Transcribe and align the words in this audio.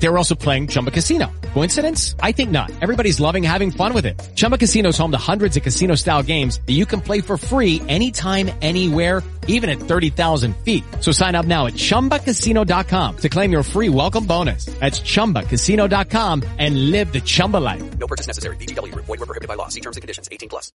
They 0.00 0.08
were 0.08 0.16
also 0.16 0.34
playing 0.34 0.68
Chumba 0.68 0.90
Casino. 0.90 1.30
Coincidence? 1.54 2.14
I 2.20 2.32
think 2.32 2.50
not. 2.50 2.70
Everybody's 2.80 3.20
loving 3.20 3.42
having 3.42 3.70
fun 3.70 3.94
with 3.94 4.06
it. 4.06 4.14
Chumba 4.36 4.56
Casino 4.56 4.90
is 4.90 4.98
home 4.98 5.10
to 5.10 5.18
hundreds 5.18 5.56
of 5.56 5.62
casino-style 5.62 6.22
games 6.22 6.60
that 6.66 6.72
you 6.72 6.86
can 6.86 7.00
play 7.00 7.20
for 7.20 7.36
free 7.36 7.82
anytime, 7.88 8.50
anywhere, 8.62 9.22
even 9.48 9.68
at 9.68 9.78
30,000 9.78 10.56
feet. 10.58 10.84
So 11.00 11.10
sign 11.10 11.34
up 11.34 11.46
now 11.46 11.66
at 11.66 11.74
ChumbaCasino.com 11.74 13.16
to 13.16 13.28
claim 13.28 13.50
your 13.50 13.62
free 13.64 13.88
welcome 13.88 14.24
bonus. 14.24 14.66
That's 14.78 15.00
ChumbaCasino.com 15.00 16.44
and 16.58 16.90
live 16.92 17.12
the 17.12 17.20
Chumba 17.20 17.56
life. 17.56 17.98
No 17.98 18.06
purchase 18.06 18.28
necessary. 18.28 18.56
VGW 18.56 18.92
Group. 18.92 19.06
Void 19.06 19.18
were 19.18 19.26
prohibited 19.26 19.48
by 19.48 19.54
law. 19.54 19.68
See 19.68 19.80
terms 19.80 19.96
and 19.96 20.02
conditions. 20.02 20.28
18 20.30 20.48
plus. 20.48 20.70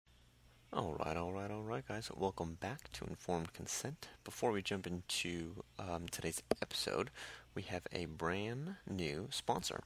All 0.74 0.94
right, 1.04 1.18
all 1.18 1.30
right, 1.30 1.50
all 1.50 1.62
right, 1.62 1.86
guys. 1.86 2.10
Welcome 2.16 2.54
back 2.54 2.90
to 2.94 3.04
Informed 3.04 3.52
Consent. 3.52 4.08
Before 4.24 4.52
we 4.52 4.62
jump 4.62 4.86
into 4.86 5.62
um, 5.78 6.06
today's 6.10 6.42
episode, 6.62 7.10
we 7.54 7.62
have 7.62 7.82
a 7.92 8.06
brand 8.06 8.76
new 8.88 9.28
sponsor, 9.30 9.80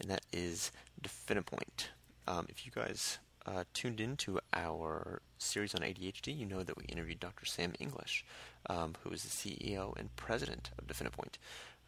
and 0.00 0.10
that 0.10 0.22
is 0.32 0.72
DefiniPoint. 1.02 1.88
Um, 2.26 2.46
if 2.48 2.64
you 2.66 2.72
guys 2.72 3.18
uh, 3.46 3.64
tuned 3.72 4.00
into 4.00 4.40
our 4.52 5.20
series 5.38 5.74
on 5.74 5.82
ADHD, 5.82 6.36
you 6.36 6.46
know 6.46 6.62
that 6.62 6.76
we 6.76 6.84
interviewed 6.84 7.20
Dr. 7.20 7.44
Sam 7.44 7.74
English, 7.78 8.24
um, 8.68 8.94
who 9.02 9.10
is 9.10 9.22
the 9.22 9.28
CEO 9.28 9.96
and 9.98 10.14
president 10.16 10.70
of 10.78 10.86
DefiniPoint. 10.86 11.34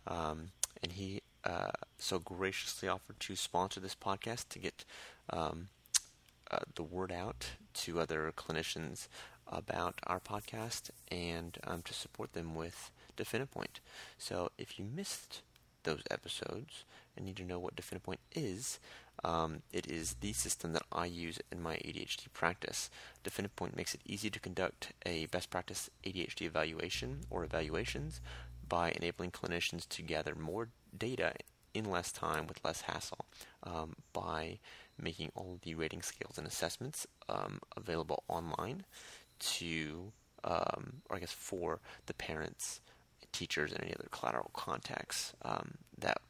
Um, 0.06 0.48
and 0.82 0.92
he 0.92 1.22
uh, 1.45 1.70
so 1.98 2.18
graciously 2.18 2.88
offered 2.88 3.18
to 3.20 3.36
sponsor 3.36 3.80
this 3.80 3.95
podcast 3.95 4.48
to 4.50 4.58
get 4.58 4.84
um, 5.30 5.68
uh, 6.50 6.58
the 6.74 6.82
word 6.82 7.12
out 7.12 7.50
to 7.72 8.00
other 8.00 8.32
clinicians 8.36 9.08
about 9.48 9.98
our 10.06 10.20
podcast 10.20 10.90
and 11.08 11.58
um, 11.64 11.82
to 11.82 11.95
support 11.95 12.32
them 12.32 12.54
with 12.54 12.90
DefiniPoint. 13.16 13.80
So 14.18 14.50
if 14.59 14.78
you 14.78 14.84
missed 14.84 15.42
those 15.84 16.02
episodes 16.10 16.84
and 17.16 17.26
need 17.26 17.36
to 17.36 17.45
know 17.45 17.58
what 17.58 17.76
DefiniPoint 17.76 18.18
is, 18.34 18.78
um, 19.24 19.62
it 19.73 19.90
is 19.90 20.16
the 20.20 20.32
system 20.32 20.73
that 20.74 20.84
I 20.92 21.06
use 21.06 21.38
in 21.50 21.62
my 21.62 21.76
ADHD 21.76 22.32
practice. 22.32 22.90
DefiniPoint 23.24 23.76
makes 23.76 23.95
it 23.95 24.00
easy 24.04 24.30
to 24.30 24.40
conduct 24.40 24.92
a 25.04 25.26
best 25.26 25.50
practice 25.50 25.90
ADHD 26.04 26.42
evaluation 26.42 27.20
or 27.30 27.45
evaluations 27.45 28.20
by 28.68 28.90
enabling 28.90 29.30
clinicians 29.30 29.88
to 29.88 30.02
gather 30.02 30.34
more 30.34 30.68
data 30.96 31.32
in 31.73 31.90
less 31.90 32.10
time 32.10 32.46
with 32.46 32.64
less 32.64 32.82
hassle 32.82 33.26
um, 33.62 33.95
by 34.12 34.58
making 35.01 35.30
all 35.34 35.58
the 35.62 35.74
rating 35.74 36.02
scales 36.02 36.38
and 36.38 36.46
assessments 36.46 37.06
um, 37.28 37.60
available 37.76 38.23
online 38.28 38.84
to, 39.38 40.12
um, 40.45 41.02
or 41.10 41.16
I 41.16 41.20
guess 41.20 41.32
for 41.32 41.80
the 42.06 42.14
parents, 42.14 42.80
teachers, 43.37 43.73
and 43.73 43.82
any 43.82 43.95
other 43.95 44.09
collateral 44.10 44.51
contacts 44.52 45.34
um, 45.42 45.74
that 45.98 46.20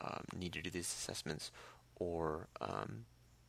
um, 0.00 0.24
need 0.36 0.52
to 0.52 0.62
do 0.62 0.70
these 0.70 0.86
assessments 0.86 1.50
or 1.96 2.48
um, 2.60 3.04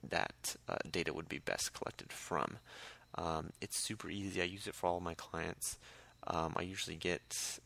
that 0.07 0.55
uh, 0.69 0.77
data 0.89 1.13
would 1.13 1.27
be 1.27 1.39
best 1.39 1.73
collected 1.73 2.11
from. 2.11 2.57
it's 3.61 3.77
super 3.77 4.09
easy. 4.09 4.41
I 4.41 4.45
use 4.45 4.67
it 4.67 4.75
for 4.75 4.87
all 4.87 4.99
my 4.99 5.15
clients. 5.15 5.77
I 6.25 6.61
usually 6.61 6.97
get 6.97 7.59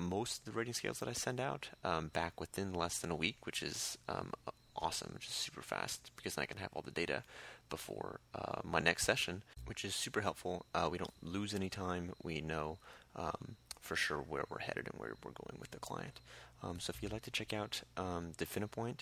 most 0.00 0.38
of 0.38 0.44
the 0.46 0.58
rating 0.58 0.72
scales 0.72 0.98
that 1.00 1.08
I 1.08 1.12
send 1.12 1.40
out 1.40 1.68
um, 1.84 2.08
back 2.08 2.40
within 2.40 2.72
less 2.72 2.98
than 2.98 3.10
a 3.10 3.16
week, 3.16 3.36
which 3.44 3.62
is 3.62 3.98
um, 4.08 4.32
awesome, 4.76 5.10
which 5.12 5.26
is 5.26 5.32
super 5.32 5.62
fast 5.62 6.10
because 6.16 6.38
I 6.38 6.46
can 6.46 6.56
have 6.56 6.70
all 6.74 6.82
the 6.82 6.90
data 6.90 7.22
before 7.68 8.20
uh, 8.34 8.60
my 8.64 8.80
next 8.80 9.04
session, 9.04 9.42
which 9.66 9.84
is 9.84 9.94
super 9.94 10.22
helpful. 10.22 10.64
Uh, 10.74 10.88
we 10.90 10.98
don't 10.98 11.12
lose 11.22 11.54
any 11.54 11.68
time. 11.68 12.12
We 12.22 12.40
know 12.40 12.78
um, 13.14 13.56
for 13.90 13.96
sure 13.96 14.18
where 14.18 14.44
we're 14.48 14.60
headed 14.60 14.86
and 14.86 15.00
where 15.00 15.14
we're 15.24 15.32
going 15.32 15.58
with 15.58 15.72
the 15.72 15.78
client. 15.80 16.20
Um, 16.62 16.78
so 16.78 16.92
if 16.94 17.02
you'd 17.02 17.10
like 17.10 17.22
to 17.22 17.30
check 17.32 17.52
out 17.52 17.82
um, 17.96 18.30
DefiniPoint, 18.38 18.98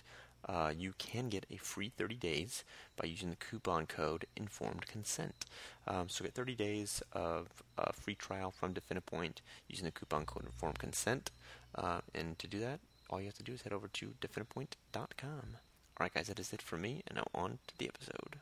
uh, 0.49 0.73
you 0.75 0.95
can 0.97 1.29
get 1.29 1.45
a 1.51 1.59
free 1.59 1.91
30 1.91 2.15
days 2.15 2.65
by 2.97 3.07
using 3.07 3.29
the 3.29 3.37
coupon 3.37 3.85
code 3.85 4.25
Informed 4.35 4.87
Consent. 4.87 5.45
Um, 5.87 6.09
so 6.09 6.25
get 6.25 6.33
30 6.33 6.55
days 6.55 7.03
of 7.13 7.49
uh, 7.77 7.93
free 7.93 8.15
trial 8.15 8.51
from 8.51 8.73
DefiniPoint 8.73 9.43
using 9.69 9.85
the 9.85 9.91
coupon 9.91 10.25
code 10.25 10.47
Informed 10.47 10.79
Consent. 10.79 11.33
Uh, 11.75 12.01
and 12.15 12.39
to 12.39 12.47
do 12.47 12.59
that, 12.61 12.81
all 13.11 13.21
you 13.21 13.27
have 13.27 13.35
to 13.35 13.43
do 13.43 13.53
is 13.53 13.61
head 13.61 13.75
over 13.75 13.89
to 13.89 14.15
definipoint.com. 14.23 15.59
Alright, 16.01 16.15
guys, 16.15 16.29
that 16.29 16.39
is 16.39 16.55
it 16.55 16.63
for 16.63 16.79
me, 16.79 17.03
and 17.07 17.17
now 17.17 17.27
on 17.35 17.59
to 17.67 17.77
the 17.77 17.89
episode. 17.89 18.39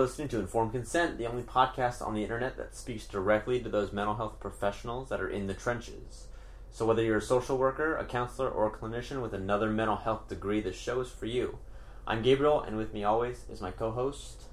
Listening 0.00 0.28
to 0.28 0.38
Informed 0.38 0.72
Consent, 0.72 1.18
the 1.18 1.26
only 1.26 1.42
podcast 1.42 2.00
on 2.00 2.14
the 2.14 2.22
internet 2.22 2.56
that 2.56 2.74
speaks 2.74 3.06
directly 3.06 3.60
to 3.60 3.68
those 3.68 3.92
mental 3.92 4.14
health 4.14 4.40
professionals 4.40 5.10
that 5.10 5.20
are 5.20 5.28
in 5.28 5.46
the 5.46 5.52
trenches. 5.52 6.26
So, 6.70 6.86
whether 6.86 7.02
you're 7.02 7.18
a 7.18 7.22
social 7.22 7.58
worker, 7.58 7.94
a 7.98 8.06
counselor, 8.06 8.48
or 8.48 8.66
a 8.66 8.70
clinician 8.70 9.20
with 9.20 9.34
another 9.34 9.68
mental 9.68 9.96
health 9.96 10.26
degree, 10.26 10.62
this 10.62 10.74
show 10.74 11.00
is 11.00 11.10
for 11.10 11.26
you. 11.26 11.58
I'm 12.06 12.22
Gabriel, 12.22 12.62
and 12.62 12.78
with 12.78 12.94
me 12.94 13.04
always 13.04 13.44
is 13.50 13.60
my 13.60 13.72
co 13.72 13.90
host, 13.90 14.44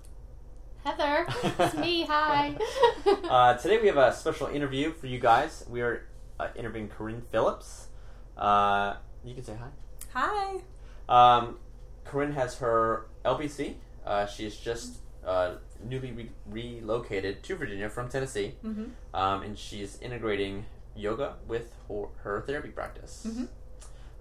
Heather. 0.84 1.25
It's 1.59 1.75
me. 1.75 2.03
Hi. 2.03 2.57
uh, 3.30 3.53
today 3.53 3.80
we 3.80 3.88
have 3.88 3.96
a 3.96 4.13
special 4.13 4.47
interview 4.47 4.91
for 4.91 5.07
you 5.07 5.18
guys. 5.18 5.63
We 5.69 5.80
are 5.80 6.09
uh, 6.41 6.50
interviewing 6.57 6.90
Corinne 6.90 7.22
Phillips. 7.22 7.88
Uh, 8.36 8.97
you 9.24 9.34
can 9.34 9.46
say 9.46 9.56
hi. 9.56 10.59
Hi. 11.07 11.38
Um, 11.38 11.57
Corinne 12.03 12.34
has 12.34 12.57
her 12.57 13.07
LPC. 13.24 13.75
Uh, 14.06 14.25
she 14.25 14.46
is 14.46 14.57
just 14.57 14.97
uh, 15.27 15.55
newly 15.83 16.11
re- 16.11 16.31
relocated 16.49 17.43
to 17.43 17.55
Virginia 17.55 17.89
from 17.89 18.09
Tennessee, 18.09 18.55
Mm-hmm. 18.65 18.85
um, 19.15 19.43
and 19.43 19.57
she's 19.59 19.99
integrating 20.01 20.65
yoga 20.95 21.35
with 21.47 21.73
her, 21.89 22.05
her 22.23 22.41
therapy 22.41 22.69
practice. 22.69 23.27
Mhm. 23.29 23.47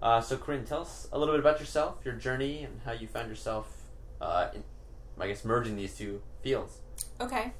Uh, 0.01 0.21
so, 0.21 0.37
Corinne, 0.37 0.63
tell 0.65 0.81
us 0.81 1.07
a 1.11 1.17
little 1.17 1.33
bit 1.33 1.39
about 1.39 1.59
yourself, 1.59 1.95
your 2.05 2.13
journey, 2.13 2.63
and 2.63 2.81
how 2.85 2.91
you 2.91 3.07
found 3.07 3.29
yourself, 3.29 3.65
uh, 4.21 4.49
in, 4.53 4.63
I 5.19 5.27
guess, 5.27 5.43
merging 5.43 5.75
these 5.75 5.97
two 5.97 6.21
fields. 6.43 6.81
Okay. 7.19 7.51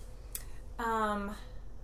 Um, 0.77 1.35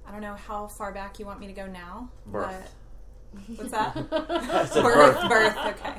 I 0.08 0.12
don't 0.12 0.22
know 0.22 0.36
how 0.36 0.68
far 0.68 0.92
back 0.94 1.18
you 1.18 1.26
want 1.26 1.40
me 1.40 1.48
to 1.48 1.54
go 1.54 1.66
now. 1.66 2.10
Birth. 2.28 2.52
but- 2.52 3.58
What's 3.58 3.72
that? 3.72 3.96
Birth. 4.12 4.74
birth. 4.76 5.30
Birth. 5.30 5.58
Okay. 5.58 5.96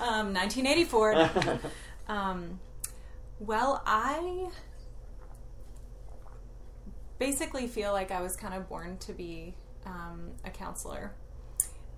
Um, 0.00 0.34
1984. 0.34 1.30
um, 2.08 2.58
well, 3.38 3.82
I 3.86 4.48
basically 7.22 7.68
feel 7.68 7.92
like 7.92 8.10
I 8.10 8.20
was 8.20 8.34
kind 8.34 8.52
of 8.52 8.68
born 8.68 8.98
to 8.98 9.12
be 9.12 9.54
um, 9.86 10.32
a 10.44 10.50
counselor. 10.50 11.12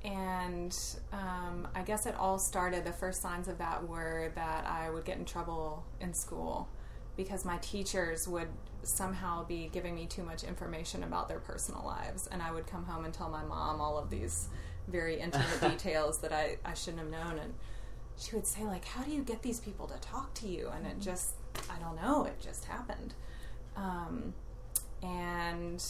And 0.04 0.76
um, 1.14 1.66
I 1.74 1.80
guess 1.80 2.04
it 2.04 2.14
all 2.18 2.38
started, 2.38 2.84
the 2.84 2.92
first 2.92 3.22
signs 3.22 3.48
of 3.48 3.56
that 3.56 3.88
were 3.88 4.32
that 4.34 4.66
I 4.66 4.90
would 4.90 5.06
get 5.06 5.16
in 5.16 5.24
trouble 5.24 5.82
in 5.98 6.12
school 6.12 6.68
because 7.16 7.46
my 7.46 7.56
teachers 7.58 8.28
would 8.28 8.48
somehow 8.82 9.46
be 9.46 9.70
giving 9.72 9.94
me 9.94 10.04
too 10.04 10.22
much 10.22 10.44
information 10.44 11.04
about 11.04 11.28
their 11.28 11.38
personal 11.38 11.82
lives. 11.86 12.26
And 12.26 12.42
I 12.42 12.52
would 12.52 12.66
come 12.66 12.84
home 12.84 13.06
and 13.06 13.14
tell 13.14 13.30
my 13.30 13.44
mom 13.44 13.80
all 13.80 13.96
of 13.96 14.10
these 14.10 14.48
very 14.88 15.18
intimate 15.18 15.60
details 15.62 16.18
that 16.18 16.34
I, 16.34 16.58
I 16.66 16.74
shouldn't 16.74 16.98
have 16.98 17.10
known. 17.10 17.38
And 17.38 17.54
she 18.18 18.36
would 18.36 18.46
say, 18.46 18.64
like, 18.64 18.84
how 18.84 19.02
do 19.02 19.10
you 19.10 19.22
get 19.22 19.40
these 19.40 19.58
people 19.58 19.86
to 19.86 19.98
talk 20.00 20.34
to 20.34 20.48
you? 20.48 20.70
And 20.76 20.86
it 20.86 21.00
just, 21.00 21.30
I 21.70 21.78
don't 21.78 21.96
know, 21.96 22.24
it 22.24 22.38
just 22.42 22.66
happened. 22.66 23.14
Um, 23.74 24.34
and 25.04 25.84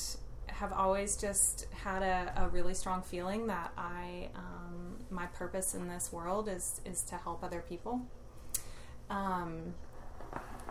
have 0.48 0.72
always 0.72 1.16
just 1.16 1.66
had 1.72 2.02
a, 2.02 2.44
a 2.44 2.48
really 2.48 2.74
strong 2.74 3.02
feeling 3.02 3.46
that 3.46 3.72
I 3.76 4.28
um, 4.34 4.96
my 5.10 5.26
purpose 5.26 5.74
in 5.74 5.88
this 5.88 6.12
world 6.12 6.48
is 6.48 6.80
is 6.84 7.02
to 7.04 7.16
help 7.16 7.42
other 7.42 7.64
people. 7.68 8.02
Um, 9.10 9.74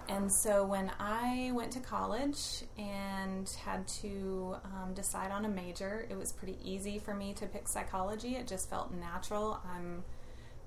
and 0.10 0.32
so 0.32 0.66
when 0.66 0.92
I 1.00 1.52
went 1.54 1.72
to 1.74 1.80
college 1.80 2.64
and 2.78 3.50
had 3.64 3.88
to 4.02 4.58
um, 4.66 4.94
decide 4.94 5.32
on 5.32 5.46
a 5.46 5.50
major, 5.50 6.06
it 6.10 6.18
was 6.18 6.34
pretty 6.34 6.58
easy 6.62 7.00
for 7.00 7.14
me 7.14 7.34
to 7.36 7.46
pick 7.46 7.70
psychology. 7.70 8.36
It 8.36 8.46
just 8.46 8.70
felt 8.70 8.94
natural. 8.94 9.62
I'm 9.66 10.04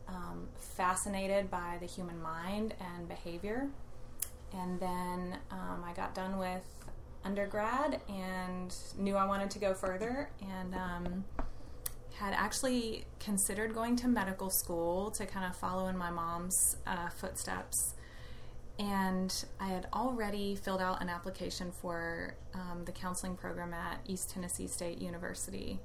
um, 0.09 0.49
fascinated 0.57 1.51
by 1.51 1.77
the 1.81 1.87
human 1.87 2.21
mind 2.23 2.75
and 2.81 3.09
behavior. 3.09 3.69
And 4.55 4.81
then 4.81 5.39
um, 5.51 5.85
I 5.85 5.93
got 5.93 6.15
done 6.15 6.39
with 6.39 6.65
undergrad 7.27 8.01
and 8.09 8.75
knew 8.97 9.17
I 9.17 9.27
wanted 9.27 9.51
to 9.51 9.59
go 9.59 9.75
further 9.75 10.31
and 10.41 10.75
um, 10.75 11.25
had 12.19 12.33
actually 12.33 13.05
considered 13.21 13.75
going 13.75 13.97
to 13.97 14.09
medical 14.09 14.49
school 14.49 15.11
to 15.13 15.27
kind 15.27 15.45
of 15.45 15.57
follow 15.57 15.89
in 15.89 15.99
my 15.99 16.11
mom's 16.11 16.77
uh, 16.87 17.09
footsteps. 17.11 17.95
And 18.79 19.45
I 19.59 19.69
had 19.69 19.89
already 19.93 20.55
filled 20.55 20.81
out 20.81 21.03
an 21.03 21.09
application 21.09 21.73
for 21.73 22.37
um, 22.55 22.85
the 22.85 22.93
counseling 22.93 23.37
program 23.37 23.75
at 23.75 24.01
East 24.07 24.31
Tennessee 24.31 24.67
State 24.67 24.99
University. 24.99 25.81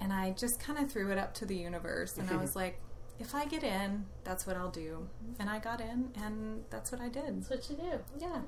And 0.00 0.12
I 0.12 0.32
just 0.32 0.60
kind 0.60 0.78
of 0.78 0.90
threw 0.90 1.10
it 1.10 1.18
up 1.18 1.34
to 1.34 1.46
the 1.46 1.56
universe. 1.56 2.18
And 2.18 2.28
I 2.28 2.36
was 2.36 2.54
like, 2.62 2.80
if 3.18 3.34
I 3.34 3.46
get 3.46 3.62
in, 3.62 4.04
that's 4.24 4.46
what 4.46 4.56
I'll 4.56 4.70
do. 4.70 5.08
And 5.38 5.48
I 5.48 5.58
got 5.58 5.80
in, 5.80 6.10
and 6.16 6.64
that's 6.68 6.92
what 6.92 7.00
I 7.00 7.08
did. 7.08 7.42
That's 7.42 7.50
what 7.50 7.70
you 7.70 7.76
do. 7.76 7.98
Yeah. 8.20 8.40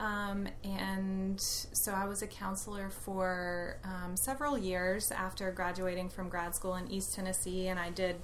Um, 0.00 0.46
and 0.62 1.40
so 1.40 1.92
I 1.92 2.04
was 2.06 2.22
a 2.22 2.26
counselor 2.26 2.88
for 2.88 3.78
um, 3.84 4.16
several 4.16 4.56
years 4.56 5.10
after 5.10 5.50
graduating 5.50 6.08
from 6.08 6.28
grad 6.28 6.54
school 6.54 6.76
in 6.76 6.88
East 6.88 7.14
Tennessee, 7.14 7.66
and 7.66 7.80
I 7.80 7.90
did 7.90 8.16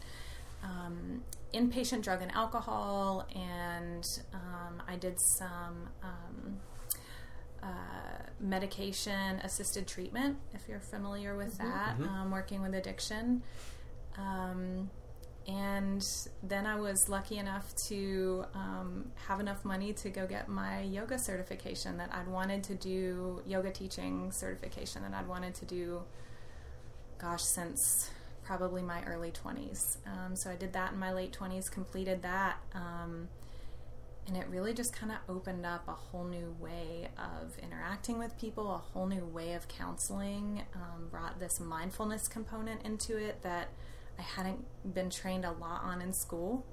um, 0.62 1.22
inpatient 1.52 2.02
drug 2.02 2.22
and 2.22 2.30
alcohol, 2.32 3.26
and 3.34 4.08
um, 4.32 4.82
I 4.86 4.96
did 4.96 5.18
some 5.18 5.88
um, 6.02 6.60
uh, 7.62 7.66
medication 8.40 9.40
assisted 9.42 9.86
treatment, 9.86 10.36
if 10.52 10.68
you're 10.68 10.80
familiar 10.80 11.36
with 11.36 11.58
that, 11.58 11.96
um, 12.08 12.30
working 12.30 12.62
with 12.62 12.74
addiction. 12.74 13.42
Um, 14.16 14.90
and 15.46 16.06
then 16.42 16.66
I 16.66 16.76
was 16.76 17.08
lucky 17.08 17.38
enough 17.38 17.74
to 17.88 18.46
um, 18.54 19.10
have 19.26 19.40
enough 19.40 19.64
money 19.64 19.92
to 19.94 20.08
go 20.08 20.26
get 20.26 20.48
my 20.48 20.80
yoga 20.80 21.18
certification 21.18 21.98
that 21.98 22.10
I'd 22.14 22.28
wanted 22.28 22.64
to 22.64 22.74
do, 22.74 23.42
yoga 23.46 23.70
teaching 23.70 24.32
certification 24.32 25.02
that 25.02 25.12
I'd 25.12 25.28
wanted 25.28 25.54
to 25.56 25.66
do, 25.66 26.02
gosh, 27.18 27.42
since 27.42 28.10
probably 28.42 28.82
my 28.82 29.02
early 29.04 29.32
20s. 29.32 29.98
Um, 30.06 30.34
so 30.34 30.50
I 30.50 30.56
did 30.56 30.72
that 30.72 30.92
in 30.92 30.98
my 30.98 31.12
late 31.12 31.36
20s, 31.38 31.70
completed 31.70 32.22
that. 32.22 32.56
Um, 32.74 33.28
and 34.26 34.36
it 34.38 34.46
really 34.48 34.72
just 34.72 34.94
kind 34.94 35.12
of 35.12 35.18
opened 35.28 35.66
up 35.66 35.86
a 35.86 35.92
whole 35.92 36.24
new 36.24 36.56
way 36.58 37.08
of 37.18 37.58
interacting 37.62 38.18
with 38.18 38.38
people, 38.38 38.74
a 38.74 38.78
whole 38.78 39.06
new 39.06 39.24
way 39.24 39.52
of 39.52 39.68
counseling, 39.68 40.62
um, 40.74 41.08
brought 41.10 41.38
this 41.38 41.60
mindfulness 41.60 42.28
component 42.28 42.82
into 42.82 43.18
it 43.18 43.42
that 43.42 43.68
I 44.18 44.22
hadn't 44.22 44.64
been 44.94 45.10
trained 45.10 45.44
a 45.44 45.52
lot 45.52 45.82
on 45.82 46.00
in 46.02 46.12
school. 46.12 46.64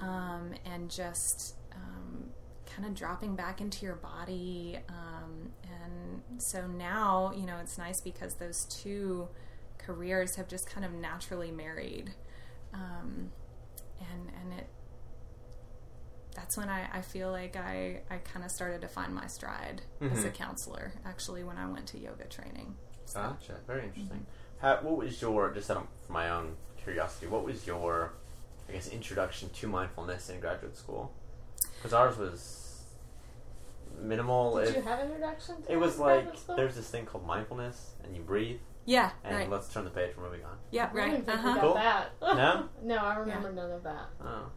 Um, 0.00 0.54
and 0.64 0.90
just 0.90 1.54
um, 1.74 2.30
kind 2.66 2.86
of 2.88 2.94
dropping 2.94 3.36
back 3.36 3.60
into 3.60 3.84
your 3.84 3.96
body. 3.96 4.78
Um, 4.88 5.50
and 5.64 6.22
so 6.42 6.66
now, 6.66 7.32
you 7.36 7.44
know, 7.44 7.58
it's 7.58 7.76
nice 7.76 8.00
because 8.00 8.34
those 8.34 8.64
two 8.64 9.28
careers 9.78 10.36
have 10.36 10.48
just 10.48 10.68
kind 10.68 10.84
of 10.86 10.92
naturally 10.92 11.50
married. 11.50 12.12
Um, 12.72 13.30
and, 14.00 14.30
and 14.40 14.58
it, 14.60 14.68
that's 16.34 16.56
when 16.56 16.68
I, 16.68 16.88
I 16.92 17.02
feel 17.02 17.30
like 17.30 17.56
I, 17.56 18.00
I 18.10 18.18
kind 18.18 18.44
of 18.44 18.50
started 18.50 18.80
to 18.82 18.88
find 18.88 19.14
my 19.14 19.26
stride 19.26 19.82
as 20.00 20.24
a 20.24 20.30
counselor, 20.30 20.94
actually, 21.04 21.44
when 21.44 21.58
I 21.58 21.66
went 21.70 21.86
to 21.88 21.98
yoga 21.98 22.24
training. 22.24 22.74
So, 23.04 23.20
Gotcha. 23.20 23.56
Very 23.66 23.84
interesting. 23.86 24.24
How, 24.60 24.76
what 24.82 24.96
was 24.98 25.20
your 25.22 25.50
just 25.52 25.70
out 25.70 25.78
of 25.78 25.86
for 26.06 26.12
my 26.12 26.28
own 26.30 26.56
curiosity? 26.82 27.26
What 27.26 27.44
was 27.44 27.66
your, 27.66 28.12
I 28.68 28.72
guess, 28.72 28.88
introduction 28.88 29.48
to 29.50 29.66
mindfulness 29.66 30.28
in 30.30 30.40
graduate 30.40 30.76
school? 30.76 31.12
Because 31.76 31.92
ours 31.94 32.16
was 32.18 32.82
minimal. 34.00 34.56
Did 34.56 34.68
it, 34.68 34.76
you 34.76 34.82
have 34.82 35.00
introduction? 35.00 35.62
To 35.62 35.72
it 35.72 35.76
was 35.76 35.98
like 35.98 36.36
school? 36.36 36.56
there's 36.56 36.74
this 36.74 36.88
thing 36.88 37.06
called 37.06 37.26
mindfulness, 37.26 37.90
and 38.04 38.14
you 38.14 38.22
breathe, 38.22 38.58
yeah, 38.84 39.10
and 39.24 39.34
right. 39.36 39.50
let's 39.50 39.68
turn 39.72 39.84
the 39.84 39.90
page. 39.90 40.12
We're 40.16 40.24
moving 40.24 40.44
on. 40.44 40.56
Yeah, 40.70 40.90
right. 40.92 41.10
didn't 41.12 41.28
Uh-huh. 41.28 41.48
we 41.48 41.54
got 41.54 41.60
Cool. 41.60 41.74
that. 41.74 42.10
No? 42.20 42.68
no, 42.82 42.96
I 42.98 43.16
remember 43.16 43.52
none 43.52 43.70
of 43.70 43.82
that. 43.84 44.06
Oh, 44.22 44.50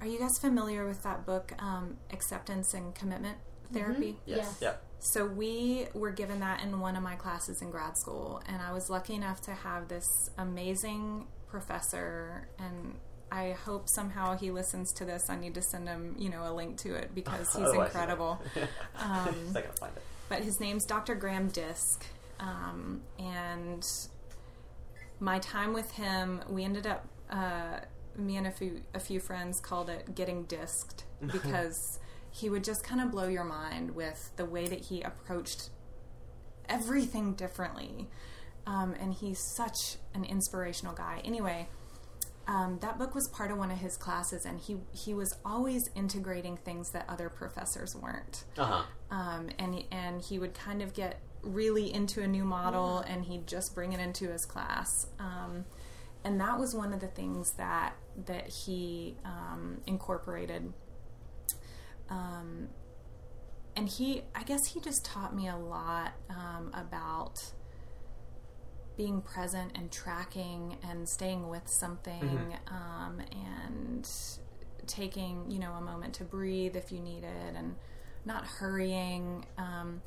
Are 0.00 0.06
you 0.06 0.18
guys 0.18 0.38
familiar 0.40 0.86
with 0.86 1.02
that 1.02 1.24
book, 1.26 1.52
um, 1.58 1.96
Acceptance 2.12 2.72
and 2.74 2.94
Commitment 2.94 3.38
Therapy? 3.72 4.18
yes, 4.26 4.38
Yes. 4.38 4.58
yep. 4.60 4.83
So 5.00 5.26
we 5.26 5.86
were 5.92 6.10
given 6.10 6.40
that 6.40 6.62
in 6.62 6.80
one 6.80 6.96
of 6.96 7.02
my 7.02 7.14
classes 7.14 7.60
in 7.60 7.70
grad 7.70 7.96
school, 7.98 8.42
and 8.48 8.62
I 8.62 8.72
was 8.72 8.88
lucky 8.88 9.14
enough 9.14 9.40
to 9.42 9.52
have 9.52 9.88
this 9.88 10.30
amazing 10.38 11.26
professor. 11.48 12.48
And 12.58 12.94
I 13.30 13.52
hope 13.52 13.88
somehow 13.88 14.36
he 14.36 14.50
listens 14.50 14.92
to 14.94 15.04
this. 15.04 15.28
I 15.28 15.36
need 15.36 15.54
to 15.54 15.62
send 15.62 15.88
him, 15.88 16.14
you 16.18 16.30
know, 16.30 16.50
a 16.50 16.52
link 16.54 16.78
to 16.78 16.94
it 16.94 17.14
because 17.14 17.54
he's 17.54 17.72
incredible. 17.74 18.40
Um, 18.98 19.24
Just 19.26 19.54
not 19.54 19.62
gonna 19.64 19.72
find 19.78 19.96
it. 19.96 20.02
but 20.28 20.40
his 20.40 20.58
name's 20.60 20.84
Dr. 20.86 21.14
Graham 21.14 21.48
Disk. 21.48 22.04
Um, 22.40 23.02
and 23.18 23.86
my 25.20 25.38
time 25.40 25.72
with 25.74 25.90
him, 25.92 26.42
we 26.48 26.64
ended 26.64 26.86
up, 26.86 27.06
uh, 27.30 27.80
me 28.16 28.36
and 28.36 28.46
a 28.46 28.50
few, 28.50 28.80
a 28.94 29.00
few 29.00 29.20
friends 29.20 29.60
called 29.60 29.90
it 29.90 30.14
getting 30.14 30.44
disked 30.44 31.04
because 31.32 31.98
he 32.34 32.50
would 32.50 32.64
just 32.64 32.82
kind 32.82 33.00
of 33.00 33.10
blow 33.12 33.28
your 33.28 33.44
mind 33.44 33.94
with 33.94 34.30
the 34.36 34.44
way 34.44 34.66
that 34.66 34.80
he 34.86 35.02
approached 35.02 35.70
everything 36.68 37.34
differently. 37.34 38.08
Um, 38.66 38.94
and 38.98 39.12
he's 39.12 39.38
such 39.56 39.96
an 40.14 40.24
inspirational 40.24 40.94
guy. 40.94 41.20
Anyway, 41.24 41.68
um, 42.48 42.78
that 42.80 42.98
book 42.98 43.14
was 43.14 43.28
part 43.28 43.50
of 43.50 43.58
one 43.58 43.70
of 43.70 43.78
his 43.78 43.96
classes, 43.96 44.46
and 44.46 44.58
he 44.58 44.76
he 44.92 45.12
was 45.14 45.36
always 45.44 45.88
integrating 45.94 46.56
things 46.56 46.90
that 46.92 47.04
other 47.08 47.28
professors 47.28 47.94
weren't 47.94 48.44
Uh 48.58 48.64
huh. 48.64 48.82
um, 49.10 49.48
and 49.58 49.84
and 49.90 50.22
he 50.22 50.38
would 50.38 50.54
kind 50.54 50.82
of 50.82 50.92
get 50.94 51.20
really 51.42 51.92
into 51.92 52.22
a 52.22 52.26
new 52.26 52.44
model 52.44 52.98
and 53.06 53.24
he'd 53.26 53.46
just 53.46 53.74
bring 53.74 53.92
it 53.92 54.00
into 54.00 54.30
his 54.30 54.46
class 54.46 55.06
um, 55.20 55.66
and 56.24 56.40
that 56.40 56.58
was 56.58 56.74
one 56.74 56.94
of 56.94 57.00
the 57.00 57.06
things 57.08 57.52
that 57.58 57.92
that 58.24 58.48
he 58.48 59.14
um, 59.26 59.78
incorporated 59.86 60.72
um, 62.10 62.68
and 63.76 63.88
he 63.88 64.22
i 64.34 64.42
guess 64.42 64.66
he 64.66 64.80
just 64.80 65.04
taught 65.04 65.34
me 65.34 65.48
a 65.48 65.56
lot 65.56 66.12
um, 66.30 66.70
about 66.74 67.52
being 68.96 69.20
present 69.20 69.72
and 69.74 69.90
tracking 69.90 70.76
and 70.88 71.08
staying 71.08 71.48
with 71.48 71.66
something 71.68 72.56
um, 72.68 73.20
and 73.32 74.08
taking 74.86 75.50
you 75.50 75.58
know 75.58 75.72
a 75.72 75.80
moment 75.80 76.14
to 76.14 76.24
breathe 76.24 76.76
if 76.76 76.92
you 76.92 77.00
need 77.00 77.24
it 77.24 77.54
and 77.56 77.74
not 78.24 78.44
hurrying 78.46 79.44
um, 79.58 80.00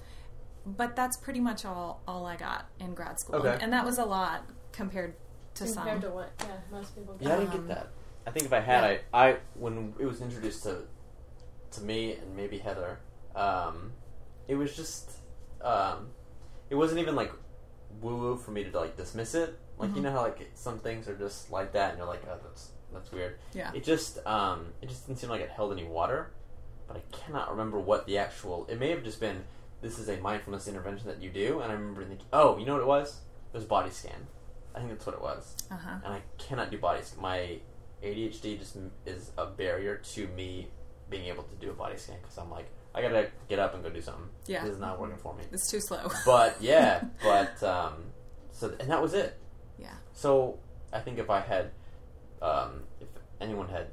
but 0.66 0.96
that's 0.96 1.18
pretty 1.18 1.40
much 1.40 1.66
all 1.66 2.02
all 2.08 2.26
I 2.26 2.38
got 2.38 2.68
in 2.80 2.94
grad 2.94 3.20
school 3.20 3.36
Okay. 3.38 3.58
and 3.62 3.74
that 3.74 3.84
was 3.86 3.98
a 3.98 4.06
lot 4.06 4.46
compared 4.72 5.16
to 5.56 5.64
Compared 5.66 5.86
some 6.02 6.02
to 6.02 6.10
what? 6.12 6.32
Yeah, 6.40 6.48
most 6.72 6.96
people. 6.96 7.16
Get. 7.16 7.28
Yeah, 7.28 7.34
I 7.36 7.40
didn't 7.40 7.52
Um, 7.56 7.68
get 7.68 7.76
that. 7.76 7.88
I 8.28 8.30
think 8.32 8.46
if 8.46 8.54
I 8.54 8.60
had, 8.60 8.84
yeah. 8.92 8.98
I, 9.12 9.28
I 9.30 9.38
when 9.56 9.96
it 10.00 10.06
was 10.06 10.22
introduced 10.22 10.62
to 10.64 10.84
to 11.72 11.82
me 11.82 12.14
and 12.14 12.36
maybe 12.36 12.58
Heather, 12.60 13.00
um, 13.36 13.92
it 14.48 14.56
was 14.56 14.76
just 14.76 15.12
um, 15.62 16.08
it 16.70 16.76
wasn't 16.76 17.00
even 17.00 17.16
like 17.16 17.32
woo 18.02 18.16
woo 18.18 18.38
for 18.38 18.52
me 18.52 18.64
to 18.64 18.80
like 18.80 18.98
dismiss 18.98 19.36
it. 19.36 19.58
Like 19.78 19.90
Mm-hmm. 19.90 19.98
you 19.98 20.04
know 20.04 20.12
how 20.12 20.22
like 20.24 20.50
some 20.56 20.80
things 20.80 21.08
are 21.08 21.16
just 21.16 21.52
like 21.52 21.74
that, 21.74 21.90
and 21.92 21.98
you're 22.00 22.08
like, 22.08 22.24
oh, 22.28 22.38
that's 22.44 22.72
that's 22.94 23.12
weird. 23.12 23.38
Yeah. 23.54 23.72
It 23.74 23.84
just 23.84 24.26
um, 24.26 24.68
it 24.82 24.90
just 24.90 25.06
didn't 25.08 25.20
seem 25.20 25.30
like 25.30 25.42
it 25.42 25.50
held 25.50 25.72
any 25.72 25.84
water. 25.84 26.32
But 26.88 26.98
I 26.98 27.02
cannot 27.16 27.52
remember 27.52 27.80
what 27.80 28.06
the 28.08 28.18
actual. 28.18 28.66
It 28.70 28.80
may 28.80 28.90
have 28.92 29.04
just 29.04 29.20
been 29.20 29.44
this 29.82 30.00
is 30.00 30.10
a 30.10 30.18
mindfulness 30.18 30.68
intervention 30.68 31.08
that 31.08 31.22
you 31.22 31.30
do, 31.30 31.60
and 31.60 31.72
I 31.72 31.76
remember 31.76 32.04
thinking, 32.04 32.26
oh, 32.34 32.58
you 32.58 32.66
know 32.66 32.74
what 32.74 32.82
it 32.82 32.88
was? 32.88 33.20
It 33.54 33.58
was 33.58 33.66
body 33.66 33.90
scan. 33.92 34.28
I 34.74 34.80
think 34.80 34.92
that's 34.92 35.08
what 35.08 35.16
it 35.16 35.22
was 35.24 35.56
uh-huh 35.72 35.96
and 36.06 36.14
I 36.14 36.22
cannot 36.38 36.70
do 36.70 36.78
body 36.78 37.02
scan. 37.02 37.20
My 37.20 37.58
ADHD 38.04 38.60
just 38.60 38.78
is 39.08 39.32
a 39.36 39.48
barrier 39.48 39.98
to 39.98 40.28
me 40.28 40.68
being 41.10 41.26
able 41.26 41.44
to 41.44 41.56
do 41.56 41.70
a 41.70 41.74
body 41.74 41.98
scan 41.98 42.18
because 42.22 42.38
I'm 42.38 42.50
like, 42.52 42.68
I 42.96 43.02
gotta 43.02 43.30
get 43.48 43.60
up 43.60 43.74
and 43.76 43.84
go 43.84 43.90
do 43.90 44.02
something. 44.02 44.30
Yeah. 44.48 44.64
this 44.64 44.74
is 44.74 44.80
not 44.80 45.00
working 45.00 45.18
for 45.18 45.34
me. 45.36 45.44
it's 45.52 45.70
too 45.70 45.80
slow 45.80 46.10
But 46.26 46.58
yeah, 46.62 47.04
but 47.24 47.62
um, 47.64 47.94
so 48.52 48.74
and 48.80 48.90
that 48.90 49.02
was 49.02 49.14
it. 49.14 49.38
yeah 49.80 49.94
So 50.14 50.60
I 50.94 51.00
think 51.00 51.20
if 51.20 51.30
I 51.30 51.42
had, 51.42 51.72
um, 52.42 52.84
if 53.00 53.08
anyone 53.42 53.68
had 53.70 53.88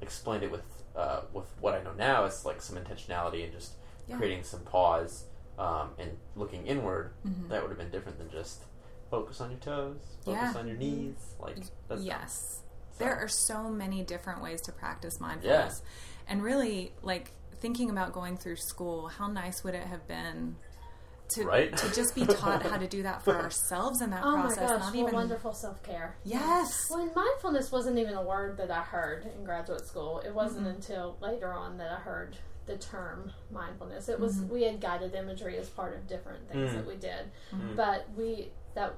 explained 0.00 0.42
it 0.42 0.50
with 0.50 0.62
uh, 0.96 1.22
with 1.32 1.46
what 1.60 1.74
I 1.74 1.82
know 1.82 1.92
now, 1.96 2.24
it's 2.24 2.44
like 2.44 2.60
some 2.60 2.76
intentionality 2.76 3.44
and 3.44 3.52
just 3.52 3.74
Yeah. 4.08 4.16
creating 4.16 4.42
some 4.42 4.60
pause 4.60 5.24
um, 5.58 5.90
and 5.98 6.16
looking 6.36 6.66
inward. 6.66 7.12
Mhm. 7.26 7.48
That 7.48 7.62
would 7.62 7.68
have 7.70 7.78
been 7.78 7.90
different 7.90 8.18
than 8.18 8.30
just 8.30 8.64
focus 9.10 9.40
on 9.40 9.50
your 9.50 9.60
toes, 9.60 9.96
focus 10.24 10.50
Yeah. 10.54 10.58
on 10.60 10.66
your 10.66 10.76
knees. 10.76 11.34
Like 11.40 11.56
that's 11.88 12.02
yes 12.02 12.62
so- 12.98 13.04
there 13.04 13.16
are 13.16 13.28
so 13.28 13.68
many 13.68 14.02
different 14.02 14.42
ways 14.42 14.60
to 14.62 14.72
practice 14.72 15.20
mindfulness 15.20 15.82
and 16.28 16.42
really 16.42 16.92
like 17.02 17.32
thinking 17.60 17.90
about 17.90 18.12
going 18.12 18.36
through 18.36 18.56
school 18.56 19.08
how 19.08 19.26
nice 19.26 19.64
would 19.64 19.74
it 19.74 19.84
have 19.86 20.06
been 20.06 20.56
to 21.30 21.44
Right? 21.44 21.76
to 21.76 21.92
just 21.94 22.14
be 22.14 22.24
taught 22.24 22.62
how 22.62 22.78
to 22.78 22.86
do 22.86 23.02
that 23.02 23.22
for 23.22 23.36
ourselves 23.36 24.00
in 24.00 24.10
that 24.10 24.22
Oh 24.24 24.32
process 24.34 24.56
my 24.60 24.66
gosh! 24.66 24.78
not 24.80 24.86
what 24.86 24.94
even 24.96 25.14
wonderful 25.14 25.52
self 25.52 25.82
care. 25.82 26.16
yes 26.24 26.86
Well, 26.90 27.10
mindfulness 27.14 27.70
wasn't 27.70 27.98
even 27.98 28.14
a 28.14 28.22
word 28.22 28.56
that 28.58 28.70
I 28.70 28.80
heard 28.80 29.26
in 29.36 29.44
graduate 29.44 29.86
school. 29.86 30.20
It 30.20 30.34
wasn't 30.34 30.66
until 30.66 31.16
later 31.20 31.52
on 31.52 31.76
that 31.78 31.90
I 31.90 31.96
heard 31.96 32.36
the 32.66 32.76
term 32.78 33.32
mindfulness. 33.50 34.08
It 34.08 34.18
was 34.20 34.40
we 34.42 34.62
had 34.62 34.80
guided 34.80 35.14
imagery 35.14 35.56
as 35.58 35.68
part 35.68 35.94
of 35.94 36.06
different 36.06 36.48
things 36.50 36.70
Mm. 36.70 36.74
that 36.76 36.86
we 36.86 36.96
did, 36.96 37.30
but 37.76 38.06
we 38.16 38.50
that 38.74 38.94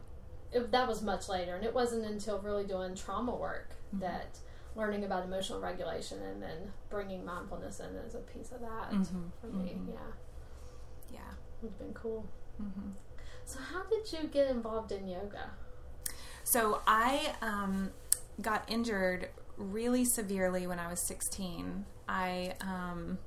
it, 0.52 0.70
that 0.72 0.86
was 0.88 1.02
much 1.02 1.28
later, 1.28 1.54
and 1.56 1.64
it 1.64 1.72
wasn't 1.74 2.04
until 2.04 2.38
really 2.40 2.64
doing 2.64 2.94
trauma 2.96 3.34
work 3.34 3.70
Mm-hmm. 3.94 4.00
that 4.00 4.38
learning 4.76 5.04
about 5.04 5.24
emotional 5.24 5.60
regulation 5.60 6.22
and 6.22 6.40
then 6.40 6.72
bringing 6.90 7.24
mindfulness 7.24 7.80
in 7.80 7.96
as 8.06 8.14
a 8.14 8.18
piece 8.18 8.52
of 8.52 8.60
that 8.60 8.90
Mm-hmm. 8.92 9.22
for 9.40 9.46
me. 9.48 9.76
Yeah, 9.88 9.94
Yeah. 11.12 11.18
it's 11.64 11.74
been 11.74 11.92
cool. 11.92 12.24
Mm-hmm. 12.62 12.90
So, 13.44 13.58
how 13.58 13.82
did 13.84 14.12
you 14.12 14.28
get 14.28 14.48
involved 14.48 14.92
in 14.92 15.08
yoga? 15.08 15.50
So 16.44 16.80
I 16.86 17.34
um, 17.42 17.90
got 18.40 18.64
injured 18.70 19.28
really 19.56 20.04
severely 20.04 20.66
when 20.68 20.78
I 20.78 20.88
was 20.88 21.00
16. 21.06 21.84
I 22.08 22.54
um, 22.60 23.18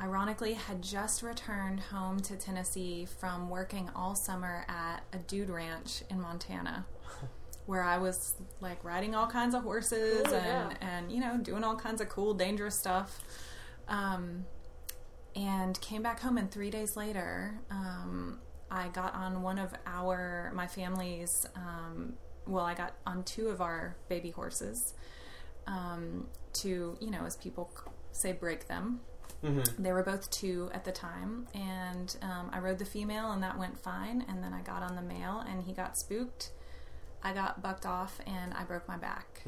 ironically 0.00 0.54
had 0.54 0.82
just 0.82 1.22
returned 1.22 1.80
home 1.80 2.20
to 2.20 2.36
Tennessee 2.36 3.06
from 3.20 3.48
working 3.50 3.90
all 3.94 4.14
summer 4.14 4.64
at 4.68 5.02
a 5.12 5.18
dude 5.18 5.50
ranch 5.50 6.02
in 6.10 6.20
Montana. 6.20 6.86
Where 7.70 7.84
I 7.84 7.98
was 7.98 8.34
like 8.60 8.82
riding 8.82 9.14
all 9.14 9.28
kinds 9.28 9.54
of 9.54 9.62
horses 9.62 10.22
Cool, 10.24 10.34
and, 10.34 10.72
yeah. 10.72 10.88
and 10.96 11.12
you 11.12 11.20
know 11.20 11.38
doing 11.38 11.62
all 11.62 11.76
kinds 11.76 12.00
of 12.00 12.08
cool 12.08 12.34
dangerous 12.34 12.76
stuff, 12.76 13.20
um, 13.86 14.44
and 15.36 15.80
came 15.80 16.02
back 16.02 16.18
home. 16.20 16.36
And 16.36 16.50
three 16.50 16.70
days 16.70 16.96
later, 16.96 17.60
um, 17.70 18.40
I 18.70 18.88
got 18.88 19.14
on 19.14 19.42
one 19.42 19.58
of 19.58 19.72
our 19.86 20.50
my 20.54 20.66
family's. 20.66 21.46
Um, 21.54 22.14
well, 22.46 22.64
I 22.64 22.74
got 22.74 22.94
on 23.06 23.22
two 23.22 23.48
of 23.48 23.60
our 23.60 23.96
baby 24.08 24.30
horses 24.30 24.94
um, 25.68 26.26
to 26.54 26.96
you 27.00 27.10
know, 27.10 27.24
as 27.24 27.36
people 27.36 27.70
say, 28.10 28.32
break 28.32 28.66
them. 28.66 29.00
They 29.78 29.92
were 29.92 30.02
both 30.02 30.28
two 30.30 30.70
at 30.74 30.84
the 30.84 30.92
time, 30.92 31.46
and 31.54 32.16
um, 32.20 32.50
I 32.52 32.58
rode 32.58 32.78
the 32.78 32.84
female, 32.84 33.30
and 33.32 33.42
that 33.42 33.56
went 33.58 33.78
fine. 33.78 34.24
And 34.28 34.42
then 34.42 34.52
I 34.52 34.60
got 34.62 34.82
on 34.82 34.96
the 34.96 35.02
male, 35.02 35.44
and 35.48 35.62
he 35.62 35.72
got 35.72 35.96
spooked. 35.96 36.50
I 37.22 37.32
got 37.32 37.62
bucked 37.62 37.86
off, 37.86 38.20
and 38.26 38.54
I 38.54 38.64
broke 38.64 38.88
my 38.88 38.96
back. 38.96 39.42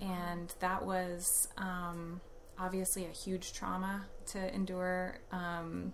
And 0.00 0.52
that 0.60 0.84
was 0.84 1.48
um, 1.56 2.20
obviously 2.58 3.04
a 3.04 3.10
huge 3.10 3.52
trauma 3.52 4.06
to 4.26 4.54
endure. 4.54 5.18
Um, 5.32 5.92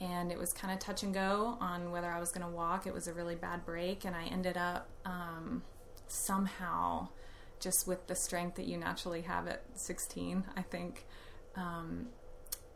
and 0.00 0.32
it 0.32 0.38
was 0.38 0.52
kind 0.52 0.72
of 0.72 0.80
touch 0.80 1.02
and 1.02 1.14
go 1.14 1.56
on 1.60 1.92
whether 1.92 2.10
I 2.10 2.18
was 2.18 2.32
going 2.32 2.46
to 2.46 2.52
walk. 2.52 2.86
It 2.86 2.94
was 2.94 3.06
a 3.06 3.12
really 3.12 3.36
bad 3.36 3.64
break, 3.64 4.04
and 4.04 4.16
I 4.16 4.24
ended 4.24 4.56
up 4.56 4.88
um, 5.04 5.62
somehow, 6.08 7.08
just 7.60 7.86
with 7.86 8.06
the 8.08 8.16
strength 8.16 8.56
that 8.56 8.66
you 8.66 8.76
naturally 8.76 9.22
have 9.22 9.46
at 9.46 9.62
16, 9.74 10.44
I 10.56 10.62
think, 10.62 11.06
um, 11.56 12.06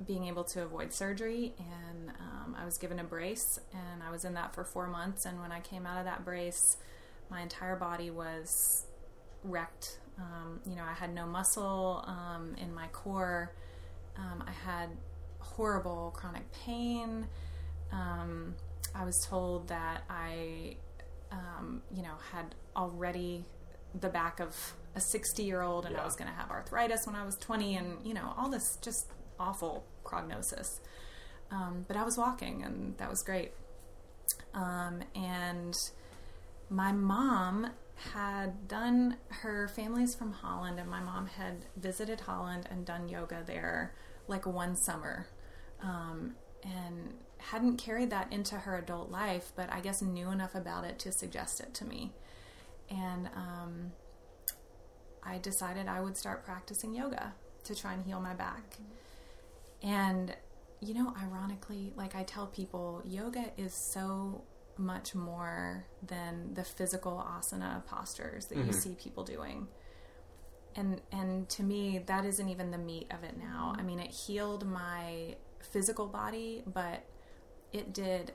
being 0.07 0.27
able 0.27 0.45
to 0.45 0.63
avoid 0.63 0.93
surgery. 0.93 1.55
And 1.59 2.11
um, 2.11 2.57
I 2.57 2.65
was 2.65 2.79
given 2.79 2.99
a 3.01 3.05
brace, 3.05 3.59
and 3.73 4.03
I 4.03 4.11
was 4.11 4.25
in 4.25 4.35
that 4.35 4.55
for 4.55 4.63
four 4.63 4.87
months. 4.87 5.25
And 5.27 5.41
when 5.41 5.51
I 5.51 5.61
came 5.61 5.87
out 5.87 5.99
of 5.99 6.05
that 6.05 6.25
brace, 6.25 6.77
my 7.31 7.43
entire 7.43 7.77
body 7.77 8.11
was 8.11 8.87
wrecked. 9.45 9.99
Um, 10.19 10.61
you 10.67 10.77
know, 10.77 10.85
I 10.85 10.95
had 10.95 11.15
no 11.15 11.27
muscle 11.27 12.05
um, 12.07 12.55
in 12.59 12.75
my 12.75 12.87
core. 12.89 13.53
Um, 14.17 14.45
I 14.47 14.53
had 14.53 14.89
horrible 15.41 16.13
chronic 16.17 16.51
pain. 16.53 17.27
Um, 17.93 18.55
I 18.95 19.05
was 19.05 19.27
told 19.29 19.69
that 19.69 20.05
I, 20.09 20.77
um, 21.31 21.83
you 21.95 22.03
know, 22.03 22.15
had 22.33 22.55
already 22.75 23.45
the 24.01 24.09
back 24.09 24.41
of 24.41 24.75
a 24.95 25.01
60 25.01 25.43
year 25.43 25.63
old 25.63 25.85
and 25.85 25.97
I 25.97 26.05
was 26.05 26.17
going 26.17 26.31
to 26.31 26.37
have 26.37 26.51
arthritis 26.51 27.07
when 27.07 27.15
I 27.15 27.25
was 27.25 27.37
20 27.37 27.77
and, 27.77 28.07
you 28.07 28.15
know, 28.15 28.35
all 28.37 28.49
this 28.49 28.79
just 28.81 29.11
awful 29.39 29.85
prognosis. 30.05 30.81
Um, 31.51 31.85
but 31.87 31.97
I 31.97 32.05
was 32.05 32.17
walking 32.17 32.63
and 32.63 32.97
that 32.99 33.11
was 33.11 33.23
great. 33.23 33.53
Um, 34.55 35.03
and 35.15 35.75
my 36.69 36.93
mom 36.93 37.71
had 38.13 38.69
done 38.69 39.17
her 39.29 39.69
family's 39.69 40.15
from 40.15 40.33
Holland, 40.33 40.79
and 40.79 40.89
my 40.89 41.01
mom 41.01 41.27
had 41.27 41.65
visited 41.77 42.21
Holland 42.21 42.69
and 42.71 42.85
done 42.85 43.09
yoga 43.09 43.43
there 43.47 43.95
like 44.29 44.47
one 44.47 44.77
summer, 44.77 45.27
um, 45.83 46.35
and 46.63 47.15
hadn't 47.39 47.77
carried 47.77 48.11
that 48.11 48.33
into 48.33 48.57
her 48.57 48.77
adult 48.77 49.11
life, 49.11 49.53
but 49.55 49.73
I 49.73 49.81
guess 49.81 50.03
knew 50.03 50.31
enough 50.31 50.55
about 50.55 50.85
it 50.85 50.99
to 51.01 51.13
suggest 51.13 51.61
it 51.61 51.73
to 51.75 51.85
me, 51.85 52.13
and 52.91 53.29
um, 53.35 53.93
I 55.23 55.39
decided 55.39 55.89
I 55.89 56.01
would 56.01 56.17
start 56.17 56.45
practicing 56.45 56.95
yoga 56.95 57.35
to 57.65 57.75
try 57.75 57.95
and 57.95 58.05
heal 58.05 58.21
my 58.21 58.35
back, 58.35 58.77
and 59.83 60.35
you 60.81 60.93
know, 60.93 61.15
ironically, 61.23 61.93
like 61.97 62.15
I 62.15 62.23
tell 62.25 62.47
people, 62.47 63.03
yoga 63.05 63.47
is 63.57 63.73
so 63.73 64.43
much 64.79 65.15
more 65.15 65.87
than 66.07 66.55
the 66.55 66.65
physical 66.65 67.25
asana 67.27 67.85
postures 67.87 68.47
that 68.47 68.59
you 68.59 68.73
see 68.73 68.95
people 68.95 69.25
doing. 69.25 69.69
And 70.75 71.01
and 71.11 71.49
to 71.51 71.63
me, 71.63 72.03
that 72.07 72.25
isn't 72.25 72.49
even 72.49 72.71
the 72.71 72.79
meat 72.79 73.07
of 73.11 73.25
it 73.25 73.37
now. 73.39 73.75
I 73.79 73.83
mean, 73.83 73.99
it 73.99 74.11
healed 74.11 74.67
my 74.67 75.37
physical 75.61 76.07
body, 76.07 76.63
but 76.67 77.05
it 77.73 77.93
did 77.93 78.33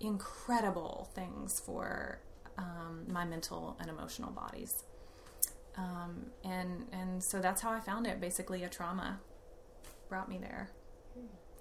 incredible 0.00 1.10
things 1.14 1.60
for 1.60 2.20
um, 2.58 3.04
my 3.08 3.24
mental 3.24 3.76
and 3.80 3.88
emotional 3.88 4.30
bodies. 4.30 4.84
Um, 5.76 6.26
and 6.44 6.86
and 6.92 7.22
so 7.22 7.40
that's 7.40 7.62
how 7.62 7.70
I 7.70 7.80
found 7.80 8.06
it. 8.06 8.20
Basically, 8.20 8.64
a 8.64 8.68
trauma 8.68 9.20
brought 10.08 10.28
me 10.28 10.38
there. 10.38 10.70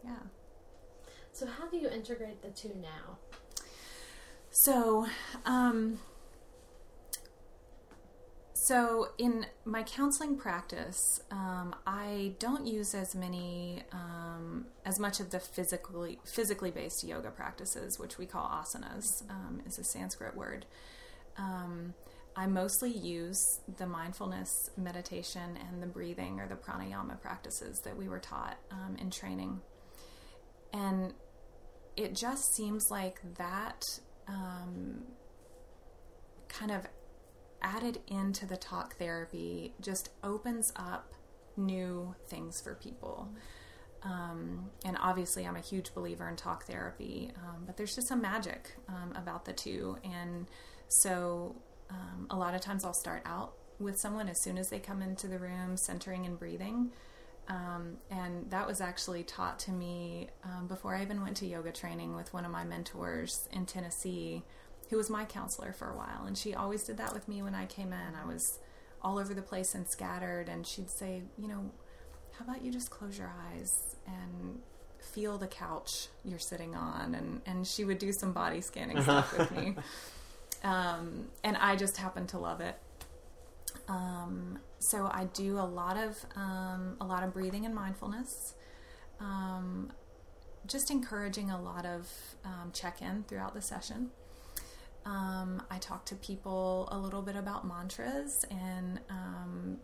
Yeah. 0.03 0.15
So, 1.31 1.45
how 1.45 1.69
do 1.69 1.77
you 1.77 1.89
integrate 1.89 2.41
the 2.41 2.49
two 2.49 2.75
now? 2.81 3.17
So, 4.51 5.07
um, 5.45 5.99
so 8.53 9.09
in 9.17 9.45
my 9.63 9.83
counseling 9.83 10.37
practice, 10.37 11.21
um, 11.31 11.75
I 11.85 12.33
don't 12.39 12.65
use 12.65 12.93
as 12.95 13.15
many, 13.15 13.83
um, 13.91 14.65
as 14.85 14.99
much 14.99 15.19
of 15.19 15.29
the 15.29 15.39
physically 15.39 16.19
physically 16.25 16.71
based 16.71 17.03
yoga 17.03 17.29
practices, 17.29 17.99
which 17.99 18.17
we 18.17 18.25
call 18.25 18.49
asanas, 18.49 19.29
um, 19.29 19.61
is 19.65 19.77
a 19.77 19.83
Sanskrit 19.83 20.35
word. 20.35 20.65
Um, 21.37 21.93
I 22.35 22.47
mostly 22.47 22.91
use 22.91 23.59
the 23.77 23.85
mindfulness 23.85 24.71
meditation 24.77 25.57
and 25.67 25.81
the 25.81 25.87
breathing 25.87 26.39
or 26.39 26.47
the 26.47 26.55
pranayama 26.55 27.21
practices 27.21 27.81
that 27.81 27.97
we 27.97 28.07
were 28.07 28.19
taught 28.19 28.57
um, 28.71 28.97
in 28.97 29.09
training, 29.09 29.61
and 30.73 31.13
it 31.95 32.15
just 32.15 32.55
seems 32.55 32.89
like 32.89 33.19
that 33.37 33.83
um, 34.29 35.03
kind 36.47 36.71
of 36.71 36.87
added 37.61 37.99
into 38.07 38.45
the 38.45 38.55
talk 38.55 38.95
therapy 38.97 39.73
just 39.81 40.09
opens 40.23 40.71
up 40.75 41.13
new 41.57 42.15
things 42.27 42.61
for 42.61 42.75
people. 42.75 43.29
Um, 44.03 44.69
and 44.85 44.97
obviously, 45.01 45.45
I'm 45.45 45.57
a 45.57 45.61
huge 45.61 45.93
believer 45.93 46.29
in 46.29 46.37
talk 46.37 46.65
therapy, 46.65 47.31
um, 47.35 47.63
but 47.65 47.75
there's 47.75 47.95
just 47.95 48.07
some 48.07 48.21
magic 48.21 48.75
um, 48.87 49.13
about 49.15 49.43
the 49.43 49.51
two. 49.51 49.97
And 50.03 50.47
so, 50.87 51.55
um, 51.89 52.27
a 52.29 52.37
lot 52.37 52.55
of 52.55 52.61
times, 52.61 52.85
I'll 52.85 52.93
start 52.93 53.23
out 53.25 53.53
with 53.77 53.99
someone 53.99 54.29
as 54.29 54.39
soon 54.41 54.57
as 54.57 54.69
they 54.69 54.79
come 54.79 55.01
into 55.01 55.27
the 55.27 55.37
room, 55.37 55.75
centering 55.75 56.25
and 56.25 56.39
breathing. 56.39 56.91
Um, 57.49 57.97
and 58.11 58.49
that 58.51 58.67
was 58.67 58.79
actually 58.79 59.23
taught 59.23 59.57
to 59.59 59.71
me 59.71 60.27
um, 60.43 60.67
before 60.67 60.95
I 60.95 61.01
even 61.01 61.21
went 61.21 61.35
to 61.37 61.47
yoga 61.47 61.71
training 61.71 62.15
with 62.15 62.31
one 62.31 62.45
of 62.45 62.51
my 62.51 62.63
mentors 62.63 63.49
in 63.51 63.65
Tennessee, 63.65 64.43
who 64.89 64.97
was 64.97 65.09
my 65.09 65.25
counselor 65.25 65.73
for 65.73 65.89
a 65.89 65.97
while. 65.97 66.25
And 66.27 66.37
she 66.37 66.53
always 66.53 66.83
did 66.83 66.97
that 66.97 67.11
with 67.11 67.27
me 67.27 67.41
when 67.41 67.55
I 67.55 67.65
came 67.65 67.91
in. 67.91 68.15
I 68.15 68.25
was 68.27 68.59
all 69.01 69.17
over 69.17 69.33
the 69.33 69.41
place 69.41 69.73
and 69.73 69.87
scattered, 69.87 70.47
and 70.47 70.65
she'd 70.65 70.91
say, 70.91 71.23
You 71.39 71.47
know, 71.47 71.71
how 72.37 72.45
about 72.45 72.63
you 72.63 72.71
just 72.71 72.91
close 72.91 73.17
your 73.17 73.33
eyes 73.51 73.95
and 74.05 74.59
feel 74.99 75.39
the 75.39 75.47
couch 75.47 76.07
you're 76.23 76.37
sitting 76.37 76.75
on? 76.75 77.15
And, 77.15 77.41
and 77.47 77.65
she 77.65 77.83
would 77.83 77.97
do 77.97 78.13
some 78.13 78.31
body 78.31 78.61
scanning 78.61 79.01
stuff 79.01 79.35
with 79.35 79.51
me. 79.51 79.75
Um, 80.63 81.29
and 81.43 81.57
I 81.57 81.75
just 81.75 81.97
happened 81.97 82.29
to 82.29 82.37
love 82.37 82.61
it. 82.61 82.75
Um, 83.87 84.59
so 84.79 85.09
I 85.11 85.25
do 85.33 85.59
a 85.59 85.67
lot 85.67 85.97
of 85.97 86.25
um, 86.35 86.97
a 87.01 87.05
lot 87.05 87.23
of 87.23 87.33
breathing 87.33 87.65
and 87.65 87.75
mindfulness. 87.75 88.55
Um, 89.19 89.91
just 90.65 90.91
encouraging 90.91 91.51
a 91.51 91.61
lot 91.61 91.85
of 91.85 92.07
um, 92.45 92.71
check-in 92.73 93.23
throughout 93.27 93.53
the 93.53 93.61
session. 93.61 94.11
Um, 95.05 95.63
I 95.71 95.77
talk 95.79 96.05
to 96.07 96.15
people 96.15 96.87
a 96.91 96.97
little 96.97 97.21
bit 97.21 97.35
about 97.35 97.67
mantras 97.67 98.45
and 98.51 98.99
um, 99.09 99.77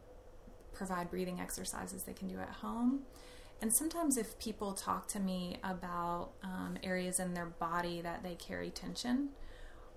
provide 0.73 1.09
breathing 1.09 1.39
exercises 1.39 2.03
they 2.03 2.13
can 2.13 2.27
do 2.27 2.39
at 2.39 2.49
home. 2.49 3.01
And 3.61 3.73
sometimes, 3.73 4.17
if 4.17 4.37
people 4.37 4.73
talk 4.73 5.07
to 5.09 5.19
me 5.19 5.57
about 5.63 6.31
um, 6.43 6.77
areas 6.83 7.19
in 7.19 7.33
their 7.33 7.45
body 7.45 8.01
that 8.01 8.21
they 8.21 8.35
carry 8.35 8.69
tension, 8.69 9.29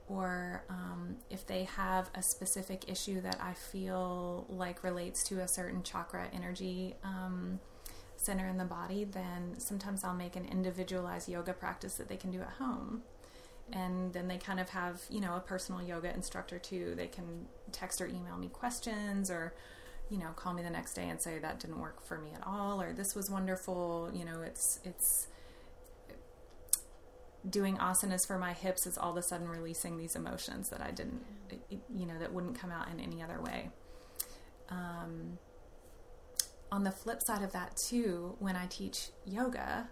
or 0.09 0.65
um, 0.71 1.17
if 1.31 1.47
they 1.47 1.65
have 1.65 2.11
a 2.15 2.23
specific 2.23 2.85
issue 2.89 3.21
that 3.21 3.39
I 3.43 3.53
feel 3.55 4.47
like 4.49 4.83
relates 4.83 5.23
to 5.25 5.41
a 5.41 5.49
certain 5.49 5.83
chakra 5.83 6.29
energy 6.33 6.95
um, 7.05 7.61
center 8.17 8.47
in 8.49 8.59
the 8.59 8.65
body, 8.65 9.05
then 9.05 9.55
sometimes 9.59 10.05
I'll 10.05 10.15
make 10.15 10.35
an 10.37 10.45
individualized 10.47 11.29
yoga 11.29 11.53
practice 11.53 11.95
that 11.95 12.09
they 12.09 12.17
can 12.17 12.31
do 12.31 12.41
at 12.41 12.51
home. 12.59 13.03
and 13.73 14.13
then 14.15 14.29
they 14.29 14.39
kind 14.39 14.59
of 14.61 14.71
have 14.71 15.03
you 15.11 15.21
know 15.21 15.37
a 15.37 15.41
personal 15.41 15.83
yoga 15.83 16.13
instructor 16.15 16.59
too. 16.59 16.95
They 16.97 17.07
can 17.07 17.47
text 17.73 18.01
or 18.01 18.07
email 18.07 18.37
me 18.39 18.49
questions 18.49 19.31
or 19.31 19.53
you 20.11 20.19
know 20.19 20.29
call 20.37 20.55
me 20.55 20.63
the 20.63 20.71
next 20.71 20.95
day 20.95 21.09
and 21.09 21.21
say 21.21 21.39
that 21.39 21.61
didn't 21.61 21.81
work 21.81 22.01
for 22.03 22.19
me 22.19 22.31
at 22.35 22.47
all 22.47 22.81
or 22.81 22.93
this 22.95 23.15
was 23.15 23.31
wonderful. 23.31 24.11
You 24.13 24.25
know, 24.25 24.41
it's 24.43 24.81
it's 24.85 25.29
doing 27.49 27.77
asanas 27.77 28.27
for 28.27 28.39
my 28.39 28.53
hips 28.53 28.87
is 28.87 28.99
all 28.99 29.13
of 29.13 29.17
a 29.17 29.23
sudden 29.23 29.49
releasing 29.49 29.97
these 29.97 30.17
emotions 30.17 30.71
that 30.71 30.81
I 30.81 30.91
didn't, 30.91 31.25
you 31.95 32.07
know, 32.07 32.19
that 32.19 32.33
wouldn't 32.33 32.59
come 32.59 32.71
out 32.71 32.89
in 32.91 33.01
any 33.01 33.23
other 33.23 33.41
way. 33.41 33.71
Um, 34.71 35.39
on 36.71 36.85
the 36.85 36.91
flip 36.91 37.23
side 37.23 37.43
of 37.43 37.53
that, 37.53 37.77
too, 37.77 38.37
when 38.41 38.57
I 38.57 38.67
teach 38.67 39.09
yoga, 39.25 39.89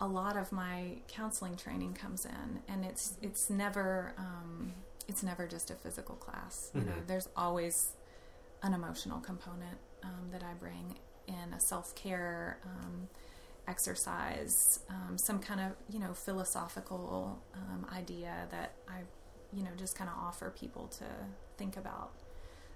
a 0.00 0.06
lot 0.06 0.36
of 0.36 0.52
my 0.52 0.98
counseling 1.08 1.56
training 1.56 1.94
comes 1.94 2.24
in, 2.24 2.60
and 2.68 2.84
it's 2.84 3.16
it's 3.20 3.50
never 3.50 4.14
um, 4.16 4.72
it's 5.08 5.22
never 5.22 5.46
just 5.46 5.70
a 5.70 5.74
physical 5.74 6.14
class. 6.14 6.70
You 6.74 6.82
know, 6.82 6.92
there's 7.06 7.28
always 7.36 7.96
an 8.62 8.72
emotional 8.72 9.20
component 9.20 9.78
um, 10.04 10.30
that 10.32 10.42
I 10.42 10.54
bring 10.54 10.98
in 11.26 11.52
a 11.52 11.60
self 11.60 11.94
care. 11.94 12.58
Um, 12.64 13.08
exercise, 13.68 14.80
um, 14.88 15.16
some 15.18 15.38
kind 15.38 15.60
of 15.60 15.72
you 15.88 16.00
know 16.00 16.12
philosophical 16.14 17.42
um, 17.54 17.86
idea 17.94 18.46
that 18.50 18.74
I, 18.88 19.00
you 19.52 19.62
know, 19.62 19.70
just 19.76 19.96
kind 19.96 20.10
of 20.10 20.16
offer 20.18 20.50
people 20.50 20.88
to 20.98 21.04
think 21.56 21.76
about. 21.76 22.12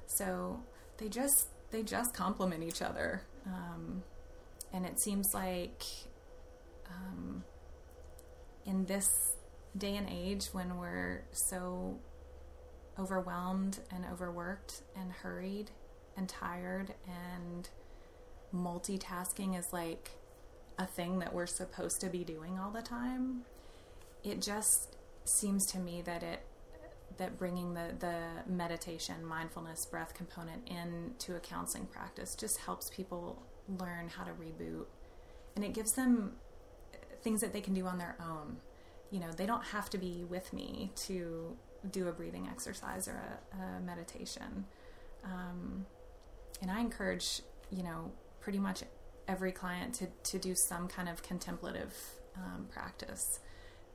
So 0.07 0.61
they 0.99 1.09
just 1.09 1.49
they 1.71 1.83
just 1.83 2.15
complement 2.15 2.63
each 2.63 2.83
other, 2.83 3.23
um, 3.47 4.03
and 4.73 4.87
it 4.87 5.01
seems 5.01 5.35
like 5.35 5.83
um, 6.89 7.45
in 8.67 8.87
this 8.87 9.37
day 9.77 9.97
and 9.97 10.09
age 10.09 10.47
when 10.53 10.79
we're 10.79 11.25
so 11.33 11.99
overwhelmed 12.99 13.81
and 13.91 14.05
overworked 14.13 14.83
and 14.97 15.11
hurried 15.11 15.71
and 16.17 16.29
tired 16.29 16.95
and 17.07 17.69
multitasking 18.55 19.59
is 19.59 19.73
like 19.73 20.11
a 20.79 20.87
thing 20.87 21.19
that 21.19 21.33
we're 21.33 21.47
supposed 21.47 22.01
to 22.01 22.09
be 22.09 22.25
doing 22.25 22.59
all 22.59 22.71
the 22.71 22.83
time 22.83 23.43
it 24.25 24.41
just 24.41 24.97
seems 25.25 25.67
to 25.67 25.79
me 25.79 26.03
that 26.03 26.23
it 26.23 26.41
that 27.19 27.39
bringing 27.39 27.75
the 27.75 27.95
the 27.99 28.17
meditation 28.47 29.25
mindfulness 29.25 29.87
breath 29.87 30.15
component 30.15 30.69
into 30.69 31.37
a 31.37 31.41
counseling 31.41 31.87
practice 31.87 32.35
just 32.35 32.59
helps 32.59 32.91
people 32.91 33.43
learn 33.81 34.09
how 34.09 34.25
to 34.25 34.33
reboot. 34.33 34.87
And 35.57 35.65
it 35.65 35.73
gives 35.73 35.93
them 35.93 36.33
things 37.23 37.41
that 37.41 37.53
they 37.53 37.61
can 37.61 37.75
do 37.75 37.87
on 37.87 37.99
their 37.99 38.17
own. 38.21 38.57
You 39.11 39.21
know 39.21 39.31
they 39.31 39.47
don't 39.47 39.65
have 39.65 39.91
to 39.91 39.99
be 39.99 40.25
with 40.29 40.53
me 40.53 40.91
to 41.07 41.57
do 41.91 42.09
a 42.09 42.13
breathing 42.13 42.49
exercise 42.51 43.07
or 43.07 43.23
a, 43.53 43.63
a 43.63 43.81
meditation. 43.81 44.65
Um, 45.23 45.87
and 46.61 46.71
i 46.71 46.81
encourage 46.81 47.41
you 47.71 47.83
know 47.83 48.13
pretty 48.41 48.59
much 48.59 48.83
every 49.29 49.53
client 49.53 49.95
to, 49.95 50.07
to 50.23 50.39
do 50.39 50.55
some 50.55 50.89
kind 50.89 51.09
of 51.09 51.23
contemplative 51.23 51.95
um, 52.37 52.67
practice 52.71 53.41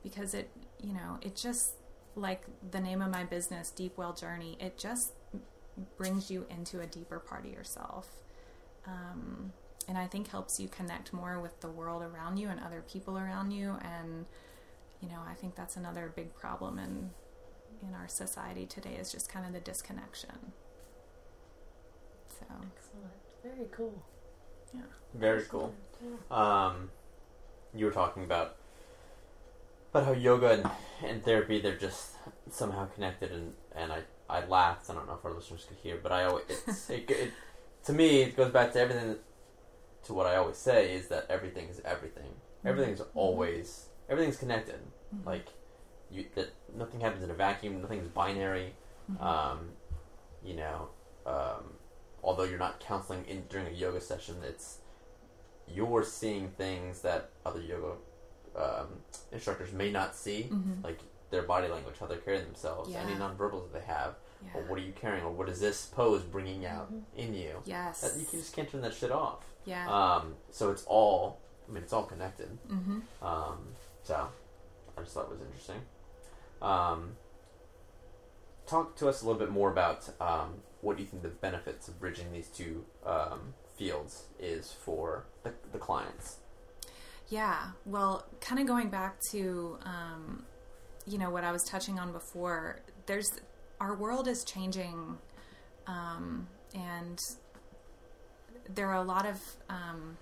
because 0.02 0.34
it 0.34 0.50
you 0.82 0.92
know 0.92 1.18
it 1.20 1.36
just 1.36 1.74
like 2.16 2.42
the 2.70 2.80
name 2.80 3.02
of 3.02 3.10
my 3.10 3.22
business 3.24 3.70
deep 3.70 3.96
well 3.96 4.12
journey 4.12 4.56
it 4.60 4.78
just 4.78 5.12
brings 5.96 6.30
you 6.30 6.46
into 6.50 6.80
a 6.80 6.86
deeper 6.86 7.18
part 7.18 7.44
of 7.44 7.52
yourself 7.52 8.08
um, 8.86 9.52
and 9.88 9.98
i 9.98 10.06
think 10.06 10.28
helps 10.28 10.58
you 10.58 10.68
connect 10.68 11.12
more 11.12 11.38
with 11.38 11.60
the 11.60 11.68
world 11.68 12.02
around 12.02 12.38
you 12.38 12.48
and 12.48 12.58
other 12.60 12.82
people 12.90 13.18
around 13.18 13.50
you 13.50 13.76
and 13.82 14.24
you 15.00 15.08
know 15.08 15.20
i 15.28 15.34
think 15.34 15.54
that's 15.54 15.76
another 15.76 16.12
big 16.14 16.34
problem 16.34 16.78
in 16.78 17.10
in 17.86 17.94
our 17.94 18.08
society 18.08 18.66
today 18.66 18.96
is 18.98 19.12
just 19.12 19.30
kind 19.30 19.46
of 19.46 19.52
the 19.52 19.60
disconnection 19.60 20.52
so 22.26 22.46
Excellent. 22.46 23.12
Very 23.42 23.68
cool. 23.72 24.02
Yeah 24.74 24.80
Very 25.14 25.42
cool. 25.44 25.74
Um, 26.30 26.90
you 27.74 27.84
were 27.84 27.92
talking 27.92 28.24
about 28.24 28.56
about 29.90 30.06
how 30.06 30.12
yoga 30.12 30.50
and, 30.52 30.70
and 31.04 31.24
therapy 31.24 31.60
they're 31.60 31.76
just 31.76 32.12
somehow 32.50 32.86
connected, 32.86 33.32
and, 33.32 33.54
and 33.74 33.92
I, 33.92 34.02
I 34.28 34.46
laughed. 34.46 34.88
I 34.88 34.94
don't 34.94 35.06
know 35.06 35.14
if 35.14 35.24
our 35.24 35.32
listeners 35.32 35.64
could 35.68 35.78
hear, 35.78 35.98
but 36.02 36.12
I 36.12 36.24
always 36.24 36.44
it's, 36.48 36.90
it, 36.96 37.10
it, 37.10 37.32
to 37.84 37.92
me 37.92 38.22
it 38.22 38.36
goes 38.36 38.52
back 38.52 38.72
to 38.74 38.80
everything 38.80 39.16
to 40.04 40.14
what 40.14 40.26
I 40.26 40.36
always 40.36 40.56
say 40.56 40.94
is 40.94 41.08
that 41.08 41.26
everything 41.28 41.68
is 41.68 41.80
everything. 41.84 42.32
Everything's 42.64 43.02
always 43.14 43.86
everything's 44.08 44.36
connected. 44.36 44.80
Like 45.24 45.46
you 46.10 46.26
that 46.34 46.52
nothing 46.76 47.00
happens 47.00 47.22
in 47.24 47.30
a 47.30 47.34
vacuum. 47.34 47.80
Nothing's 47.82 48.08
binary. 48.08 48.74
Um, 49.18 49.70
you 50.44 50.54
know, 50.54 50.88
um, 51.26 51.74
although 52.22 52.44
you're 52.44 52.58
not 52.58 52.80
counseling 52.80 53.24
in 53.26 53.44
during 53.48 53.66
a 53.66 53.70
yoga 53.70 54.00
session, 54.00 54.36
it's 54.44 54.78
you're 55.66 56.02
seeing 56.02 56.48
things 56.50 57.02
that 57.02 57.30
other 57.46 57.60
yoga 57.60 57.92
um, 58.56 58.88
instructors 59.30 59.72
may 59.72 59.92
not 59.92 60.16
see, 60.16 60.48
Mhm. 60.52 60.82
like 60.82 60.98
their 61.30 61.42
body 61.42 61.68
language, 61.68 61.96
how 62.00 62.06
they're 62.06 62.18
carrying 62.18 62.44
themselves, 62.44 62.92
any 62.92 63.12
Yeah. 63.12 63.18
nonverbals 63.18 63.70
that 63.70 63.72
they 63.78 63.86
have, 63.86 64.16
yeah 64.42 64.50
or 64.56 64.62
what 64.64 64.76
are 64.80 64.82
you 64.82 64.92
carrying, 64.92 65.24
or 65.24 65.30
what 65.30 65.48
is 65.48 65.60
this 65.60 65.86
pose 65.86 66.22
bringing 66.24 66.66
out 66.66 66.92
Mhm. 66.92 67.04
in 67.14 67.34
you? 67.34 67.62
yes 67.64 68.00
That, 68.00 68.18
you 68.18 68.26
can, 68.26 68.40
just 68.40 68.52
can't 68.52 68.68
turn 68.68 68.80
that 68.80 68.92
shit 68.94 69.12
off. 69.12 69.44
yeah 69.64 69.88
Um, 69.88 70.34
so 70.50 70.72
it's 70.72 70.84
all, 70.86 71.38
I 71.68 71.70
mean, 71.70 71.84
it's 71.84 71.92
all 71.92 72.02
connected. 72.06 72.58
mm-hmm. 72.68 73.24
Um, 73.24 73.76
so 74.02 74.28
I 74.98 75.00
just 75.02 75.14
thought 75.14 75.26
it 75.26 75.30
was 75.30 75.40
interesting. 75.42 75.86
Um, 76.60 77.16
talk 78.66 78.96
to 78.96 79.08
us 79.08 79.22
a 79.22 79.26
little 79.26 79.38
bit 79.38 79.50
more 79.50 79.70
about 79.70 80.08
um, 80.20 80.62
what 80.80 80.96
do 80.96 81.02
you 81.02 81.08
think 81.08 81.22
the 81.22 81.28
benefits 81.28 81.88
of 81.88 82.00
bridging 82.00 82.32
these 82.32 82.48
two 82.48 82.84
um, 83.04 83.54
fields 83.80 84.24
is 84.38 84.70
for 84.70 85.24
the, 85.42 85.52
the 85.72 85.78
clients. 85.78 86.36
Yeah, 87.30 87.70
well, 87.86 88.26
kind 88.40 88.60
of 88.60 88.66
going 88.66 88.90
back 88.90 89.18
to, 89.30 89.78
um, 89.84 90.44
you 91.06 91.16
know, 91.16 91.30
what 91.30 91.44
I 91.44 91.50
was 91.50 91.62
touching 91.64 91.98
on 91.98 92.12
before. 92.12 92.80
There's 93.06 93.30
our 93.80 93.94
world 93.96 94.28
is 94.28 94.44
changing, 94.44 95.16
um, 95.86 96.46
and 96.74 97.18
there 98.74 98.88
are 98.88 99.02
a 99.02 99.04
lot 99.04 99.26
of 99.26 99.40
um, 99.70 100.18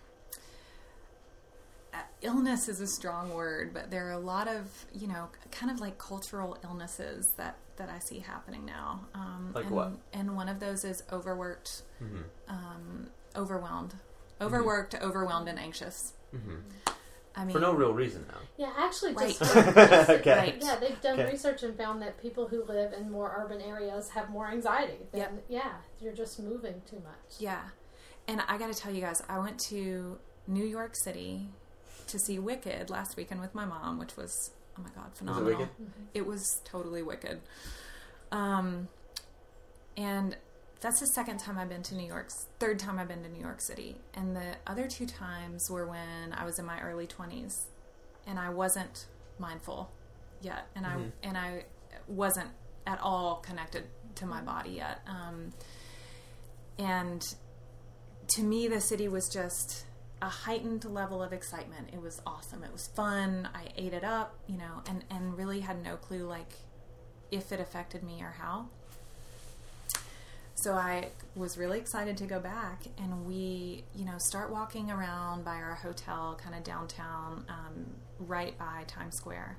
uh, 1.92 1.96
illness 2.22 2.68
is 2.68 2.80
a 2.80 2.86
strong 2.86 3.34
word, 3.34 3.74
but 3.74 3.90
there 3.90 4.06
are 4.06 4.12
a 4.12 4.20
lot 4.20 4.46
of 4.46 4.86
you 4.92 5.08
know, 5.08 5.30
kind 5.50 5.72
of 5.72 5.80
like 5.80 5.98
cultural 5.98 6.56
illnesses 6.62 7.26
that 7.38 7.56
that 7.78 7.88
I 7.88 7.98
see 7.98 8.18
happening 8.20 8.64
now. 8.64 9.06
Um, 9.14 9.52
Like 9.54 9.64
and, 9.66 9.74
what? 9.74 9.92
And 10.12 10.36
one 10.36 10.48
of 10.48 10.60
those 10.60 10.84
is 10.84 11.02
overworked, 11.12 11.82
Mm-hmm. 12.02 12.22
um, 12.48 13.08
overwhelmed, 13.34 13.94
overworked, 14.40 14.94
overwhelmed, 14.94 15.48
and 15.48 15.58
anxious. 15.58 16.12
Mm-hmm. 16.34 16.56
I 17.36 17.44
mean, 17.44 17.52
For 17.54 17.60
no 17.60 17.72
real 17.72 17.92
reason, 17.92 18.26
though. 18.28 18.40
Yeah, 18.56 18.72
actually, 18.76 19.14
just 19.14 19.40
Right. 19.54 20.08
Okay. 20.10 20.32
Right. 20.36 20.58
Yeah, 20.60 20.76
they've 20.76 21.00
done 21.00 21.20
Okay. 21.20 21.30
research 21.30 21.62
and 21.62 21.76
found 21.76 22.02
that 22.02 22.20
people 22.20 22.48
who 22.48 22.64
live 22.64 22.92
in 22.92 23.10
more 23.10 23.32
urban 23.38 23.60
areas 23.60 24.08
have 24.10 24.28
more 24.30 24.48
anxiety. 24.48 24.98
Than, 25.12 25.20
Yep. 25.20 25.44
Yeah, 25.48 25.72
you're 26.00 26.12
just 26.14 26.40
moving 26.40 26.82
too 26.90 26.96
much. 26.96 27.38
Yeah. 27.38 27.62
And 28.26 28.40
I 28.48 28.58
got 28.58 28.72
to 28.72 28.78
tell 28.78 28.92
you 28.92 29.00
guys, 29.00 29.22
I 29.28 29.38
went 29.38 29.58
to 29.70 30.18
New 30.48 30.64
York 30.64 30.96
City 30.96 31.48
to 32.08 32.18
see 32.18 32.38
Wicked 32.40 32.90
last 32.90 33.16
weekend 33.16 33.40
with 33.40 33.54
my 33.54 33.64
mom, 33.64 33.98
which 34.00 34.16
was, 34.16 34.50
oh 34.78 34.82
my 34.82 34.90
God, 34.94 35.12
phenomenal. 35.14 35.58
Wicked? 35.58 35.68
It 36.14 36.26
was 36.26 36.60
totally 36.64 37.02
wicked. 37.02 37.40
Um, 38.30 38.88
and 39.96 40.36
that's 40.80 41.00
the 41.00 41.06
second 41.06 41.38
time 41.38 41.58
I've 41.58 41.68
been 41.68 41.82
to 41.84 41.94
New 41.96 42.06
York, 42.06 42.30
third 42.60 42.78
time 42.78 42.98
I've 42.98 43.08
been 43.08 43.22
to 43.24 43.28
New 43.28 43.40
York 43.40 43.60
City. 43.60 43.96
And 44.14 44.36
the 44.36 44.54
other 44.66 44.86
two 44.86 45.06
times 45.06 45.68
were 45.70 45.86
when 45.86 46.32
I 46.32 46.44
was 46.44 46.58
in 46.58 46.64
my 46.64 46.80
early 46.80 47.06
20s 47.06 47.66
and 48.26 48.38
I 48.38 48.50
wasn't 48.50 49.06
mindful 49.38 49.90
yet. 50.40 50.66
And 50.76 50.86
Mhm. 50.86 50.90
I, 51.22 51.26
and 51.26 51.38
I 51.38 51.64
wasn't 52.06 52.50
at 52.86 53.00
all 53.00 53.36
connected 53.36 53.84
to 54.16 54.26
my 54.26 54.40
body 54.40 54.70
yet. 54.70 55.00
Um, 55.06 55.52
and 56.78 57.24
to 58.28 58.42
me, 58.42 58.68
the 58.68 58.80
city 58.80 59.08
was 59.08 59.28
just 59.28 59.84
a 60.20 60.28
heightened 60.28 60.84
level 60.84 61.22
of 61.22 61.32
excitement. 61.32 61.90
It 61.92 62.00
was 62.00 62.20
awesome. 62.26 62.64
It 62.64 62.72
was 62.72 62.88
fun. 62.88 63.48
I 63.54 63.68
ate 63.76 63.92
it 63.92 64.04
up, 64.04 64.34
you 64.46 64.58
know, 64.58 64.82
and, 64.88 65.04
and 65.10 65.36
really 65.36 65.60
had 65.60 65.82
no 65.82 65.96
clue 65.96 66.24
like 66.24 66.54
if 67.30 67.52
it 67.52 67.60
affected 67.60 68.02
me 68.02 68.20
or 68.22 68.34
how. 68.38 68.66
So 70.54 70.74
I 70.74 71.10
was 71.36 71.56
really 71.56 71.78
excited 71.78 72.16
to 72.16 72.26
go 72.26 72.40
back, 72.40 72.82
and 72.98 73.24
we, 73.26 73.84
you 73.94 74.04
know, 74.04 74.18
start 74.18 74.50
walking 74.50 74.90
around 74.90 75.44
by 75.44 75.54
our 75.54 75.76
hotel, 75.76 76.36
kind 76.42 76.52
of 76.56 76.64
downtown, 76.64 77.44
um, 77.48 77.86
right 78.18 78.58
by 78.58 78.82
Times 78.88 79.14
Square. 79.14 79.56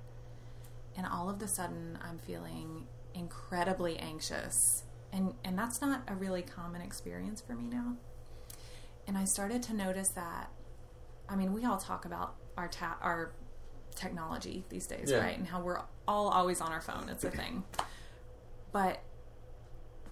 And 0.98 1.08
all 1.08 1.30
of 1.30 1.42
a 1.42 1.48
sudden, 1.48 1.98
I'm 2.04 2.18
feeling 2.18 2.86
incredibly 3.14 3.98
anxious, 3.98 4.84
and 5.14 5.36
and 5.46 5.58
that's 5.58 5.80
not 5.80 6.02
a 6.10 6.16
really 6.16 6.42
common 6.42 6.82
experience 6.82 7.40
for 7.40 7.54
me 7.54 7.64
now. 7.64 7.96
And 9.10 9.18
I 9.18 9.26
started 9.26 9.64
to 9.64 9.74
notice 9.74 10.10
that. 10.10 10.52
I 11.28 11.36
mean, 11.36 11.52
we 11.52 11.66
all 11.66 11.78
talk 11.78 12.06
about 12.06 12.36
our 12.56 12.68
ta- 12.68 13.00
our 13.02 13.32
technology 13.96 14.64
these 14.70 14.86
days, 14.86 15.10
Yeah. 15.10 15.18
right? 15.18 15.36
And 15.36 15.48
how 15.48 15.62
we're 15.62 15.82
all 16.08 16.30
always 16.30 16.62
on 16.62 16.72
our 16.72 16.80
phone. 16.80 17.10
It's 17.10 17.24
a 17.24 17.32
thing. 17.32 17.64
But 18.72 19.00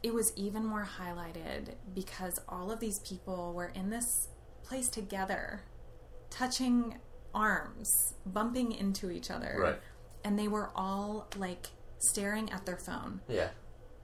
it 0.01 0.15
was 0.15 0.33
even 0.35 0.65
more 0.65 0.87
highlighted 0.99 1.75
because 1.93 2.39
all 2.49 2.71
of 2.71 2.79
these 2.79 2.97
people 3.07 3.53
were 3.53 3.67
in 3.67 3.91
this 3.91 4.29
place 4.63 4.89
together, 4.89 5.61
touching 6.31 6.97
arms, 7.35 8.15
bumping 8.25 8.71
into 8.71 9.11
each 9.11 9.29
other. 9.29 9.57
Right. 9.59 9.79
And 10.23 10.39
they 10.39 10.47
were 10.47 10.71
all 10.75 11.27
like 11.37 11.67
staring 11.99 12.51
at 12.51 12.65
their 12.65 12.77
phone 12.77 13.21
Yeah. 13.27 13.49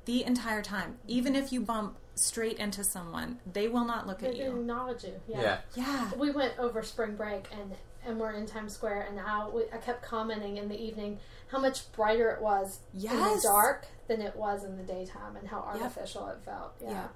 the 0.05 0.23
entire 0.23 0.61
time. 0.61 0.99
Even 1.07 1.35
if 1.35 1.51
you 1.51 1.61
bump 1.61 1.97
straight 2.15 2.57
into 2.59 2.83
someone, 2.83 3.39
they 3.51 3.67
will 3.67 3.85
not 3.85 4.05
look 4.07 4.19
They 4.19 4.27
at 4.27 4.33
didn't 4.35 4.53
you. 4.55 4.59
acknowledge 4.61 5.03
you. 5.03 5.13
Yeah. 5.27 5.41
Yeah. 5.41 5.57
Yeah. 5.75 6.11
We 6.17 6.31
went 6.31 6.57
over 6.59 6.83
spring 6.83 7.15
break 7.15 7.47
and 7.51 7.73
and 8.05 8.19
we're 8.19 8.31
in 8.33 8.45
Times 8.45 8.73
Square 8.73 9.07
and 9.09 9.17
how 9.17 9.49
we, 9.49 9.63
I 9.73 9.77
kept 9.77 10.03
commenting 10.03 10.57
in 10.57 10.67
the 10.67 10.77
evening 10.77 11.19
how 11.49 11.59
much 11.59 11.89
brighter 11.93 12.31
it 12.31 12.41
was 12.41 12.79
in 12.93 13.01
the 13.03 13.39
dark 13.41 13.87
than 14.07 14.21
it 14.21 14.35
was 14.35 14.65
in 14.65 14.75
the 14.75 14.83
daytime 14.83 15.37
and 15.37 15.47
how 15.47 15.59
artificial 15.59 16.27
it 16.27 16.39
felt. 16.43 16.73
Yeah. 16.81 16.89
Yeah. 16.91 17.07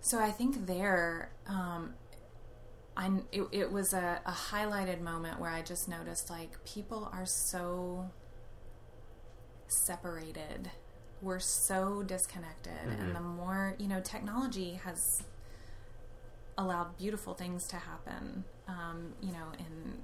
So 0.00 0.18
I 0.18 0.30
think 0.30 0.66
there, 0.66 1.30
um, 1.46 1.94
I 2.96 3.10
it, 3.30 3.42
it 3.52 3.72
was 3.72 3.92
a, 3.92 4.20
a 4.24 4.32
highlighted 4.32 5.00
moment 5.02 5.38
where 5.38 5.50
I 5.50 5.60
just 5.60 5.86
noticed 5.88 6.30
like 6.30 6.64
people 6.64 7.10
are 7.12 7.26
so 7.26 8.10
separated. 9.66 10.70
We're 11.24 11.38
so 11.40 12.02
disconnected, 12.02 12.72
and 13.00 13.16
the 13.16 13.20
more 13.20 13.74
you 13.78 13.88
know, 13.88 14.00
technology 14.00 14.78
has 14.84 15.22
allowed 16.58 16.96
beautiful 16.98 17.32
things 17.34 17.66
to 17.68 17.76
happen. 17.76 18.44
Um, 18.68 19.14
you 19.22 19.32
know, 19.32 19.46
in 19.58 19.94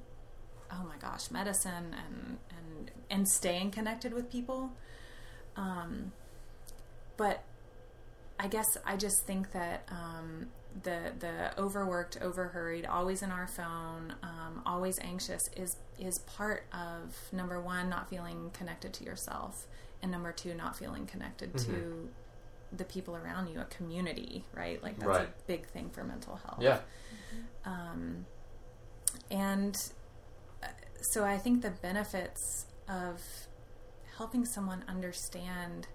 oh 0.72 0.84
my 0.88 0.96
gosh, 0.96 1.30
medicine 1.30 1.94
and 1.94 2.38
and 2.56 2.90
and 3.10 3.28
staying 3.28 3.70
connected 3.70 4.14
with 4.14 4.30
people. 4.30 4.70
Um, 5.56 6.12
but 7.16 7.44
I 8.38 8.48
guess 8.48 8.78
I 8.86 8.96
just 8.96 9.26
think 9.26 9.52
that 9.52 9.86
um, 9.90 10.46
the 10.82 11.12
the 11.18 11.58
overworked, 11.60 12.18
overhurried, 12.20 12.88
always 12.88 13.22
in 13.22 13.30
our 13.30 13.46
phone, 13.46 14.14
um, 14.22 14.62
always 14.64 14.98
anxious 15.00 15.50
is 15.56 15.76
is 15.98 16.18
part 16.20 16.64
of 16.72 17.14
number 17.32 17.60
one, 17.60 17.90
not 17.90 18.08
feeling 18.08 18.50
connected 18.54 18.94
to 18.94 19.04
yourself, 19.04 19.66
and 20.02 20.10
number 20.10 20.32
two, 20.32 20.54
not 20.54 20.76
feeling 20.76 21.06
connected 21.06 21.56
to 21.58 22.08
the 22.72 22.84
people 22.84 23.16
around 23.16 23.48
you, 23.48 23.60
a 23.60 23.64
community, 23.64 24.44
right? 24.54 24.82
Like 24.82 24.96
that's 24.98 25.08
Right. 25.08 25.28
a 25.28 25.32
big 25.46 25.66
thing 25.66 25.90
for 25.90 26.04
mental 26.04 26.36
health. 26.36 26.60
Yeah. 26.62 26.80
Um, 27.64 28.26
and 29.30 29.74
uh, 30.62 30.66
so 31.12 31.24
I 31.24 31.36
think 31.38 31.62
the 31.62 31.70
benefits 31.70 32.66
of 32.88 33.20
helping 34.16 34.44
someone 34.44 34.84
understand 34.88 35.88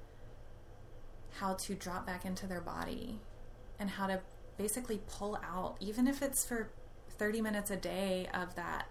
how 1.40 1.54
to 1.54 1.76
drop 1.76 2.06
back 2.06 2.26
into 2.26 2.48
their 2.48 2.62
body 2.62 3.20
and 3.80 3.90
how 3.90 4.08
to 4.08 4.22
basically 4.58 5.02
pull 5.08 5.38
out, 5.44 5.76
even 5.80 6.08
if 6.08 6.22
it's 6.22 6.46
for 6.46 6.70
30 7.18 7.42
minutes 7.42 7.72
a 7.72 7.76
day, 7.78 8.30
of 8.34 8.56
that 8.56 8.88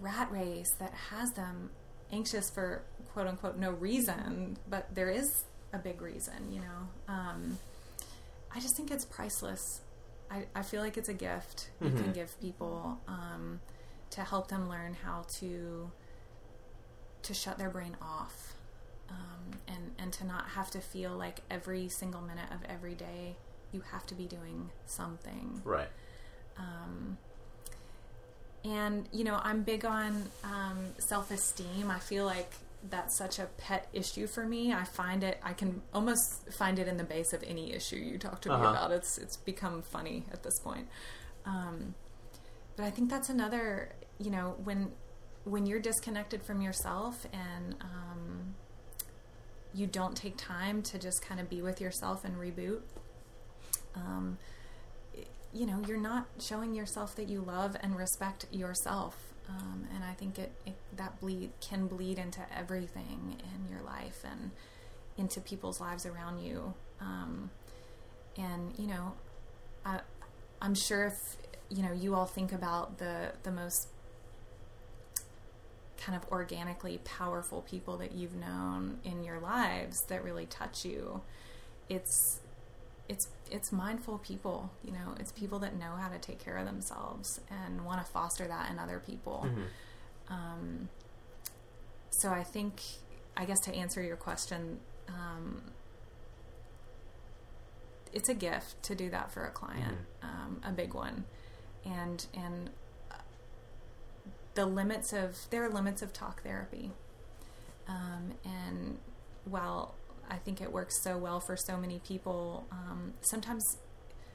rat 0.00 0.30
race 0.30 0.70
that 0.78 0.92
has 1.10 1.32
them 1.32 1.70
anxious 2.12 2.50
for 2.50 2.82
quote 3.12 3.26
unquote 3.26 3.56
no 3.58 3.70
reason, 3.70 4.56
but 4.68 4.94
there 4.94 5.10
is 5.10 5.44
a 5.72 5.78
big 5.78 6.00
reason, 6.00 6.50
you 6.52 6.60
know. 6.60 6.88
Um, 7.14 7.58
I 8.54 8.60
just 8.60 8.76
think 8.76 8.90
it's 8.90 9.04
priceless. 9.04 9.80
I, 10.30 10.44
I 10.54 10.62
feel 10.62 10.82
like 10.82 10.96
it's 10.98 11.08
a 11.08 11.14
gift 11.14 11.70
you 11.80 11.90
can 11.90 12.12
give 12.12 12.38
people 12.40 12.98
um, 13.08 13.60
to 14.10 14.20
help 14.22 14.48
them 14.48 14.68
learn 14.68 14.94
how 15.02 15.24
to 15.38 15.90
to 17.22 17.34
shut 17.34 17.56
their 17.58 17.70
brain 17.70 17.96
off 18.02 18.54
um, 19.10 19.58
and 19.66 19.92
and 19.98 20.12
to 20.14 20.26
not 20.26 20.48
have 20.50 20.70
to 20.72 20.80
feel 20.80 21.12
like 21.16 21.40
every 21.50 21.88
single 21.88 22.20
minute 22.20 22.48
of 22.52 22.58
every 22.68 22.94
day 22.94 23.36
you 23.72 23.82
have 23.90 24.06
to 24.06 24.14
be 24.14 24.24
doing 24.26 24.70
something 24.86 25.60
Right. 25.64 25.88
um, 26.58 27.16
and 28.64 29.08
you 29.12 29.24
know 29.24 29.40
i'm 29.42 29.62
big 29.62 29.84
on 29.84 30.24
um, 30.44 30.78
self-esteem 30.98 31.90
i 31.90 31.98
feel 31.98 32.24
like 32.24 32.52
that's 32.90 33.16
such 33.18 33.38
a 33.38 33.46
pet 33.56 33.88
issue 33.92 34.26
for 34.26 34.46
me. 34.46 34.72
I 34.72 34.84
find 34.84 35.24
it 35.24 35.38
i 35.42 35.52
can 35.52 35.82
almost 35.92 36.52
find 36.52 36.78
it 36.78 36.86
in 36.86 36.96
the 36.96 37.04
base 37.04 37.32
of 37.32 37.42
any 37.42 37.72
issue 37.72 37.96
you 37.96 38.18
talk 38.18 38.40
to 38.42 38.48
me 38.50 38.54
Uh-huh. 38.54 38.68
about. 38.70 38.90
It's 38.92 39.18
it's 39.18 39.36
become 39.36 39.82
funny 39.82 40.24
at 40.32 40.42
this 40.42 40.58
point. 40.60 40.86
Um, 41.44 41.94
but 42.76 42.84
i 42.84 42.90
think 42.90 43.10
that's 43.10 43.28
another 43.28 43.92
you 44.18 44.30
know 44.30 44.54
when 44.62 44.92
when 45.44 45.66
you're 45.66 45.80
disconnected 45.80 46.42
from 46.42 46.60
yourself 46.60 47.26
and 47.32 47.74
um, 47.80 48.54
you 49.74 49.86
don't 49.86 50.16
take 50.16 50.36
time 50.36 50.82
to 50.82 50.98
just 50.98 51.20
kind 51.22 51.40
of 51.40 51.48
be 51.48 51.60
with 51.62 51.80
yourself 51.80 52.24
and 52.24 52.36
reboot 52.36 52.80
um, 53.96 54.38
you 55.52 55.66
know 55.66 55.82
you're 55.86 55.96
not 56.00 56.26
showing 56.38 56.74
yourself 56.74 57.16
that 57.16 57.28
you 57.28 57.40
love 57.40 57.76
and 57.80 57.96
respect 57.96 58.46
yourself 58.52 59.27
um, 59.48 59.86
and 59.94 60.04
i 60.04 60.12
think 60.12 60.38
it, 60.38 60.52
it 60.66 60.74
that 60.96 61.18
bleed 61.20 61.50
can 61.60 61.86
bleed 61.86 62.18
into 62.18 62.40
everything 62.56 63.36
in 63.38 63.72
your 63.72 63.82
life 63.82 64.24
and 64.24 64.50
into 65.16 65.40
people's 65.40 65.80
lives 65.80 66.06
around 66.06 66.38
you. 66.40 66.72
Um, 67.00 67.50
and 68.38 68.72
you 68.78 68.86
know 68.86 69.12
I, 69.84 70.00
i'm 70.62 70.74
sure 70.74 71.06
if 71.06 71.36
you 71.68 71.82
know 71.82 71.92
you 71.92 72.14
all 72.14 72.24
think 72.26 72.52
about 72.52 72.98
the 72.98 73.32
the 73.42 73.50
most 73.50 73.88
kind 75.98 76.16
of 76.16 76.30
organically 76.30 76.98
powerful 77.04 77.62
people 77.62 77.96
that 77.98 78.12
you've 78.12 78.36
known 78.36 78.98
in 79.04 79.24
your 79.24 79.40
lives 79.40 80.02
that 80.08 80.22
really 80.24 80.46
touch 80.46 80.84
you 80.84 81.20
it's 81.88 82.40
it's 83.08 83.28
it's 83.50 83.72
mindful 83.72 84.18
people 84.18 84.70
you 84.84 84.92
know 84.92 85.14
it's 85.18 85.32
people 85.32 85.58
that 85.58 85.74
know 85.76 85.92
how 85.98 86.08
to 86.08 86.18
take 86.18 86.38
care 86.38 86.56
of 86.58 86.66
themselves 86.66 87.40
and 87.50 87.84
want 87.84 88.04
to 88.04 88.12
foster 88.12 88.46
that 88.46 88.70
in 88.70 88.78
other 88.78 89.00
people. 89.04 89.46
Um, 90.28 90.88
so 92.10 92.30
i 92.30 92.42
think 92.42 92.82
i 93.36 93.44
guess 93.44 93.60
to 93.60 93.74
answer 93.74 94.02
your 94.02 94.16
question 94.16 94.78
um, 95.08 95.62
it's 98.12 98.28
a 98.28 98.34
gift 98.34 98.82
to 98.82 98.94
do 98.94 99.08
that 99.08 99.30
for 99.30 99.46
a 99.46 99.50
client 99.50 99.96
um, 100.48 100.60
a 100.64 100.72
big 100.72 100.94
one. 100.94 101.24
And 101.84 102.26
and 102.34 102.70
the 104.54 104.66
limits 104.66 105.12
of 105.12 105.36
there 105.50 105.64
are 105.64 105.70
limits 105.70 106.02
of 106.02 106.12
talk 106.12 106.42
therapy. 106.42 106.92
Um, 107.86 108.32
and 108.44 108.98
while 109.44 109.94
I 110.30 110.36
think 110.36 110.60
it 110.60 110.72
works 110.72 111.02
so 111.02 111.16
well 111.16 111.40
for 111.40 111.56
so 111.56 111.76
many 111.76 112.00
people, 112.00 112.66
um, 112.70 113.14
sometimes 113.20 113.78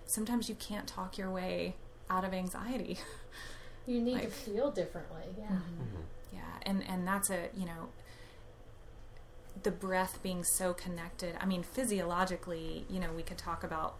sometimes 0.05 0.49
you 0.49 0.55
can't 0.55 0.87
talk 0.87 1.17
your 1.17 1.31
way 1.31 1.75
out 2.09 2.23
of 2.23 2.33
anxiety. 2.33 2.99
You 3.85 4.01
need 4.01 4.21
to 4.21 4.27
feel 4.29 4.71
differently. 4.71 5.23
Yeah. 5.37 5.57
yeah, 6.31 6.39
and 6.61 6.87
and 6.87 7.05
that's 7.05 7.29
a 7.29 7.49
you 7.53 7.65
know 7.65 7.89
the 9.61 9.71
breath 9.71 10.19
being 10.23 10.43
so 10.43 10.73
connected. 10.73 11.35
I 11.39 11.45
mean, 11.45 11.63
physiologically, 11.63 12.85
you 12.89 12.99
know, 12.99 13.11
we 13.11 13.23
could 13.23 13.37
talk 13.37 13.63
about 13.63 13.95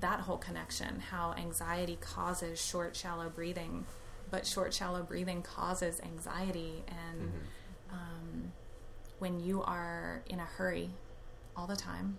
that 0.00 0.20
whole 0.20 0.36
connection. 0.36 1.00
How 1.00 1.32
anxiety 1.38 1.96
causes 2.00 2.62
short, 2.62 2.94
shallow 2.94 3.28
breathing, 3.28 3.86
but 4.30 4.46
short, 4.46 4.74
shallow 4.74 5.02
breathing 5.02 5.42
causes 5.42 6.00
anxiety, 6.00 6.84
and 6.88 7.32
um, 7.90 8.52
when 9.22 9.38
you 9.38 9.62
are 9.62 10.20
in 10.28 10.40
a 10.40 10.44
hurry 10.44 10.90
all 11.56 11.68
the 11.68 11.76
time, 11.76 12.18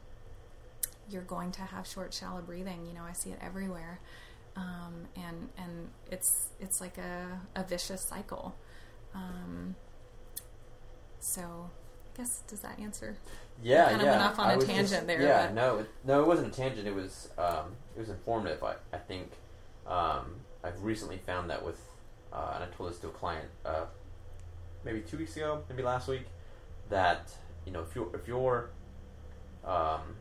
you're 1.10 1.22
going 1.22 1.52
to 1.52 1.62
have 1.62 1.86
short, 1.86 2.14
shallow 2.14 2.42
breathing. 2.42 2.86
You 2.88 2.94
know, 2.94 3.04
I 3.04 3.12
see 3.12 3.32
it 3.32 3.40
everywhere, 3.42 4.00
um, 4.56 4.94
and 5.18 5.50
and 5.58 5.90
it's 6.10 6.48
it's 6.62 6.80
like 6.80 6.98
a, 6.98 7.42
a 7.58 7.64
vicious 7.66 8.02
cycle. 8.02 8.56
Um, 9.14 9.76
so, 11.20 11.42
I 11.42 12.18
guess 12.18 12.42
does 12.48 12.62
that 12.62 12.80
answer? 12.80 13.18
Yeah, 13.62 13.90
kinda 13.90 14.06
yeah. 14.06 14.12
went 14.12 14.24
off 14.24 14.40
on 14.40 14.50
I 14.50 14.54
a 14.54 14.60
tangent 14.60 14.90
just- 14.90 15.08
there, 15.08 15.22
Yeah, 15.22 15.48
but- 15.48 15.56
no, 15.56 15.80
it, 15.80 15.90
no, 16.06 16.22
it 16.22 16.28
wasn't 16.28 16.54
a 16.54 16.56
tangent. 16.56 16.88
It 16.88 16.96
was 16.96 17.30
um, 17.38 17.76
it 17.98 18.00
was 18.00 18.10
informative. 18.10 18.64
I, 18.64 18.76
I 18.94 18.98
think 18.98 19.30
um, 19.86 20.36
I've 20.64 20.82
recently 20.82 21.18
found 21.18 21.50
that 21.50 21.66
with, 21.66 21.82
uh, 22.32 22.52
and 22.56 22.64
I 22.64 22.68
told 22.78 22.92
this 22.92 23.00
to 23.00 23.08
a 23.10 23.12
client 23.12 23.50
uh, 23.66 23.88
maybe 24.86 25.02
two 25.02 25.18
weeks 25.18 25.36
ago, 25.36 25.64
maybe 25.70 25.84
last 25.84 26.08
week, 26.08 26.28
that 26.94 27.32
you 27.66 27.72
know 27.72 27.82
if 27.82 27.96
you're 27.96 28.10
if 28.14 28.28
you're 28.28 28.70
um, 29.66 30.16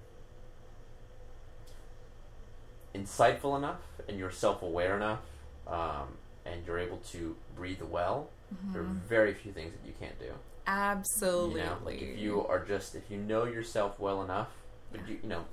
insightful 2.95 3.57
enough 3.57 3.81
and 4.09 4.19
you're 4.19 4.31
self-aware 4.31 4.97
enough 4.97 5.21
um, 5.67 6.09
and 6.47 6.67
you're 6.67 6.79
able 6.79 6.97
to 7.13 7.37
breathe 7.55 7.83
well, 7.83 8.29
there 8.73 8.83
are 8.83 8.97
very 9.09 9.35
few 9.35 9.53
things 9.53 9.73
that 9.73 9.87
you 9.87 9.95
can't 10.01 10.19
do. 10.19 10.33
Absolutely. 10.67 11.61
You 11.61 11.67
know, 11.67 11.77
like 11.85 12.01
if 12.03 12.19
you 12.19 12.47
are 12.47 12.65
just 12.65 12.95
if 12.95 13.11
you 13.11 13.19
know 13.19 13.45
yourself 13.45 13.99
well 14.01 14.23
enough, 14.23 14.49
but 14.91 15.07
you, 15.09 15.19
you 15.23 15.29
know, 15.29 15.45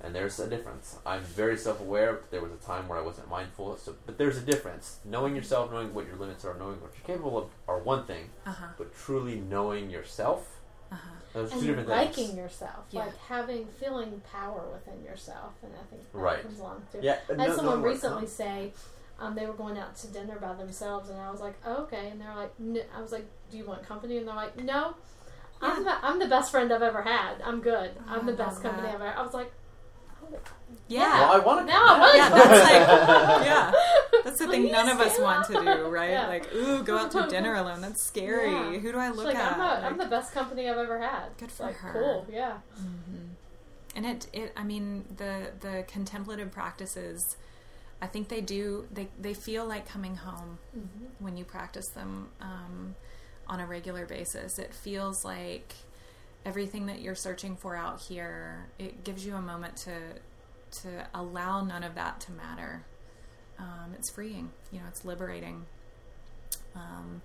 and 0.00 0.14
there's 0.14 0.38
a 0.38 0.48
difference. 0.48 0.98
I'm 1.06 1.22
very 1.22 1.56
self-aware. 1.56 2.20
There 2.30 2.40
was 2.42 2.52
a 2.52 2.56
time 2.56 2.88
where 2.88 2.98
I 2.98 3.02
wasn't 3.02 3.28
mindful, 3.30 3.76
so 3.76 3.94
but 4.06 4.18
there's 4.18 4.36
a 4.36 4.40
difference. 4.42 4.98
Knowing 5.04 5.34
yourself, 5.34 5.70
knowing 5.70 5.94
what 5.94 6.06
your 6.06 6.16
limits 6.16 6.44
are, 6.44 6.54
knowing 6.58 6.80
what 6.80 6.92
you're 6.96 7.16
capable 7.16 7.38
of, 7.38 7.48
are 7.68 7.78
one 7.78 8.04
thing. 8.04 8.30
Uh-huh. 8.46 8.66
But 8.78 8.94
truly 8.94 9.36
knowing 9.36 9.90
yourself, 9.90 10.60
Uh-huh. 10.92 10.98
those 11.32 11.48
are 11.48 11.54
two 11.54 11.58
and 11.58 11.66
different 11.68 11.88
liking 11.88 12.26
things. 12.26 12.36
yourself, 12.36 12.84
Yeah. 12.90 13.00
like 13.06 13.16
having 13.16 13.66
feeling 13.66 14.22
power 14.30 14.62
within 14.72 15.02
yourself, 15.02 15.54
and 15.62 15.72
I 15.74 15.82
think 15.90 16.02
that 16.12 16.18
Right. 16.18 16.42
comes 16.42 16.60
along 16.60 16.86
too. 16.92 17.00
Yeah, 17.02 17.12
I 17.14 17.16
had 17.32 17.38
no- 17.38 17.46
someone 17.48 17.64
knowing 17.66 17.82
where 17.82 17.90
it 17.90 17.94
recently 17.94 18.20
comes- 18.22 18.32
say 18.32 18.72
um, 19.18 19.34
they 19.34 19.46
were 19.46 19.54
going 19.54 19.78
out 19.78 19.96
to 19.96 20.06
dinner 20.08 20.38
by 20.38 20.52
themselves, 20.52 21.08
and 21.08 21.18
I 21.18 21.30
was 21.30 21.40
like, 21.40 21.54
oh, 21.64 21.84
"Okay," 21.84 22.10
and 22.10 22.20
they're 22.20 22.34
like, 22.36 22.52
N-. 22.60 22.82
"I 22.94 23.00
was 23.00 23.12
like, 23.12 23.24
do 23.50 23.56
you 23.56 23.64
want 23.64 23.82
company?" 23.82 24.18
And 24.18 24.28
they're 24.28 24.34
like, 24.34 24.56
"No, 24.62 24.94
I'm 25.62 25.84
the, 25.84 26.04
I'm 26.04 26.18
the 26.18 26.28
best 26.28 26.50
friend 26.50 26.70
I've 26.70 26.82
ever 26.82 27.00
had. 27.00 27.40
I'm 27.42 27.62
good. 27.62 27.92
I'm 28.06 28.26
the 28.26 28.34
best 28.34 28.60
company 28.62 28.88
that. 28.88 28.96
I've 28.96 29.00
ever." 29.00 29.18
I 29.18 29.22
was 29.22 29.32
like, 29.32 29.50
Yeah. 30.88 31.20
Well, 31.20 31.32
I 31.32 31.38
want 31.44 31.66
to. 31.66 31.72
"No, 31.72 31.80
I 31.80 31.98
want 31.98 32.16
yeah, 32.16 32.28
that's 32.28 32.70
like 32.70 33.46
yeah. 33.46 33.72
That's 34.24 34.38
the 34.38 34.48
thing 34.48 34.62
Please 34.62 34.72
none 34.72 34.88
of 34.88 35.00
us 35.00 35.14
stay 35.14 35.22
want 35.22 35.46
to 35.46 35.52
do, 35.52 35.88
right? 35.88 36.10
Yeah. 36.10 36.26
Like, 36.26 36.52
ooh, 36.54 36.82
go 36.82 36.98
out 36.98 37.10
to 37.12 37.26
dinner 37.30 37.54
alone. 37.54 37.80
That's 37.80 38.02
scary. 38.02 38.50
Yeah. 38.50 38.78
Who 38.78 38.92
do 38.92 38.98
I 38.98 39.10
look 39.10 39.26
like, 39.26 39.36
at? 39.36 39.52
I'm, 39.52 39.60
a, 39.60 39.86
I'm 39.86 39.98
the 39.98 40.06
best 40.06 40.32
company 40.32 40.68
I've 40.68 40.78
ever 40.78 40.98
had. 40.98 41.36
Good 41.38 41.52
for 41.52 41.64
like, 41.64 41.76
her. 41.76 41.92
Cool, 41.92 42.26
yeah. 42.32 42.58
and 43.96 44.06
it, 44.06 44.26
it 44.32 44.52
i 44.56 44.62
mean 44.62 45.04
the 45.16 45.48
the 45.60 45.84
contemplative 45.88 46.52
practices 46.52 47.36
i 48.02 48.06
think 48.06 48.28
they 48.28 48.42
do 48.42 48.86
they 48.92 49.08
they 49.18 49.34
feel 49.34 49.64
like 49.66 49.88
coming 49.88 50.16
home 50.16 50.58
when 51.18 51.36
you 51.36 51.44
practice 51.44 51.88
them 51.88 52.28
um, 52.40 52.94
on 53.48 53.58
a 53.58 53.66
regular 53.66 54.04
basis 54.04 54.58
it 54.58 54.72
feels 54.72 55.24
like 55.24 55.74
everything 56.46 56.86
that 56.86 57.00
you're 57.00 57.14
searching 57.16 57.56
for 57.56 57.76
out 57.76 58.00
here 58.00 58.68
it 58.78 59.04
gives 59.04 59.26
you 59.26 59.34
a 59.34 59.42
moment 59.42 59.76
to 59.76 59.92
to 60.70 61.06
allow 61.14 61.62
none 61.62 61.82
of 61.82 61.94
that 61.94 62.20
to 62.20 62.32
matter. 62.32 62.84
Um, 63.58 63.94
it's 63.94 64.10
freeing 64.10 64.50
you 64.70 64.78
know 64.78 64.86
it's 64.88 65.04
liberating. 65.04 65.66
Um, 66.74 67.22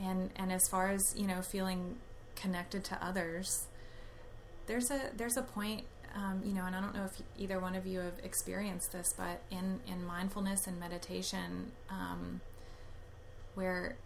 and 0.00 0.30
and 0.36 0.52
as 0.52 0.68
far 0.68 0.90
as 0.90 1.14
you 1.16 1.26
know 1.26 1.40
feeling 1.42 1.96
connected 2.36 2.84
to 2.84 3.04
others 3.04 3.66
there's 4.66 4.90
a 4.90 5.10
there's 5.16 5.36
a 5.36 5.42
point 5.42 5.84
um, 6.14 6.42
you 6.44 6.52
know 6.52 6.64
and 6.64 6.74
i 6.74 6.80
don't 6.80 6.94
know 6.94 7.04
if 7.04 7.22
either 7.38 7.60
one 7.60 7.74
of 7.74 7.86
you 7.86 8.00
have 8.00 8.18
experienced 8.22 8.92
this 8.92 9.14
but 9.16 9.42
in 9.50 9.80
in 9.86 10.04
mindfulness 10.04 10.66
and 10.66 10.78
meditation 10.78 11.70
um, 11.90 12.40
where 13.54 13.96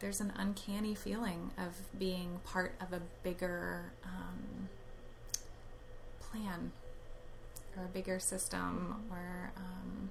there's 0.00 0.20
an 0.20 0.32
uncanny 0.36 0.94
feeling 0.94 1.50
of 1.58 1.98
being 1.98 2.40
part 2.44 2.74
of 2.80 2.92
a 2.92 3.00
bigger 3.22 3.92
um, 4.04 4.68
plan 6.20 6.72
or 7.76 7.84
a 7.84 7.88
bigger 7.88 8.18
system 8.18 9.04
or 9.10 9.52
um, 9.56 10.10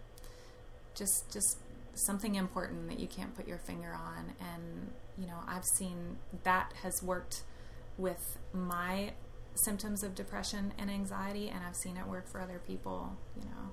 just 0.95 1.31
just 1.31 1.57
something 1.95 2.35
important 2.35 2.87
that 2.87 2.99
you 2.99 3.07
can't 3.07 3.35
put 3.35 3.47
your 3.47 3.57
finger 3.57 3.93
on. 3.93 4.33
And 4.39 4.91
you 5.19 5.27
know 5.27 5.39
i've 5.47 5.65
seen 5.65 6.17
that 6.43 6.71
has 6.81 7.03
worked 7.03 7.43
with 7.97 8.37
my 8.53 9.11
symptoms 9.55 10.01
of 10.03 10.15
depression 10.15 10.73
and 10.77 10.89
anxiety 10.89 11.49
and 11.49 11.59
i've 11.67 11.75
seen 11.75 11.97
it 11.97 12.07
work 12.07 12.25
for 12.31 12.39
other 12.39 12.61
people 12.65 13.17
you 13.35 13.43
know. 13.43 13.71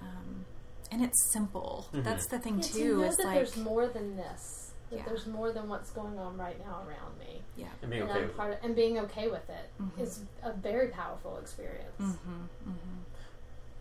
Um, 0.00 0.44
and 0.90 1.02
it's 1.04 1.32
simple. 1.32 1.86
That's 1.92 2.26
the 2.26 2.38
thing 2.38 2.56
Yeah, 2.56 2.62
to 2.62 2.72
too 2.72 2.98
know 2.98 3.04
is 3.04 3.16
that 3.16 3.26
like 3.26 3.34
there's 3.34 3.56
more 3.56 3.88
than 3.88 4.16
this. 4.16 4.67
That 4.90 4.96
Yeah. 4.96 5.04
there's 5.06 5.26
more 5.26 5.52
than 5.52 5.68
what's 5.68 5.90
going 5.90 6.18
on 6.18 6.36
right 6.38 6.58
now 6.66 6.82
around 6.86 7.18
me. 7.18 7.42
yeah 7.56 7.66
And 7.82 7.90
being 7.90 8.02
and 8.02 8.10
okay 8.10 8.20
I'm 8.20 8.26
with 8.28 8.36
part 8.36 8.52
of, 8.54 8.58
and 8.64 8.74
being 8.74 8.98
okay 9.00 9.28
with 9.28 9.48
it 9.50 9.70
is 10.00 10.20
Mm-hmm. 10.20 10.48
a 10.48 10.52
very 10.54 10.88
powerful 10.88 11.36
experience. 11.38 12.16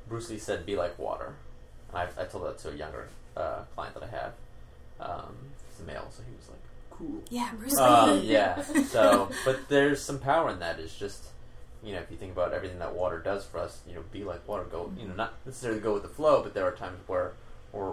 Bruce 0.08 0.30
Lee 0.30 0.38
said, 0.38 0.66
"Be 0.66 0.76
like 0.76 0.98
water." 0.98 1.36
And 1.90 1.98
I, 1.98 2.22
I 2.22 2.26
told 2.26 2.46
that 2.46 2.58
to 2.60 2.70
a 2.70 2.76
younger 2.76 3.08
uh, 3.36 3.62
client 3.76 3.94
that 3.96 4.04
I 4.04 4.08
have. 4.08 4.34
Um, 5.00 5.36
he's 5.70 5.82
a 5.82 5.84
male, 5.84 6.08
so 6.10 6.24
he 6.24 6.36
was 6.36 6.50
like, 6.50 6.60
"Cool." 6.92 7.22
yeah 7.30 7.52
Bruce 7.58 7.76
Lee. 7.76 7.84
Um, 7.84 8.22
yeah. 8.24 8.62
So, 8.86 9.30
but 9.46 9.68
there's 9.70 10.02
some 10.02 10.20
power 10.20 10.50
in 10.50 10.60
that. 10.60 10.80
It's 10.80 10.98
just, 10.98 11.24
you 11.84 11.94
know, 11.94 12.00
if 12.00 12.10
you 12.12 12.18
think 12.18 12.32
about 12.34 12.54
everything 12.54 12.80
that 12.80 12.94
water 12.96 13.20
does 13.20 13.46
for 13.46 13.60
us, 13.60 13.82
you 13.88 13.96
know, 13.96 14.04
be 14.12 14.24
like 14.24 14.48
water. 14.48 14.64
Go, 14.64 14.92
you 14.98 15.08
know, 15.08 15.14
not 15.16 15.34
necessarily 15.46 15.80
go 15.82 15.94
with 15.94 16.04
the 16.04 16.10
flow, 16.10 16.42
but 16.42 16.54
there 16.54 16.66
are 16.66 16.72
times 16.72 17.00
where, 17.08 17.34
where 17.72 17.92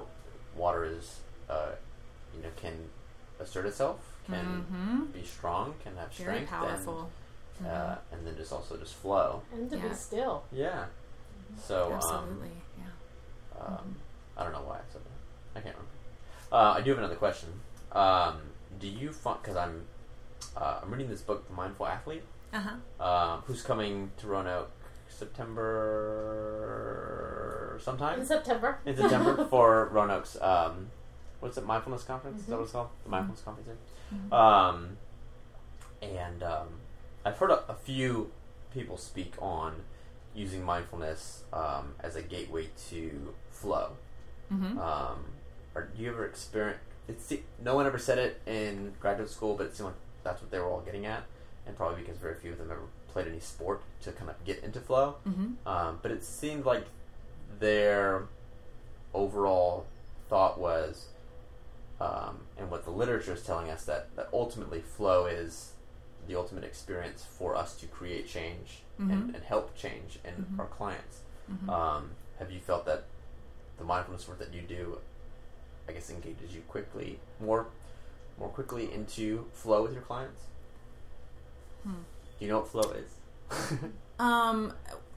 water 0.57 0.85
is, 0.85 1.19
uh, 1.51 1.71
you 2.37 2.43
know, 2.43 2.49
can 2.57 2.75
assert 3.41 3.67
itself, 3.67 4.01
can 4.29 4.65
be 5.13 5.23
strong, 5.25 5.75
can 5.83 5.97
have 5.97 6.11
Mm-hmm. 6.11 6.25
very 6.25 6.37
strength, 6.47 6.51
powerful 6.51 7.11
and, 7.59 7.69
uh, 7.69 7.97
and 8.13 8.27
then 8.27 8.37
just 8.37 8.53
also 8.53 8.77
just 8.77 8.95
flow. 8.95 9.43
And 9.53 9.71
to 9.71 9.77
Yeah. 9.77 9.89
be 9.89 9.95
still. 9.95 10.45
Yeah. 10.53 10.85
So, 11.57 11.87
um, 11.87 11.93
absolutely 11.95 12.51
yeah 12.79 12.91
um, 13.65 13.97
I 14.37 14.43
don't 14.43 14.53
know 14.53 14.63
why 14.63 14.77
I 14.77 14.81
said 14.93 15.03
that. 15.05 15.59
I 15.59 15.61
can't 15.63 15.77
remember. 15.77 15.93
Uh, 16.51 16.75
I 16.79 16.81
do 16.81 16.91
have 16.91 16.99
another 16.99 17.15
question. 17.17 17.61
Um, 17.93 18.41
do 18.81 18.89
you 18.89 19.13
find 19.13 19.41
because 19.43 19.57
I'm 19.57 19.85
uh, 20.57 20.81
I'm 20.83 20.91
reading 20.91 21.09
this 21.09 21.21
book, 21.23 21.47
The 21.49 21.55
Mindful 21.55 21.87
Athlete, 21.87 22.25
uh-huh 22.53 22.77
um, 23.05 23.43
who's 23.47 23.63
coming 23.63 24.11
to 24.19 24.27
Roanoke 24.27 24.71
September 26.45 27.79
sometime 27.83 28.21
In 28.21 28.27
September. 28.27 28.79
in 28.87 28.97
September 28.97 29.45
for 29.47 29.89
Roanoke's 29.93 30.37
um, 30.41 30.91
what's 31.45 31.59
it 31.59 31.67
mindfulness 31.67 32.05
conference? 32.05 32.41
Is 32.41 32.47
that 32.47 32.57
what 32.57 32.63
it's 32.63 32.73
called? 32.73 32.89
The 33.05 33.11
mindfulness 33.11 33.43
conference. 33.43 33.69
yeah. 34.31 34.67
Um, 34.67 34.97
and 36.01 36.43
um, 36.43 36.69
I've 37.23 37.37
heard 37.37 37.51
a, 37.51 37.71
a 37.71 37.75
few 37.75 38.33
people 38.73 38.97
speak 38.97 39.35
on 39.39 39.83
using 40.35 40.65
mindfulness 40.65 41.43
um, 41.53 41.97
as 42.01 42.17
a 42.17 42.23
gateway 42.23 42.71
to 42.89 43.35
flow. 43.51 43.91
Mm-hmm. 44.51 44.79
Um, 44.79 45.25
or 45.75 45.91
do 45.95 46.03
you 46.03 46.09
ever 46.09 46.25
experience? 46.25 46.81
It's 47.09 47.31
no 47.63 47.75
one 47.75 47.85
ever 47.85 47.99
said 47.99 48.17
it 48.17 48.41
in 48.47 48.95
graduate 48.99 49.29
school, 49.29 49.55
but 49.55 49.67
it 49.67 49.77
seemed 49.77 49.89
like 49.89 49.97
that's 50.23 50.41
what 50.41 50.51
they 50.51 50.59
were 50.59 50.71
all 50.71 50.81
getting 50.81 51.05
at, 51.05 51.25
and 51.67 51.77
probably 51.77 52.01
because 52.01 52.17
very 52.17 52.37
few 52.37 52.53
of 52.53 52.59
them 52.59 52.71
ever 52.71 52.81
played 53.13 53.29
any 53.29 53.41
sport 53.41 53.83
to 54.01 54.13
kind 54.13 54.31
of 54.31 54.43
get 54.47 54.65
into 54.65 54.81
flow. 54.81 55.17
Mm-hmm. 55.29 55.69
Um, 55.69 55.99
but 56.01 56.11
it 56.11 56.25
seemed 56.25 56.65
like 56.65 56.87
their 57.61 58.29
overall 59.13 59.85
thought 60.31 60.59
was, 60.59 61.09
um, 62.05 62.41
and 62.59 62.71
what 62.71 62.85
the 62.85 62.91
literature 62.91 63.33
is 63.35 63.43
telling 63.43 63.71
us 63.71 63.85
that, 63.85 64.15
that 64.17 64.29
ultimately 64.33 64.81
flow 64.81 65.27
is 65.27 65.73
the 66.29 66.35
ultimate 66.37 66.65
experience 66.65 67.25
for 67.39 67.55
us 67.57 67.75
to 67.77 67.87
create 67.87 68.27
change 68.29 68.83
and, 68.99 69.11
Mhm. 69.11 69.35
and 69.35 69.43
help 69.45 69.75
change 69.77 70.19
in 70.25 70.35
Mhm. 70.45 70.59
our 70.59 70.67
clients. 70.67 71.21
Mhm. 71.51 71.69
Um, 71.69 72.11
have 72.39 72.51
you 72.51 72.61
felt 72.61 72.85
that 72.87 73.05
the 73.79 73.85
mindfulness 73.85 74.27
work 74.29 74.39
that 74.39 74.53
you 74.55 74.63
do, 74.63 74.99
I 75.89 75.93
guess, 75.93 76.11
engages 76.11 76.55
you 76.55 76.63
quickly 76.69 77.21
more, 77.41 77.67
more 78.39 78.49
quickly 78.49 78.93
into 78.93 79.47
flow 79.53 79.83
with 79.83 79.93
your 79.93 80.03
clients? 80.03 80.41
Hmm. 81.83 82.03
Do 82.39 82.45
you 82.45 82.49
know 82.51 82.61
what 82.61 82.69
flow 82.69 82.91
is? 82.93 83.11
Um, 84.19 84.73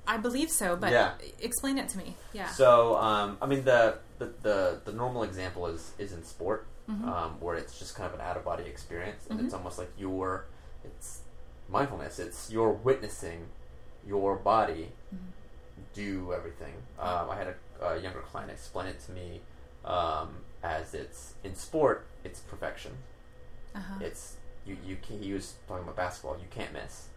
I 0.08 0.18
believe 0.18 0.50
so, 0.50 0.76
but 0.76 0.92
Yeah. 0.92 1.14
explain 1.40 1.78
it 1.78 1.88
to 1.90 1.98
me. 2.00 2.16
Yeah. 2.34 2.50
So, 2.50 2.96
um, 2.98 3.38
I 3.42 3.46
mean, 3.46 3.64
the, 3.64 4.00
the, 4.18 4.34
the, 4.42 4.82
the 4.86 4.92
normal 4.92 5.22
example 5.22 5.68
is, 5.68 5.92
is 6.00 6.12
in 6.14 6.24
sport, 6.24 6.66
Mhm. 6.90 7.04
um, 7.08 7.40
where 7.42 7.56
it's 7.56 7.78
just 7.80 7.96
kind 7.96 8.08
of 8.08 8.14
an 8.20 8.22
out 8.26 8.38
of 8.38 8.44
body 8.46 8.64
experience, 8.64 9.28
and 9.30 9.40
Mhm. 9.40 9.46
it's 9.46 9.54
almost 9.54 9.78
like 9.78 9.92
your, 9.98 10.46
it's 10.86 11.22
mindfulness. 11.68 12.18
It's 12.20 12.50
you're 12.50 12.72
witnessing 12.72 13.50
your 14.06 14.36
body 14.38 14.94
Mm-hmm. 15.14 15.26
do 15.94 16.34
everything. 16.34 16.74
Um, 17.00 17.30
I 17.30 17.36
had 17.36 17.48
a, 17.82 17.86
a 17.86 17.98
younger 18.00 18.22
client 18.22 18.52
explain 18.52 18.88
it 18.88 19.00
to 19.06 19.12
me 19.12 19.42
um, 19.86 20.44
as 20.64 20.94
it's 20.94 21.34
in 21.44 21.56
sport, 21.56 22.06
it's 22.24 22.40
perfection. 22.40 22.98
uh-huh. 23.76 24.00
It's 24.02 24.38
you. 24.66 24.78
You 24.86 24.98
can, 24.98 25.22
he 25.22 25.34
was 25.34 25.54
talking 25.68 25.84
about 25.84 25.96
basketball. 25.96 26.38
You 26.38 26.48
can't 26.50 26.74
miss. 26.74 27.08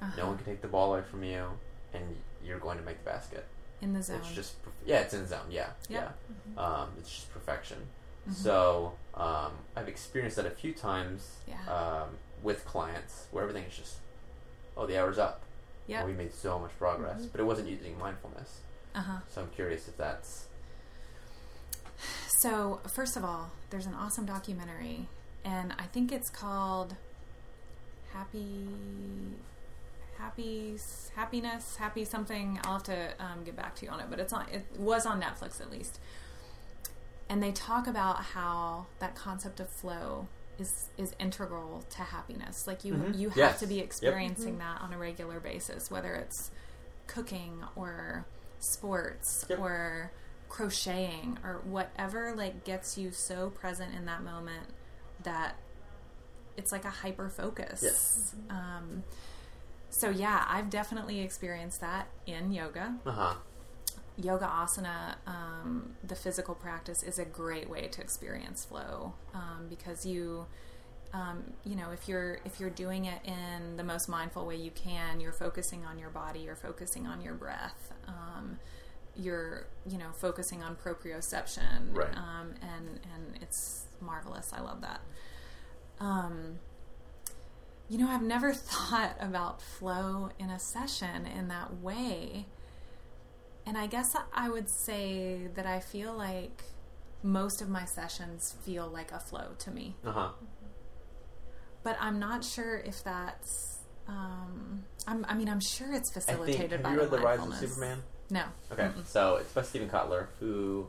uh-huh. 0.00 0.12
No 0.16 0.26
one 0.26 0.36
can 0.36 0.46
take 0.46 0.62
the 0.62 0.68
ball 0.68 0.92
away 0.94 1.02
from 1.02 1.22
you, 1.24 1.46
and 1.92 2.16
you're 2.42 2.58
going 2.58 2.78
to 2.78 2.84
make 2.84 2.98
the 3.04 3.10
basket. 3.10 3.46
in 3.82 3.92
the 3.94 4.02
zone. 4.02 4.18
It's 4.18 4.32
just 4.32 4.54
yeah, 4.86 5.00
it's 5.00 5.12
in 5.14 5.26
zone. 5.26 5.46
Yeah, 5.50 5.70
Yep. 5.88 6.16
yeah. 6.56 6.64
Um, 6.64 6.88
it's 6.98 7.10
just 7.12 7.32
perfection. 7.32 7.78
Mhm. 8.28 8.34
So 8.34 8.92
um, 9.14 9.52
I've 9.76 9.88
experienced 9.88 10.36
that 10.36 10.46
a 10.46 10.50
few 10.50 10.72
times 10.72 11.36
Yeah. 11.46 11.56
um, 11.68 12.10
with 12.42 12.64
clients 12.64 13.26
where 13.30 13.42
everything 13.44 13.64
is 13.64 13.76
just 13.76 13.96
oh 14.76 14.86
the 14.86 14.98
hour's 14.98 15.18
up. 15.18 15.42
Mm-hmm. 15.88 16.06
we 16.06 16.12
made 16.14 16.32
so 16.32 16.58
much 16.58 16.70
progress, 16.78 17.26
but 17.26 17.40
it 17.40 17.44
wasn't 17.44 17.68
using 17.68 17.98
mindfulness. 17.98 18.60
uh-huh. 18.94 19.18
So 19.28 19.42
I'm 19.42 19.48
curious 19.50 19.88
if 19.88 19.96
that's 19.96 20.46
So, 22.28 22.80
first 22.94 23.16
of 23.16 23.24
all, 23.24 23.50
there's 23.70 23.86
an 23.86 23.94
awesome 23.94 24.24
documentary, 24.24 25.08
and 25.44 25.74
I 25.78 25.84
think 25.84 26.10
it's 26.12 26.30
called 26.30 26.96
Happy, 28.12 28.68
Happy, 30.18 30.76
Happiness, 31.14 31.76
Happy 31.76 32.04
something. 32.04 32.58
I'll 32.64 32.74
have 32.74 32.82
to 32.84 33.12
um, 33.20 33.44
get 33.44 33.56
back 33.56 33.74
to 33.76 33.84
you 33.86 33.90
on 33.92 34.00
it, 34.00 34.06
but 34.10 34.18
it's 34.18 34.32
on. 34.32 34.46
It 34.52 34.64
was 34.78 35.04
on 35.06 35.20
Netflix 35.20 35.60
at 35.60 35.70
least, 35.70 35.98
and 37.28 37.42
they 37.42 37.52
talk 37.52 37.86
about 37.86 38.16
how 38.22 38.86
that 38.98 39.14
concept 39.14 39.60
of 39.60 39.68
flow 39.68 40.28
is 40.58 40.90
is 40.98 41.14
integral 41.18 41.82
to 41.90 42.02
happiness. 42.02 42.66
Like 42.66 42.84
you, 42.84 42.94
Mhm. 42.94 43.18
you 43.18 43.28
have 43.30 43.36
Yes. 43.38 43.60
to 43.60 43.66
be 43.66 43.76
Yep. 43.76 43.84
experiencing 43.84 44.58
that 44.58 44.80
on 44.82 44.92
a 44.92 44.98
regular 44.98 45.40
basis, 45.40 45.90
whether 45.90 46.14
it's 46.14 46.50
cooking 47.06 47.64
or 47.74 48.26
sports 48.58 49.44
Yep. 49.48 49.58
or 49.58 50.12
crocheting 50.48 51.38
or 51.42 51.60
whatever 51.64 52.34
like 52.34 52.64
gets 52.64 52.98
you 52.98 53.10
so 53.10 53.48
present 53.50 53.94
in 53.94 54.04
that 54.04 54.22
moment 54.22 54.68
that 55.22 55.56
it's 56.58 56.70
like 56.70 56.84
a 56.84 56.90
hyper 56.90 57.30
focus. 57.30 57.80
Yes. 57.82 58.34
Um, 58.50 59.02
so 59.88 60.10
yeah, 60.10 60.44
I've 60.48 60.68
definitely 60.68 61.20
experienced 61.20 61.80
that 61.80 62.08
in 62.26 62.52
yoga. 62.52 62.98
Uh 63.06 63.10
huh. 63.10 63.34
Yoga 64.22 64.46
asana, 64.46 65.16
um, 65.26 65.94
the 66.04 66.14
physical 66.14 66.54
practice, 66.54 67.02
is 67.02 67.18
a 67.18 67.24
great 67.24 67.68
way 67.68 67.88
to 67.88 68.00
experience 68.00 68.64
flow 68.64 69.14
um, 69.34 69.66
because 69.68 70.04
you, 70.06 70.46
um, 71.12 71.42
you 71.64 71.74
know, 71.76 71.90
if 71.90 72.08
you're 72.08 72.38
if 72.44 72.60
you're 72.60 72.70
doing 72.70 73.04
it 73.06 73.20
in 73.24 73.76
the 73.76 73.84
most 73.84 74.08
mindful 74.08 74.46
way 74.46 74.56
you 74.56 74.70
can, 74.70 75.20
you're 75.20 75.32
focusing 75.32 75.84
on 75.84 75.98
your 75.98 76.10
body, 76.10 76.40
you're 76.40 76.56
focusing 76.56 77.06
on 77.06 77.20
your 77.20 77.34
breath, 77.34 77.92
um, 78.06 78.58
you're 79.16 79.66
you 79.86 79.98
know 79.98 80.10
focusing 80.12 80.62
on 80.62 80.76
proprioception, 80.76 81.94
Right. 81.94 82.16
um, 82.16 82.54
and 82.62 83.00
and 83.14 83.38
it's 83.42 83.86
marvelous. 84.00 84.52
I 84.52 84.60
love 84.60 84.80
that. 84.82 85.00
Um, 86.00 86.58
you 87.88 87.98
know, 87.98 88.08
I've 88.08 88.22
never 88.22 88.52
thought 88.54 89.16
about 89.20 89.60
flow 89.60 90.30
in 90.38 90.50
a 90.50 90.58
session 90.58 91.26
in 91.26 91.48
that 91.48 91.80
way. 91.80 92.46
And 93.66 93.78
I 93.78 93.86
guess 93.86 94.14
I 94.34 94.48
would 94.48 94.68
say 94.68 95.48
that 95.54 95.66
I 95.66 95.80
feel 95.80 96.12
like 96.14 96.62
most 97.22 97.62
of 97.62 97.68
my 97.68 97.84
sessions 97.84 98.56
feel 98.64 98.88
like 98.88 99.12
a 99.12 99.20
flow 99.20 99.48
to 99.60 99.70
me. 99.70 99.94
Uh 100.04 100.12
huh. 100.12 100.28
But 101.82 101.96
I'm 102.00 102.18
not 102.18 102.44
sure 102.44 102.78
if 102.78 103.02
that's. 103.04 103.78
Um, 104.08 104.84
I'm, 105.06 105.24
I 105.28 105.34
mean, 105.34 105.48
I'm 105.48 105.60
sure 105.60 105.92
it's 105.94 106.10
I 106.16 106.20
think. 106.20 106.38
facilitated 106.40 106.72
Have 106.72 106.82
by 106.82 106.92
you 106.92 107.00
read 107.00 107.10
the 107.10 107.18
Rise 107.18 107.40
of. 107.40 107.54
Superman? 107.54 108.02
No. 108.30 108.44
Okay, 108.72 108.84
Mm-mm. 108.84 109.06
so 109.06 109.36
it's 109.36 109.52
by 109.52 109.62
Steven 109.62 109.88
Kotler, 109.88 110.26
who 110.40 110.86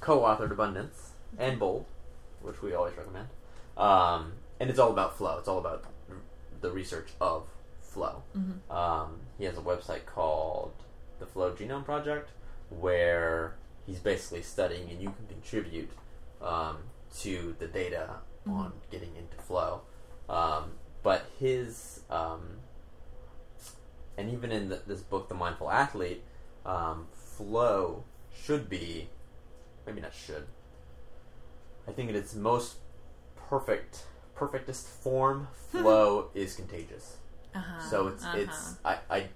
co-authored 0.00 0.50
Abundance 0.52 1.10
and 1.38 1.58
Bold, 1.58 1.86
which 2.42 2.60
we 2.62 2.74
always 2.74 2.96
recommend. 2.96 3.28
Um, 3.76 4.32
and 4.60 4.68
it's 4.70 4.78
all 4.78 4.90
about 4.90 5.16
flow. 5.16 5.38
It's 5.38 5.48
all 5.48 5.58
about 5.58 5.84
the 6.60 6.70
research 6.70 7.08
of 7.20 7.46
flow. 7.82 8.22
Mhm. 8.36 8.70
Um, 8.72 9.20
he 9.38 9.44
has 9.44 9.56
a 9.56 9.60
website 9.62 10.06
called 10.06 10.72
the 11.18 11.26
Flow 11.26 11.52
Genome 11.52 11.84
Project, 11.84 12.30
where 12.70 13.54
he's 13.86 13.98
basically 13.98 14.42
studying, 14.42 14.90
and 14.90 15.00
you 15.00 15.08
can 15.08 15.26
contribute 15.28 15.90
um, 16.42 16.78
to 17.18 17.54
the 17.58 17.66
data 17.66 18.10
on 18.46 18.72
getting 18.90 19.16
into 19.16 19.36
flow. 19.42 19.82
Um, 20.28 20.72
but 21.02 21.26
his 21.38 22.00
um, 22.10 22.58
and 24.16 24.32
even 24.32 24.50
in 24.50 24.68
the, 24.68 24.80
this 24.86 25.00
book, 25.00 25.28
The 25.28 25.34
Mindful 25.34 25.70
Athlete, 25.70 26.22
um, 26.64 27.06
flow 27.12 28.04
should 28.34 28.68
be, 28.68 29.08
maybe 29.86 30.00
not 30.00 30.14
should. 30.14 30.46
I 31.86 31.92
think 31.92 32.10
in 32.10 32.16
its 32.16 32.34
most 32.34 32.76
perfect, 33.48 34.04
perfectest 34.34 34.88
form, 34.88 35.48
flow 35.70 36.30
is 36.34 36.54
contagious. 36.54 37.16
Uh-huh. 37.54 37.80
So 37.88 38.08
it's 38.08 38.24
uh-huh. 38.24 38.38
it's 38.38 38.74
I, 38.84 38.98
I. 39.10 39.26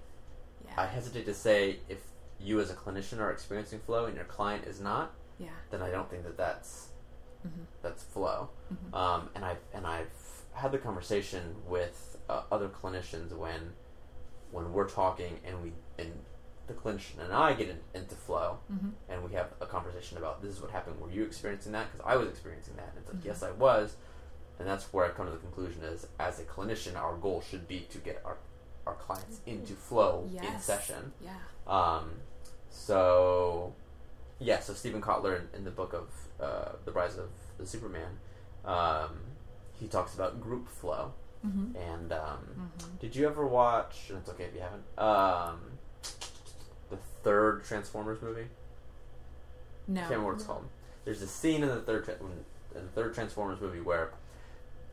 I 0.77 0.85
hesitate 0.85 1.25
to 1.25 1.33
say 1.33 1.79
if 1.89 1.99
you 2.39 2.59
as 2.59 2.71
a 2.71 2.75
clinician 2.75 3.19
are 3.19 3.31
experiencing 3.31 3.79
flow 3.79 4.05
and 4.05 4.15
your 4.15 4.25
client 4.25 4.65
is 4.65 4.79
not, 4.79 5.13
yeah. 5.37 5.49
then 5.69 5.81
I 5.81 5.91
don't 5.91 6.09
think 6.09 6.23
that 6.23 6.37
that's 6.37 6.89
Mhm. 7.45 7.65
that's 7.81 8.03
flow. 8.03 8.49
Mhm. 8.73 8.93
Um, 8.95 9.29
and 9.35 9.43
I've 9.45 9.59
and 9.73 9.85
I've 9.87 10.11
had 10.53 10.71
the 10.71 10.77
conversation 10.77 11.55
with 11.67 12.17
uh, 12.29 12.43
other 12.51 12.69
clinicians 12.69 13.31
when 13.31 13.73
when 14.51 14.73
we're 14.73 14.89
talking 14.89 15.39
and 15.45 15.61
we 15.63 15.73
and 15.97 16.23
the 16.67 16.73
clinician 16.73 17.19
and 17.19 17.33
I 17.33 17.53
get 17.53 17.69
in, 17.69 17.79
into 17.93 18.15
flow 18.15 18.59
Mhm. 18.71 18.93
and 19.09 19.23
we 19.23 19.33
have 19.33 19.53
a 19.59 19.65
conversation 19.65 20.17
about 20.17 20.41
this 20.41 20.51
is 20.55 20.61
what 20.61 20.71
happened. 20.71 20.99
Were 21.01 21.09
you 21.09 21.23
experiencing 21.23 21.71
that? 21.73 21.91
Because 21.91 22.05
I 22.05 22.15
was 22.15 22.27
experiencing 22.29 22.75
that. 22.75 22.89
And 22.89 22.99
it's 22.99 23.07
like 23.09 23.21
Mhm. 23.21 23.25
yes, 23.25 23.43
I 23.43 23.51
was. 23.51 23.95
And 24.59 24.67
that's 24.67 24.93
where 24.93 25.05
I 25.05 25.09
come 25.09 25.25
to 25.25 25.31
the 25.31 25.39
conclusion 25.39 25.83
is 25.83 26.07
as 26.19 26.39
a 26.39 26.43
clinician, 26.43 26.95
our 26.95 27.15
goal 27.17 27.41
should 27.41 27.67
be 27.67 27.81
to 27.89 27.97
get 27.97 28.21
our 28.23 28.37
our 28.87 28.95
clients 28.95 29.39
into 29.45 29.73
flow 29.73 30.27
in 30.53 30.59
session. 30.59 31.13
Yeah. 31.21 31.31
Um, 31.67 32.11
so, 32.69 33.73
yeah, 34.39 34.59
so 34.59 34.73
Steven 34.73 35.01
Kotler 35.01 35.39
in, 35.39 35.59
in 35.59 35.63
the 35.65 35.71
book 35.71 35.93
of 35.93 36.09
uh, 36.43 36.71
The 36.85 36.91
Rise 36.91 37.17
of 37.17 37.29
the 37.57 37.65
Superman, 37.65 38.17
um, 38.65 39.09
he 39.79 39.87
talks 39.87 40.13
about 40.15 40.41
group 40.41 40.67
flow. 40.69 41.13
Mm-hmm. 41.45 41.75
And 41.75 42.11
um, 42.13 42.69
Mhm. 42.77 42.99
did 42.99 43.15
you 43.15 43.25
ever 43.27 43.47
watch, 43.47 44.09
and 44.09 44.19
it's 44.19 44.29
okay 44.29 44.43
if 44.45 44.53
you 44.53 44.61
haven't, 44.61 44.83
um, 44.99 45.59
the 46.91 46.97
third 47.23 47.63
Transformers 47.63 48.21
movie? 48.21 48.47
No. 49.87 50.01
I 50.01 50.03
can't 50.03 50.11
remember 50.11 50.27
what 50.33 50.35
it's 50.37 50.45
called. 50.45 50.65
There's 51.03 51.21
a 51.23 51.27
scene 51.27 51.63
in 51.63 51.69
the 51.69 51.81
third 51.81 52.07
in 52.09 52.43
the 52.83 52.91
third 52.91 53.15
Transformers 53.15 53.59
movie 53.59 53.81
where 53.81 54.11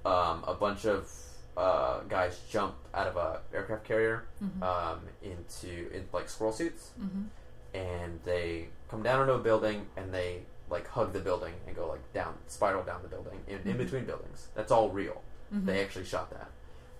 um, 0.07 0.43
a 0.47 0.55
bunch 0.55 0.87
of 0.87 1.11
uh, 1.59 2.01
guys 2.09 2.41
jump 2.49 2.75
out 2.95 3.07
of 3.09 3.17
a 3.17 3.41
aircraft 3.53 3.85
carrier 3.85 4.25
Mhm. 4.43 4.63
um, 4.63 5.01
into 5.23 5.91
in 5.93 6.09
like 6.13 6.29
squirrel 6.29 6.53
suits, 6.53 6.93
Mhm. 7.01 7.27
and 7.75 8.21
they 8.25 8.69
come 8.89 9.03
down 9.03 9.21
into 9.23 9.35
a 9.35 9.39
building 9.39 9.89
and 9.97 10.15
they 10.15 10.45
like 10.71 10.87
hug 10.89 11.13
the 11.13 11.21
building 11.21 11.55
and 11.67 11.75
go 11.75 11.89
like 11.89 12.13
down 12.13 12.35
spiral 12.47 12.83
down 12.85 13.03
the 13.03 13.09
building 13.09 13.41
in, 13.49 13.59
in 13.63 13.75
Mhm. 13.75 13.79
between 13.79 14.05
buildings. 14.05 14.49
That's 14.55 14.71
all 14.71 14.91
real. 14.91 15.23
Mhm. 15.53 15.67
They 15.67 15.83
actually 15.83 16.05
shot 16.05 16.31
that. 16.31 16.51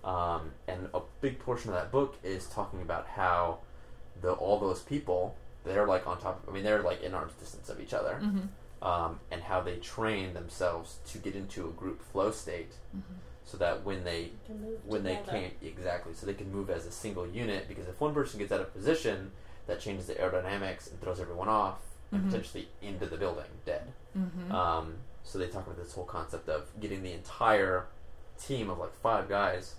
Um, 0.07 0.51
and 0.67 0.89
a 0.93 1.01
big 1.21 1.39
portion 1.39 1.69
of 1.71 1.75
that 1.75 1.91
book 1.91 2.15
is 2.23 2.47
talking 2.49 2.81
about 2.81 3.05
how 3.07 3.59
the 4.21 4.33
all 4.33 4.59
those 4.59 4.81
people 4.81 5.35
they're 5.65 5.85
like 5.87 6.07
on 6.07 6.17
top. 6.19 6.41
I 6.47 6.51
mean, 6.51 6.63
they're 6.63 6.81
like 6.81 7.01
in 7.01 7.13
arm's 7.13 7.33
distance 7.33 7.69
of 7.69 7.79
each 7.79 7.93
other, 7.93 8.19
Mhm. 8.23 8.47
um, 8.81 9.19
and 9.29 9.43
how 9.43 9.61
they 9.61 9.75
train 9.77 10.33
themselves 10.33 10.99
to 11.07 11.17
get 11.17 11.35
into 11.35 11.67
a 11.67 11.71
group 11.71 12.01
flow 12.01 12.31
state, 12.31 12.73
Mhm. 12.95 13.01
So 13.49 13.57
that 13.57 13.83
when 13.83 14.03
they 14.03 14.31
Can 14.45 14.61
move 14.61 14.79
when 14.85 15.03
they 15.03 15.15
together. 15.15 15.31
can't 15.31 15.53
exactly, 15.63 16.13
so 16.13 16.25
they 16.27 16.35
can 16.35 16.51
move 16.51 16.69
as 16.69 16.85
a 16.85 16.91
single 16.91 17.25
unit. 17.27 17.67
Because 17.67 17.87
if 17.87 17.99
one 17.99 18.13
person 18.13 18.37
gets 18.39 18.51
out 18.51 18.61
of 18.61 18.71
position, 18.73 19.31
that 19.65 19.79
changes 19.79 20.05
the 20.07 20.13
aerodynamics 20.15 20.91
and 20.91 21.01
throws 21.01 21.19
everyone 21.19 21.47
off 21.47 21.79
and 22.11 22.21
Mhm. 22.23 22.25
potentially 22.29 22.69
into 22.81 23.05
the 23.07 23.17
building 23.17 23.45
dead. 23.65 23.91
Mhm. 24.15 24.51
Um, 24.51 24.97
so 25.23 25.37
they 25.39 25.47
talk 25.47 25.65
about 25.65 25.77
this 25.77 25.93
whole 25.93 26.05
concept 26.05 26.47
of 26.49 26.67
getting 26.79 27.01
the 27.01 27.13
entire 27.13 27.87
team 28.39 28.69
of 28.69 28.77
like 28.77 28.93
five 28.93 29.27
guys 29.27 29.75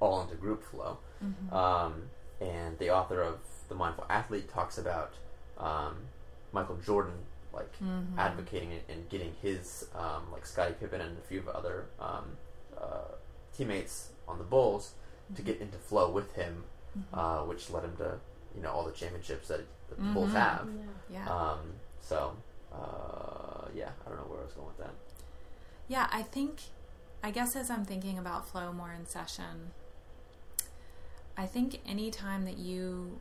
all 0.00 0.22
into 0.22 0.34
group 0.34 0.62
flow. 0.64 0.98
Mhm. 1.22 1.52
Um, 1.52 2.10
and 2.40 2.78
the 2.78 2.90
author 2.90 3.22
of 3.22 3.38
The 3.68 3.74
Mindful 3.76 4.06
Athlete 4.08 4.48
talks 4.48 4.76
about 4.78 5.14
um, 5.58 5.96
Michael 6.52 6.76
Jordan 6.78 7.26
like 7.52 7.70
Mhm. 7.80 8.18
advocating 8.18 8.72
it 8.72 8.82
and 8.88 9.08
getting 9.10 9.34
his 9.42 9.86
um, 9.94 10.30
like 10.32 10.44
Scottie 10.46 10.72
Pippen 10.74 11.00
and 11.00 11.16
a 11.18 11.20
few 11.20 11.38
of 11.40 11.48
other 11.48 11.86
um, 12.00 12.36
uh, 12.82 13.14
teammates 13.56 14.10
on 14.28 14.38
the 14.38 14.44
Bulls 14.44 14.92
to 15.36 15.42
get 15.42 15.60
into 15.60 15.78
flow 15.78 16.10
with 16.10 16.34
him, 16.34 16.64
Mhm. 16.98 17.02
uh, 17.14 17.44
which 17.46 17.70
led 17.70 17.84
him 17.84 17.96
to 17.96 18.18
you 18.54 18.62
know 18.62 18.70
all 18.70 18.84
the 18.84 18.92
championships 18.92 19.48
that, 19.48 19.60
that 19.88 19.96
the 19.98 20.12
Bulls 20.12 20.30
Mhm. 20.30 20.34
have. 20.34 20.68
Yeah. 21.10 21.24
yeah. 21.26 21.28
Um, 21.52 21.72
so, 22.00 22.36
uh, 22.72 23.68
yeah, 23.74 23.90
I 24.04 24.08
don't 24.08 24.18
know 24.18 24.24
where 24.26 24.40
I 24.40 24.44
was 24.44 24.52
going 24.52 24.68
with 24.68 24.78
that. 24.78 24.94
Yeah, 25.88 26.08
I 26.10 26.22
think, 26.22 26.60
I 27.22 27.30
guess 27.30 27.54
as 27.56 27.70
I'm 27.70 27.84
thinking 27.84 28.18
about 28.18 28.46
flow 28.48 28.72
more 28.72 28.92
in 28.92 29.06
session, 29.06 29.72
I 31.36 31.46
think 31.46 31.80
anytime 31.86 32.44
that 32.44 32.58
you, 32.58 33.18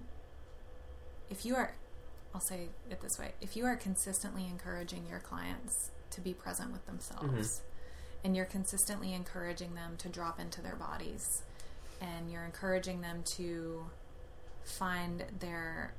if 1.30 1.46
you 1.46 1.56
are, 1.56 1.76
I'll 2.34 2.42
say 2.42 2.68
it 2.90 3.02
this 3.02 3.18
way, 3.20 3.34
if 3.42 3.56
you 3.56 3.66
are 3.66 3.76
consistently 3.76 4.46
encouraging 4.46 5.06
your 5.10 5.20
clients 5.20 5.92
to 6.12 6.22
be 6.22 6.34
present 6.34 6.72
with 6.72 6.86
themselves, 6.86 7.62
and 8.24 8.36
you're 8.36 8.46
consistently 8.46 9.14
encouraging 9.14 9.76
them 9.76 9.96
to 9.98 10.10
drop 10.10 10.40
into 10.40 10.62
their 10.62 10.76
bodies, 10.76 11.44
and 12.00 12.32
you're 12.32 12.46
encouraging 12.46 13.02
them 13.02 13.24
to 13.38 13.86
find 14.64 15.24
their 15.40 15.94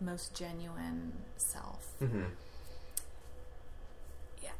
most 0.00 0.34
genuine 0.34 1.12
self, 1.36 1.86
Mm-hmm. 2.02 2.22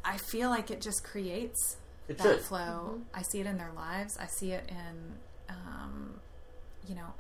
I 0.05 0.17
feel 0.17 0.49
like 0.49 0.71
it 0.71 0.81
just 0.81 1.05
creates 1.05 1.77
It 2.09 2.17
that 2.19 2.23
should. 2.25 2.41
flow. 2.41 3.01
I 3.13 3.21
see 3.23 3.41
it 3.41 3.47
in 3.47 3.59
their 3.59 3.73
lives. 3.73 4.17
I 4.19 4.27
see 4.27 4.53
it 4.53 4.65
in, 4.69 5.15
um, 5.51 6.21
you 6.89 6.95
know, 6.95 7.13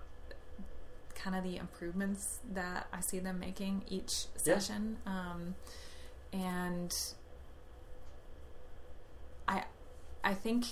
kind 1.15 1.37
of 1.37 1.45
the 1.45 1.57
improvements 1.59 2.39
that 2.53 2.87
I 2.93 3.01
see 3.01 3.19
them 3.19 3.39
making 3.39 3.83
each 3.89 4.27
Yeah. 4.45 4.59
session. 4.59 4.97
Um, 5.05 5.57
and 6.33 6.95
I, 9.47 9.65
I 10.23 10.35
think, 10.35 10.67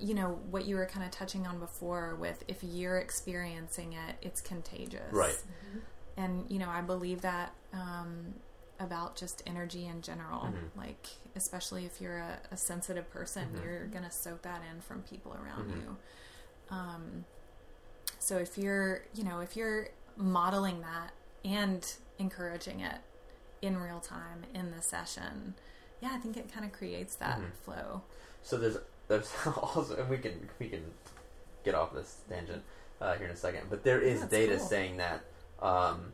you 0.00 0.14
know, 0.14 0.38
what 0.50 0.64
you 0.66 0.76
were 0.76 0.86
kind 0.86 1.04
of 1.04 1.10
touching 1.10 1.46
on 1.46 1.58
before 1.58 2.14
with 2.16 2.42
if 2.48 2.62
you're 2.62 2.98
experiencing 2.98 3.92
it, 3.92 4.16
it's 4.22 4.40
contagious. 4.40 5.12
Right. 5.12 5.36
And, 6.16 6.50
you 6.50 6.58
know, 6.58 6.68
I 6.68 6.80
believe 6.80 7.20
that, 7.22 7.52
um, 7.72 8.34
about 8.80 9.16
just 9.16 9.42
energy 9.46 9.86
in 9.86 10.02
general. 10.02 10.42
Mhm. 10.42 10.76
Like, 10.76 11.06
especially 11.34 11.84
if 11.84 12.00
you're 12.00 12.18
a, 12.18 12.38
a 12.52 12.56
sensitive 12.56 13.10
person, 13.10 13.48
Mhm. 13.54 13.62
you're 13.62 13.86
going 13.86 14.04
to 14.04 14.10
soak 14.10 14.42
that 14.42 14.62
in 14.72 14.80
from 14.80 15.02
people 15.02 15.34
around 15.34 15.70
Mhm. 15.72 15.80
you. 15.80 15.96
Um, 16.70 17.24
so 18.20 18.36
if 18.36 18.56
you're, 18.58 19.02
you 19.14 19.24
know, 19.24 19.40
if 19.40 19.56
you're 19.56 19.88
modeling 20.16 20.80
that 20.82 21.12
and 21.44 21.92
encouraging 22.18 22.80
it 22.80 23.00
in 23.62 23.78
real 23.78 24.00
time 24.00 24.44
in 24.54 24.70
the 24.70 24.82
session, 24.82 25.54
yeah, 26.00 26.10
I 26.12 26.18
think 26.18 26.36
it 26.36 26.52
kind 26.52 26.64
of 26.64 26.72
creates 26.72 27.16
that 27.16 27.38
Mhm. 27.40 27.52
flow. 27.64 28.02
So 28.42 28.56
there's 28.56 28.76
there's 29.08 29.32
also 29.46 29.96
and 29.96 30.08
we 30.08 30.18
can 30.18 30.48
we 30.58 30.68
can 30.68 30.82
get 31.64 31.74
off 31.74 31.92
this 31.94 32.18
tangent 32.28 32.62
uh, 33.00 33.14
here 33.14 33.26
in 33.26 33.32
a 33.32 33.36
second, 33.36 33.62
but 33.70 33.84
there 33.84 34.00
is 34.00 34.20
That's 34.20 34.30
data 34.32 34.56
cool. 34.56 34.66
saying 34.66 34.96
that 34.98 35.24
um, 35.60 36.12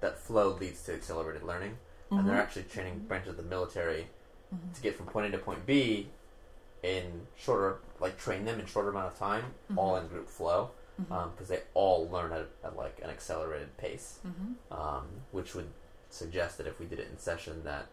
that 0.00 0.18
flow 0.18 0.50
leads 0.60 0.82
to 0.84 0.94
accelerated 0.94 1.42
learning, 1.42 1.76
and 2.10 2.20
Mm-hmm. 2.20 2.28
they're 2.28 2.36
actually 2.40 2.62
training 2.64 3.04
branches 3.08 3.30
of 3.30 3.36
the 3.36 3.42
military 3.42 4.06
to 4.74 4.80
get 4.80 4.96
from 4.96 5.06
point 5.06 5.26
A 5.26 5.30
to 5.32 5.38
point 5.38 5.66
B 5.66 6.08
in 6.82 7.26
shorter, 7.36 7.78
like 8.00 8.18
train 8.18 8.44
them 8.44 8.58
in 8.60 8.66
shorter 8.66 8.88
amount 8.90 9.08
of 9.12 9.18
time, 9.18 9.42
Mm-hmm. 9.70 9.78
all 9.78 9.96
in 9.96 10.06
group 10.08 10.28
flow, 10.28 10.70
because 10.96 11.48
they 11.48 11.60
all 11.74 12.08
learn 12.08 12.32
at, 12.32 12.48
at 12.64 12.76
like 12.76 12.98
an 13.02 13.10
accelerated 13.10 13.76
pace, 13.76 14.20
Mm-hmm. 14.26 14.72
um, 14.80 15.04
which 15.32 15.54
would 15.54 15.68
suggest 16.10 16.56
that 16.58 16.66
if 16.66 16.80
we 16.80 16.86
did 16.86 16.98
it 16.98 17.08
in 17.10 17.18
session, 17.18 17.62
that 17.64 17.86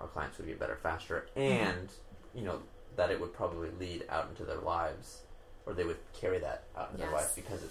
our 0.00 0.06
clients 0.08 0.36
would 0.38 0.46
get 0.46 0.58
better 0.58 0.76
faster, 0.82 1.26
Mm-hmm. 1.36 1.40
and 1.40 1.88
you 2.34 2.42
know 2.44 2.60
that 2.96 3.10
it 3.10 3.20
would 3.20 3.32
probably 3.32 3.70
lead 3.80 4.04
out 4.08 4.28
into 4.30 4.44
their 4.44 4.60
lives, 4.60 5.20
or 5.66 5.72
they 5.74 5.84
would 5.84 5.98
carry 6.20 6.38
that 6.38 6.64
out 6.76 6.90
into 6.90 7.02
Yes. 7.02 7.10
their 7.10 7.18
lives 7.20 7.32
because 7.34 7.62
it 7.62 7.70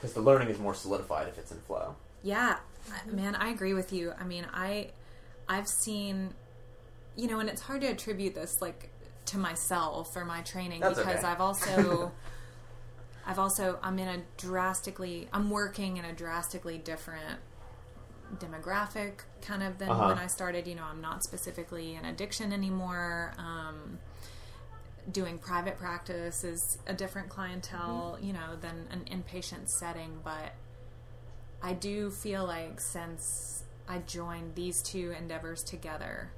because 0.00 0.14
the 0.14 0.20
learning 0.20 0.48
is 0.48 0.58
more 0.58 0.74
solidified 0.74 1.28
if 1.28 1.38
it's 1.38 1.50
in 1.52 1.58
flow. 1.60 1.94
Yeah, 2.22 2.58
man, 3.06 3.34
I 3.36 3.48
agree 3.50 3.74
with 3.74 3.92
you. 3.92 4.12
I 4.18 4.24
mean, 4.24 4.46
I 4.52 4.90
I've 5.48 5.68
seen 5.68 6.34
you 7.16 7.28
know, 7.28 7.38
and 7.38 7.48
it's 7.48 7.60
hard 7.62 7.80
to 7.82 7.86
attribute 7.86 8.34
this 8.34 8.60
like 8.60 8.90
to 9.26 9.38
myself 9.38 10.16
or 10.16 10.24
my 10.24 10.42
training 10.42 10.80
That's 10.80 10.98
because 10.98 11.18
okay. 11.20 11.26
I've 11.28 11.40
also 11.40 12.12
I've 13.26 13.38
also 13.38 13.78
I'm 13.82 13.98
in 13.98 14.08
a 14.08 14.22
drastically 14.36 15.28
I'm 15.32 15.48
working 15.50 15.96
in 15.96 16.04
a 16.04 16.12
drastically 16.12 16.76
different 16.78 17.38
demographic 18.36 19.20
kind 19.42 19.62
of 19.62 19.78
than 19.78 19.90
Uh-huh. 19.90 20.08
when 20.08 20.18
I 20.18 20.26
started, 20.26 20.66
you 20.66 20.74
know, 20.74 20.82
I'm 20.84 21.00
not 21.00 21.22
specifically 21.22 21.94
in 21.94 22.04
addiction 22.04 22.52
anymore. 22.52 23.32
Um 23.38 23.98
doing 25.10 25.38
private 25.38 25.78
practice 25.78 26.44
is 26.44 26.78
a 26.86 26.94
different 26.94 27.28
clientele, 27.28 28.14
mm-hmm. 28.16 28.26
you 28.26 28.32
know, 28.32 28.56
than 28.60 28.86
an 28.90 29.04
inpatient 29.10 29.68
setting, 29.68 30.20
but 30.24 30.54
I 31.62 31.72
do 31.72 32.10
feel 32.10 32.46
like 32.46 32.80
since 32.80 33.64
I 33.88 33.98
joined 33.98 34.54
these 34.54 34.82
two 34.82 35.14
endeavors 35.18 35.62
together, 35.62 36.30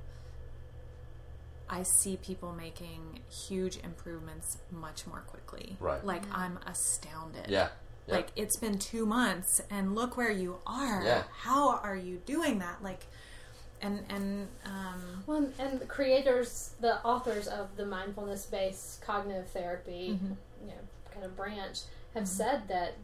I 1.69 1.83
see 1.83 2.17
people 2.17 2.53
making 2.53 3.21
huge 3.29 3.79
improvements 3.79 4.59
much 4.71 5.07
more 5.07 5.21
quickly. 5.21 5.77
Right. 5.81 6.05
Like 6.05 6.23
mm-hmm. 6.23 6.37
I'm 6.37 6.59
astounded. 6.67 7.47
Yeah. 7.49 7.69
Yeah. 8.07 8.14
Like 8.14 8.29
it's 8.37 8.57
been 8.57 8.79
two 8.79 9.05
months 9.05 9.61
and 9.69 9.97
look 9.97 10.17
where 10.17 10.31
you 10.31 10.59
are. 10.64 11.03
Yeah. 11.05 11.25
How 11.41 11.79
are 11.79 11.97
you 11.97 12.21
doing 12.25 12.61
that? 12.61 12.83
Like 12.83 13.07
and 13.83 14.05
and 14.09 14.49
um 14.64 15.22
Well, 15.27 15.49
and- 15.59 15.81
the 15.81 15.87
creators, 15.87 16.74
the 16.81 17.03
authors 17.05 17.47
of 17.49 17.77
the 17.77 17.87
mindfulness-based 17.87 19.03
cognitive 19.03 19.49
therapy, 19.51 20.12
mm-hmm. 20.14 20.35
you 20.62 20.68
know, 20.68 20.81
kind 21.12 21.24
of 21.24 21.37
branch, 21.37 21.81
have 22.14 22.24
mm-hmm. 22.24 22.24
said 22.24 22.68
that 22.68 22.95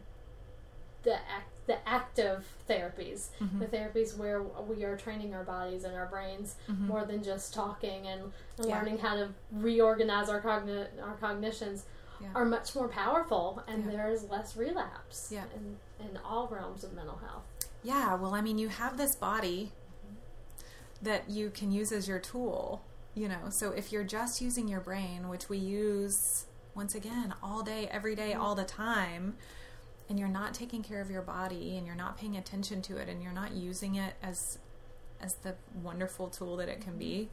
the 1.03 1.15
act, 1.15 1.49
the 1.67 1.89
active 1.89 2.47
therapies, 2.69 3.29
mm-hmm. 3.41 3.59
the 3.59 3.67
therapies 3.67 4.17
where 4.17 4.43
we 4.43 4.85
are 4.85 4.97
training 4.97 5.35
our 5.35 5.45
bodies 5.45 5.85
and 5.85 5.95
our 5.97 6.07
brains 6.07 6.57
more 6.69 7.05
than 7.05 7.23
just 7.23 7.53
talking 7.55 8.07
and, 8.07 8.33
and 8.59 8.67
Yeah. 8.69 8.79
learning 8.79 8.99
how 8.99 9.15
to 9.17 9.29
reorganize 9.51 10.29
our 10.29 10.41
cogni- 10.41 10.89
our 11.03 11.17
cognitions, 11.17 11.87
Yeah. 12.21 12.29
are 12.35 12.45
much 12.45 12.75
more 12.77 12.89
powerful, 12.89 13.63
and 13.67 13.85
Yeah. 13.85 13.91
there 13.91 14.11
is 14.11 14.25
less 14.31 14.57
relapse 14.57 15.31
Yeah. 15.31 15.45
in 15.57 15.79
in 16.05 16.17
all 16.25 16.49
realms 16.49 16.83
of 16.83 16.93
mental 16.93 17.17
health. 17.19 17.45
Yeah, 17.85 18.15
well, 18.17 18.35
I 18.35 18.41
mean, 18.41 18.59
you 18.59 18.69
have 18.69 18.97
this 18.97 19.15
body 19.15 19.73
that 21.03 21.29
you 21.29 21.51
can 21.51 21.71
use 21.73 21.93
as 21.93 22.07
your 22.09 22.19
tool, 22.19 22.83
you 23.15 23.29
know. 23.29 23.51
So 23.51 23.73
if 23.73 23.93
you're 23.93 24.05
just 24.05 24.41
using 24.41 24.69
your 24.69 24.81
brain, 24.81 25.29
which 25.29 25.49
we 25.49 25.59
use 25.59 26.47
once 26.75 26.95
again 26.95 27.35
all 27.43 27.63
day, 27.63 27.89
every 27.91 28.15
day, 28.15 28.33
all 28.35 28.55
the 28.55 28.65
time, 28.65 29.37
and 30.09 30.19
you're 30.19 30.29
not 30.29 30.55
taking 30.55 30.83
care 30.83 31.01
of 31.01 31.11
your 31.11 31.23
body 31.23 31.77
and 31.77 31.87
you're 31.87 31.97
not 31.97 32.19
paying 32.19 32.37
attention 32.37 32.83
to 32.83 32.97
it 32.99 33.09
and 33.09 33.23
you're 33.23 33.33
not 33.33 33.53
using 33.53 33.95
it 33.97 34.15
as 34.23 34.59
as 35.21 35.35
the 35.37 35.55
wonderful 35.83 36.29
tool 36.29 36.57
that 36.57 36.69
it 36.69 36.81
can 36.81 36.99
be, 36.99 37.29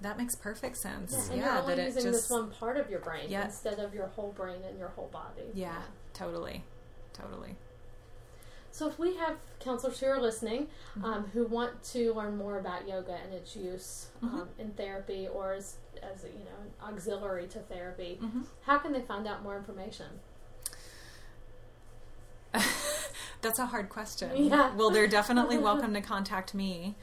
that 0.00 0.16
makes 0.16 0.34
perfect 0.34 0.74
sense. 0.76 1.28
Yeah, 1.30 1.36
Yeah, 1.36 1.44
you're 1.52 1.62
only 1.62 1.74
that 1.74 1.82
it 1.82 1.86
using 1.88 2.02
just 2.04 2.22
this 2.22 2.30
one 2.30 2.50
part 2.50 2.78
of 2.78 2.88
your 2.90 3.00
brain 3.00 3.26
Yeah. 3.28 3.44
instead 3.44 3.78
of 3.78 3.92
your 3.92 4.06
whole 4.06 4.32
brain 4.32 4.62
and 4.66 4.78
your 4.78 4.88
whole 4.88 5.08
body. 5.12 5.42
yeah, 5.52 5.82
totally. 6.14 6.64
Totally. 7.12 7.56
So 8.76 8.86
if 8.86 8.98
we 8.98 9.16
have 9.16 9.36
counselors 9.58 9.98
who 10.00 10.06
are 10.06 10.20
listening 10.20 10.66
Mm-hmm. 10.98 11.04
um, 11.06 11.24
who 11.32 11.46
want 11.46 11.82
to 11.94 12.12
learn 12.12 12.36
more 12.36 12.58
about 12.58 12.86
yoga 12.86 13.14
and 13.24 13.32
its 13.32 13.56
use 13.56 14.08
Mm-hmm. 14.22 14.36
um, 14.36 14.48
in 14.58 14.70
therapy 14.72 15.26
or 15.32 15.54
as, 15.54 15.76
as 16.02 16.24
you 16.24 16.44
know 16.44 16.58
an 16.62 16.70
auxiliary 16.92 17.46
to 17.48 17.60
therapy, 17.60 18.18
Mm-hmm. 18.22 18.42
how 18.66 18.76
can 18.76 18.92
they 18.92 19.00
find 19.00 19.26
out 19.26 19.42
more 19.42 19.56
information? 19.56 20.06
That's 23.40 23.58
a 23.58 23.64
hard 23.66 23.88
question. 23.88 24.30
Yeah. 24.50 24.74
Well, 24.74 24.90
they're 24.90 25.06
definitely 25.08 25.56
welcome 25.70 25.94
to 25.94 26.02
contact 26.02 26.52
me. 26.54 26.96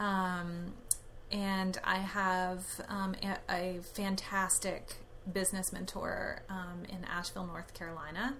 Um, 0.00 0.72
and 1.30 1.78
I 1.84 1.98
have 1.98 2.64
um, 2.88 3.14
a, 3.22 3.36
a 3.48 3.80
fantastic 3.94 4.94
business 5.32 5.72
mentor 5.72 6.42
um, 6.48 6.82
in 6.88 7.04
Asheville, 7.04 7.46
North 7.46 7.72
Carolina. 7.72 8.34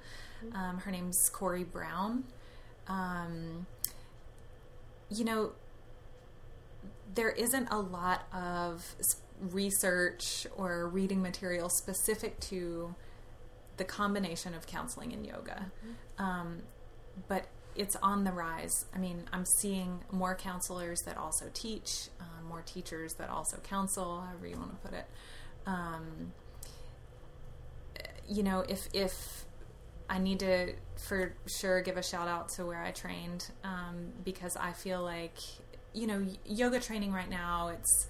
Um, 0.55 0.79
her 0.79 0.91
name's 0.91 1.29
Corey 1.29 1.63
Brown. 1.65 2.25
Um, 2.89 3.67
you 5.11 5.25
know, 5.25 5.53
there 7.15 7.31
isn't 7.31 7.69
a 7.71 7.79
lot 7.79 8.27
of 8.33 8.95
research 9.41 10.47
or 10.57 10.89
reading 10.89 11.23
material 11.23 11.69
specific 11.69 12.39
to 12.41 12.95
the 13.77 13.85
combination 13.85 14.55
of 14.55 14.67
counseling 14.67 15.13
and 15.13 15.27
yoga. 15.27 15.73
Um, 16.19 16.63
but 17.29 17.47
it's 17.75 17.97
on 17.97 18.25
the 18.25 18.33
rise. 18.33 18.85
I 18.95 18.99
mean, 18.99 19.25
I'm 19.33 19.45
seeing 19.45 20.01
more 20.11 20.35
counselors 20.35 21.01
that 21.07 21.17
also 21.17 21.47
teach, 21.55 22.09
um, 22.21 22.47
more 22.47 22.63
teachers 22.63 23.15
that 23.15 23.31
also 23.31 23.57
counsel, 23.59 24.21
however 24.21 24.47
you 24.47 24.57
want 24.57 24.83
to 24.83 24.89
put 24.89 24.99
it. 24.99 25.07
Um, 25.67 26.33
you 28.29 28.43
know, 28.43 28.65
if 28.69 28.89
if 28.93 29.45
I 30.11 30.19
need 30.19 30.41
to 30.41 30.75
for 30.97 31.33
sure 31.47 31.81
give 31.81 31.97
a 31.97 32.03
shout 32.03 32.27
out 32.27 32.49
to 32.57 32.67
where 32.67 32.83
I 32.83 32.91
trained 32.91 33.47
um, 33.63 34.13
because 34.25 34.57
I 34.57 34.73
feel 34.73 35.03
like 35.03 35.37
you 35.95 36.09
know 36.09 36.27
yoga 36.45 36.81
training 36.81 37.13
right 37.13 37.31
now 37.31 37.69
it's 37.69 38.09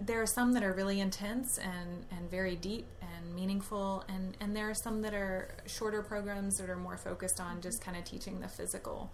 there 0.00 0.22
are 0.22 0.26
some 0.26 0.52
that 0.52 0.62
are 0.62 0.72
really 0.72 1.00
intense 1.00 1.58
and, 1.58 2.06
and 2.16 2.30
very 2.30 2.54
deep 2.54 2.86
and 3.02 3.34
meaningful 3.34 4.04
and, 4.08 4.36
and 4.40 4.54
there 4.54 4.70
are 4.70 4.74
some 4.74 5.02
that 5.02 5.12
are 5.12 5.56
shorter 5.66 6.02
programs 6.02 6.56
that 6.58 6.70
are 6.70 6.76
more 6.76 6.96
focused 6.96 7.40
on 7.40 7.60
just 7.60 7.82
kind 7.82 7.96
of 7.96 8.04
teaching 8.04 8.40
the 8.40 8.46
physical. 8.46 9.10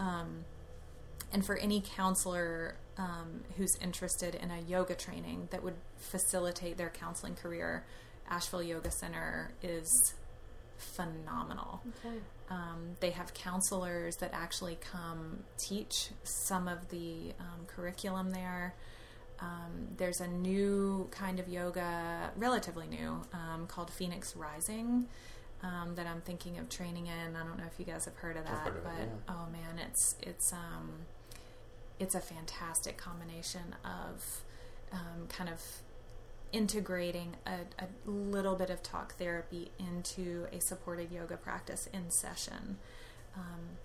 Um, 0.00 0.44
and 1.32 1.46
for 1.46 1.56
any 1.58 1.80
counselor 1.94 2.74
um, 2.98 3.44
who's 3.56 3.76
interested 3.80 4.34
in 4.34 4.50
a 4.50 4.60
yoga 4.62 4.96
training 4.96 5.46
that 5.52 5.62
would 5.62 5.76
facilitate 5.96 6.76
their 6.76 6.90
counseling 6.90 7.36
career 7.36 7.84
asheville 8.28 8.62
yoga 8.62 8.90
center 8.90 9.52
is 9.62 10.14
phenomenal 10.78 11.82
Okay. 12.04 12.16
um, 12.50 12.96
they 13.00 13.10
have 13.10 13.32
counselors 13.34 14.16
that 14.16 14.30
actually 14.32 14.76
come 14.76 15.44
teach 15.58 16.10
some 16.24 16.68
of 16.68 16.88
the 16.90 17.32
um, 17.40 17.66
curriculum 17.66 18.30
there. 18.30 18.74
Um, 19.40 19.88
there's 19.96 20.20
a 20.20 20.28
new 20.28 21.08
kind 21.10 21.38
of 21.40 21.48
yoga, 21.48 22.30
relatively 22.36 22.86
new, 22.86 23.20
um, 23.32 23.66
called 23.66 23.90
Phoenix 23.90 24.34
Rising. 24.36 25.06
Um, 25.62 25.94
that 25.94 26.06
I'm 26.06 26.20
thinking 26.20 26.58
of 26.58 26.68
training 26.68 27.06
in. 27.06 27.34
I 27.34 27.42
don't 27.42 27.56
know 27.56 27.64
if 27.66 27.78
you 27.80 27.86
guys 27.86 28.04
have 28.04 28.14
heard 28.16 28.36
of 28.36 28.44
that, 28.44 28.58
heard 28.58 28.68
of 28.68 28.76
it, 28.76 28.84
but 28.84 28.92
yeah. 28.98 29.06
oh 29.34 29.50
man, 29.50 29.78
it's 29.88 30.14
it's 30.20 30.52
um, 30.52 30.90
it's 31.98 32.14
a 32.14 32.20
fantastic 32.20 32.98
combination 32.98 33.74
of 33.82 34.42
um, 34.92 35.26
kind 35.28 35.48
of 35.48 35.60
integrating 36.56 37.36
a, 37.46 37.84
a 37.84 37.86
little 38.10 38.56
bit 38.56 38.70
of 38.70 38.82
talk 38.82 39.14
therapy 39.18 39.70
into 39.78 40.46
a 40.52 40.60
supported 40.60 41.12
yoga 41.12 41.36
practice 41.36 41.86
in 41.92 42.10
session. 42.10 42.78
Um, 43.36 43.76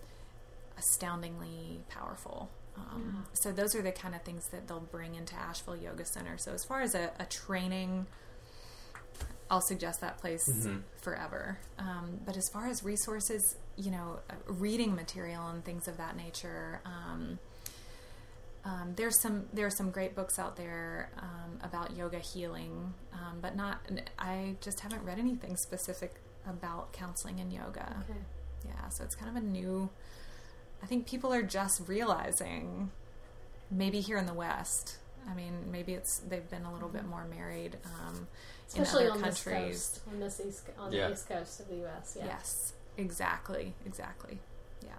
astoundingly 0.77 1.81
powerful. 1.89 2.49
Um, 2.77 3.25
So 3.33 3.51
those 3.51 3.75
are 3.75 3.81
the 3.81 3.91
kind 3.91 4.15
of 4.15 4.21
things 4.23 4.47
that 4.51 4.67
they'll 4.67 4.79
bring 4.79 5.15
into 5.15 5.35
Asheville 5.35 5.75
Yoga 5.75 6.05
Center. 6.05 6.37
So 6.37 6.53
as 6.53 6.63
far 6.63 6.81
as 6.81 6.95
a, 6.95 7.11
a 7.19 7.25
training, 7.25 8.07
I'll 9.49 9.61
suggest 9.61 9.99
that 9.99 10.17
place 10.17 10.47
forever. 11.01 11.59
Um, 11.77 12.21
but 12.25 12.37
as 12.37 12.47
far 12.53 12.67
as 12.67 12.83
resources, 12.83 13.57
you 13.75 13.91
know, 13.91 14.19
uh, 14.29 14.33
reading 14.47 14.95
material 14.95 15.47
and 15.49 15.63
things 15.63 15.87
of 15.89 15.97
that 15.97 16.15
nature. 16.15 16.81
Um, 16.85 17.37
um, 18.63 18.93
there's 18.95 19.19
some 19.19 19.45
there 19.53 19.65
are 19.65 19.69
some 19.71 19.89
great 19.91 20.15
books 20.15 20.37
out 20.37 20.55
there 20.55 21.09
um, 21.17 21.59
about 21.63 21.95
yoga 21.95 22.19
healing, 22.19 22.93
um, 23.13 23.39
but 23.41 23.55
not. 23.55 23.81
I 24.19 24.55
just 24.61 24.81
haven't 24.81 25.03
read 25.03 25.17
anything 25.19 25.55
specific 25.57 26.13
about 26.47 26.93
counseling 26.93 27.39
and 27.39 27.51
yoga. 27.51 28.03
Okay. 28.09 28.19
yeah. 28.67 28.89
So 28.89 29.03
it's 29.03 29.15
kind 29.15 29.35
of 29.35 29.41
a 29.41 29.45
new. 29.45 29.89
I 30.83 30.85
think 30.87 31.07
people 31.07 31.31
are 31.33 31.43
just 31.43 31.87
realizing, 31.87 32.91
maybe 33.69 33.99
here 33.99 34.17
in 34.17 34.25
the 34.25 34.33
West. 34.33 34.97
I 35.29 35.33
mean, 35.35 35.71
maybe 35.71 35.93
it's 35.93 36.19
they've 36.19 36.49
been 36.49 36.63
a 36.65 36.73
little 36.73 36.89
bit 36.89 37.05
more 37.05 37.25
married. 37.25 37.77
Um, 37.85 38.27
Especially 38.67 39.05
in 39.05 39.11
other 39.11 39.19
on 39.19 39.25
this 39.29 39.43
countries. 39.43 39.89
coast, 39.89 40.01
on 40.13 40.19
this 40.19 40.39
east, 40.47 40.63
on 40.79 40.91
Yeah. 40.93 41.07
the 41.07 41.13
east 41.13 41.27
coast 41.27 41.59
of 41.59 41.67
the 41.67 41.75
U.S. 41.77 42.15
Yeah. 42.17 42.25
Yes, 42.27 42.73
exactly, 42.97 43.73
exactly. 43.85 44.39
Yeah. 44.83 44.91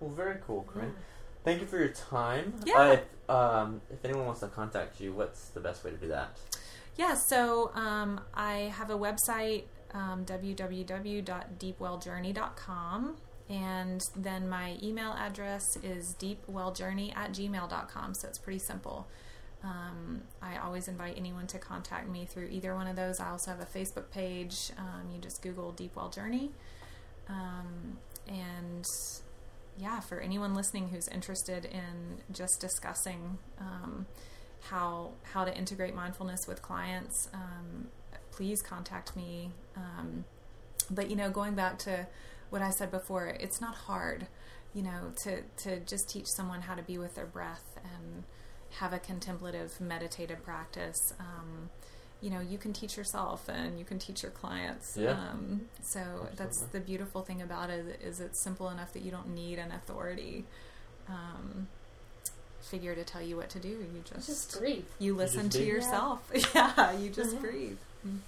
Well, 0.00 0.10
very 0.10 0.36
cool, 0.46 0.64
Corinne. 0.68 0.94
Thank 1.44 1.60
you 1.60 1.66
for 1.66 1.78
your 1.78 1.88
time. 1.88 2.54
Yeah. 2.64 2.74
Uh, 2.74 2.92
if, 2.92 3.30
um, 3.30 3.80
if 3.90 4.04
anyone 4.04 4.26
wants 4.26 4.40
to 4.40 4.48
contact 4.48 5.00
you, 5.00 5.12
what's 5.12 5.48
the 5.48 5.60
best 5.60 5.84
way 5.84 5.90
to 5.90 5.96
do 5.96 6.08
that? 6.08 6.36
Yeah, 6.96 7.14
so 7.14 7.72
um, 7.74 8.20
I 8.34 8.72
have 8.76 8.90
a 8.90 8.98
website, 8.98 9.64
um, 9.92 10.24
www.deepwelljourney.com. 10.24 13.16
And 13.50 14.00
then 14.16 14.48
my 14.48 14.78
email 14.82 15.12
address 15.12 15.76
is 15.82 16.16
deepwelljourney 16.18 17.14
at 17.14 17.32
gmail.com. 17.32 18.14
So 18.14 18.28
it's 18.28 18.38
pretty 18.38 18.60
simple. 18.60 19.06
Um, 19.62 20.22
I 20.42 20.56
always 20.58 20.88
invite 20.88 21.18
anyone 21.18 21.46
to 21.48 21.58
contact 21.58 22.08
me 22.08 22.24
through 22.26 22.48
either 22.50 22.74
one 22.74 22.86
of 22.86 22.96
those. 22.96 23.20
I 23.20 23.28
also 23.30 23.50
have 23.50 23.60
a 23.60 23.66
Facebook 23.66 24.10
page. 24.10 24.70
Um, 24.78 25.10
you 25.12 25.20
just 25.20 25.42
Google 25.42 25.72
Deep 25.72 25.94
Well 25.96 26.08
Journey. 26.08 26.52
Um, 27.28 27.98
and 28.28 28.86
yeah, 29.76 30.00
for 30.00 30.20
anyone 30.20 30.54
listening 30.54 30.88
who's 30.88 31.08
interested 31.08 31.64
in 31.64 32.22
just 32.32 32.60
discussing 32.60 33.38
um, 33.58 34.06
how 34.68 35.12
how 35.32 35.44
to 35.44 35.56
integrate 35.56 35.94
mindfulness 35.94 36.46
with 36.46 36.62
clients, 36.62 37.28
um, 37.34 37.88
please 38.30 38.62
contact 38.62 39.16
me. 39.16 39.50
Um, 39.76 40.24
but 40.90 41.10
you 41.10 41.16
know, 41.16 41.30
going 41.30 41.54
back 41.54 41.78
to 41.80 42.06
what 42.50 42.62
I 42.62 42.70
said 42.70 42.90
before, 42.90 43.26
it's 43.28 43.60
not 43.60 43.74
hard. 43.74 44.26
You 44.74 44.82
know, 44.82 45.12
to 45.22 45.42
to 45.58 45.80
just 45.80 46.08
teach 46.08 46.26
someone 46.26 46.62
how 46.62 46.74
to 46.74 46.82
be 46.82 46.98
with 46.98 47.14
their 47.14 47.26
breath 47.26 47.78
and 47.82 48.24
have 48.80 48.92
a 48.92 48.98
contemplative, 48.98 49.80
meditative 49.80 50.44
practice. 50.44 51.14
Um, 51.18 51.70
you 52.24 52.30
know, 52.30 52.40
you 52.40 52.56
can 52.56 52.72
teach 52.72 52.96
yourself 52.96 53.50
and 53.50 53.78
you 53.78 53.84
can 53.84 53.98
teach 53.98 54.22
your 54.22 54.32
clients. 54.32 54.96
Yeah. 54.96 55.10
Um, 55.10 55.66
so 55.82 56.00
that's 56.36 56.60
the 56.72 56.80
beautiful 56.80 57.20
thing 57.20 57.42
about 57.42 57.68
it 57.68 58.00
is 58.02 58.18
it's 58.18 58.40
simple 58.40 58.70
enough 58.70 58.94
that 58.94 59.02
you 59.02 59.10
don't 59.10 59.34
need 59.34 59.58
an 59.58 59.70
authority 59.70 60.44
um, 61.06 61.68
figure 62.62 62.94
to 62.94 63.04
tell 63.04 63.20
you 63.20 63.36
what 63.36 63.50
to 63.50 63.58
do. 63.58 63.68
You 63.68 64.02
just, 64.10 64.26
Just 64.26 64.58
breathe. 64.58 64.86
you 64.98 65.14
listen 65.14 65.42
just 65.50 65.52
to 65.58 65.58
be. 65.58 65.66
yourself. 65.66 66.32
Yeah, 66.54 66.92
you 66.92 67.10
just 67.10 67.36
Mhm. 67.36 67.40
breathe. 67.42 67.78
hmm 68.02 68.18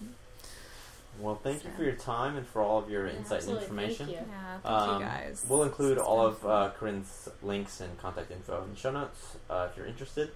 Well, 1.18 1.36
thank 1.36 1.64
you 1.64 1.70
for 1.74 1.82
your 1.82 1.94
time 1.94 2.36
and 2.36 2.46
for 2.46 2.60
all 2.60 2.78
of 2.78 2.90
your 2.90 3.06
Yeah, 3.06 3.14
insight 3.16 3.44
and 3.44 3.56
information. 3.56 4.08
Thank 4.08 4.18
you. 4.20 4.26
Yeah, 4.30 4.58
thank 4.62 4.74
Um, 4.90 5.00
you 5.00 5.06
guys. 5.08 5.46
We'll 5.48 5.62
include 5.62 5.96
all 5.96 6.26
of 6.26 6.44
uh, 6.44 6.70
Corinne's 6.78 7.30
links 7.42 7.80
and 7.80 7.96
contact 7.98 8.30
info 8.30 8.62
in 8.64 8.70
the 8.74 8.76
show 8.76 8.92
notes 8.92 9.36
uh, 9.48 9.68
if 9.70 9.76
you're 9.78 9.86
interested. 9.86 10.32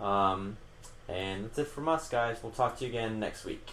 Um, 0.00 0.56
and 1.08 1.44
that's 1.44 1.58
it 1.58 1.68
from 1.68 1.88
us, 1.88 2.08
guys. 2.08 2.38
We'll 2.42 2.52
talk 2.52 2.78
to 2.78 2.84
you 2.84 2.90
again 2.90 3.18
next 3.20 3.44
week. 3.44 3.66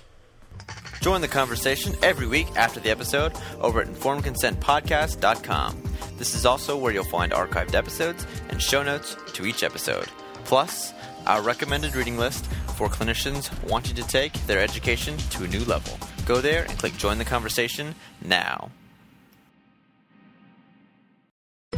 Join 1.01 1.21
the 1.21 1.27
conversation 1.27 1.95
every 2.01 2.27
week 2.27 2.47
after 2.55 2.79
the 2.79 2.89
episode 2.89 3.33
over 3.59 3.81
at 3.81 3.87
informedconsentpodcast.com. 3.87 5.83
This 6.17 6.35
is 6.35 6.45
also 6.45 6.77
where 6.77 6.93
you'll 6.93 7.03
find 7.03 7.31
archived 7.31 7.73
episodes 7.73 8.25
and 8.49 8.61
show 8.61 8.83
notes 8.83 9.17
to 9.33 9.45
each 9.45 9.63
episode. 9.63 10.07
Plus, 10.45 10.93
our 11.25 11.41
recommended 11.41 11.95
reading 11.95 12.17
list 12.17 12.45
for 12.75 12.87
clinicians 12.87 13.51
wanting 13.69 13.95
to 13.95 14.03
take 14.03 14.33
their 14.45 14.59
education 14.59 15.17
to 15.17 15.43
a 15.43 15.47
new 15.47 15.63
level. 15.65 15.97
Go 16.25 16.39
there 16.39 16.63
and 16.63 16.77
click 16.77 16.95
join 16.97 17.17
the 17.17 17.25
conversation 17.25 17.95
now. 18.21 18.69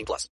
18 0.00 0.06
plus. 0.06 0.28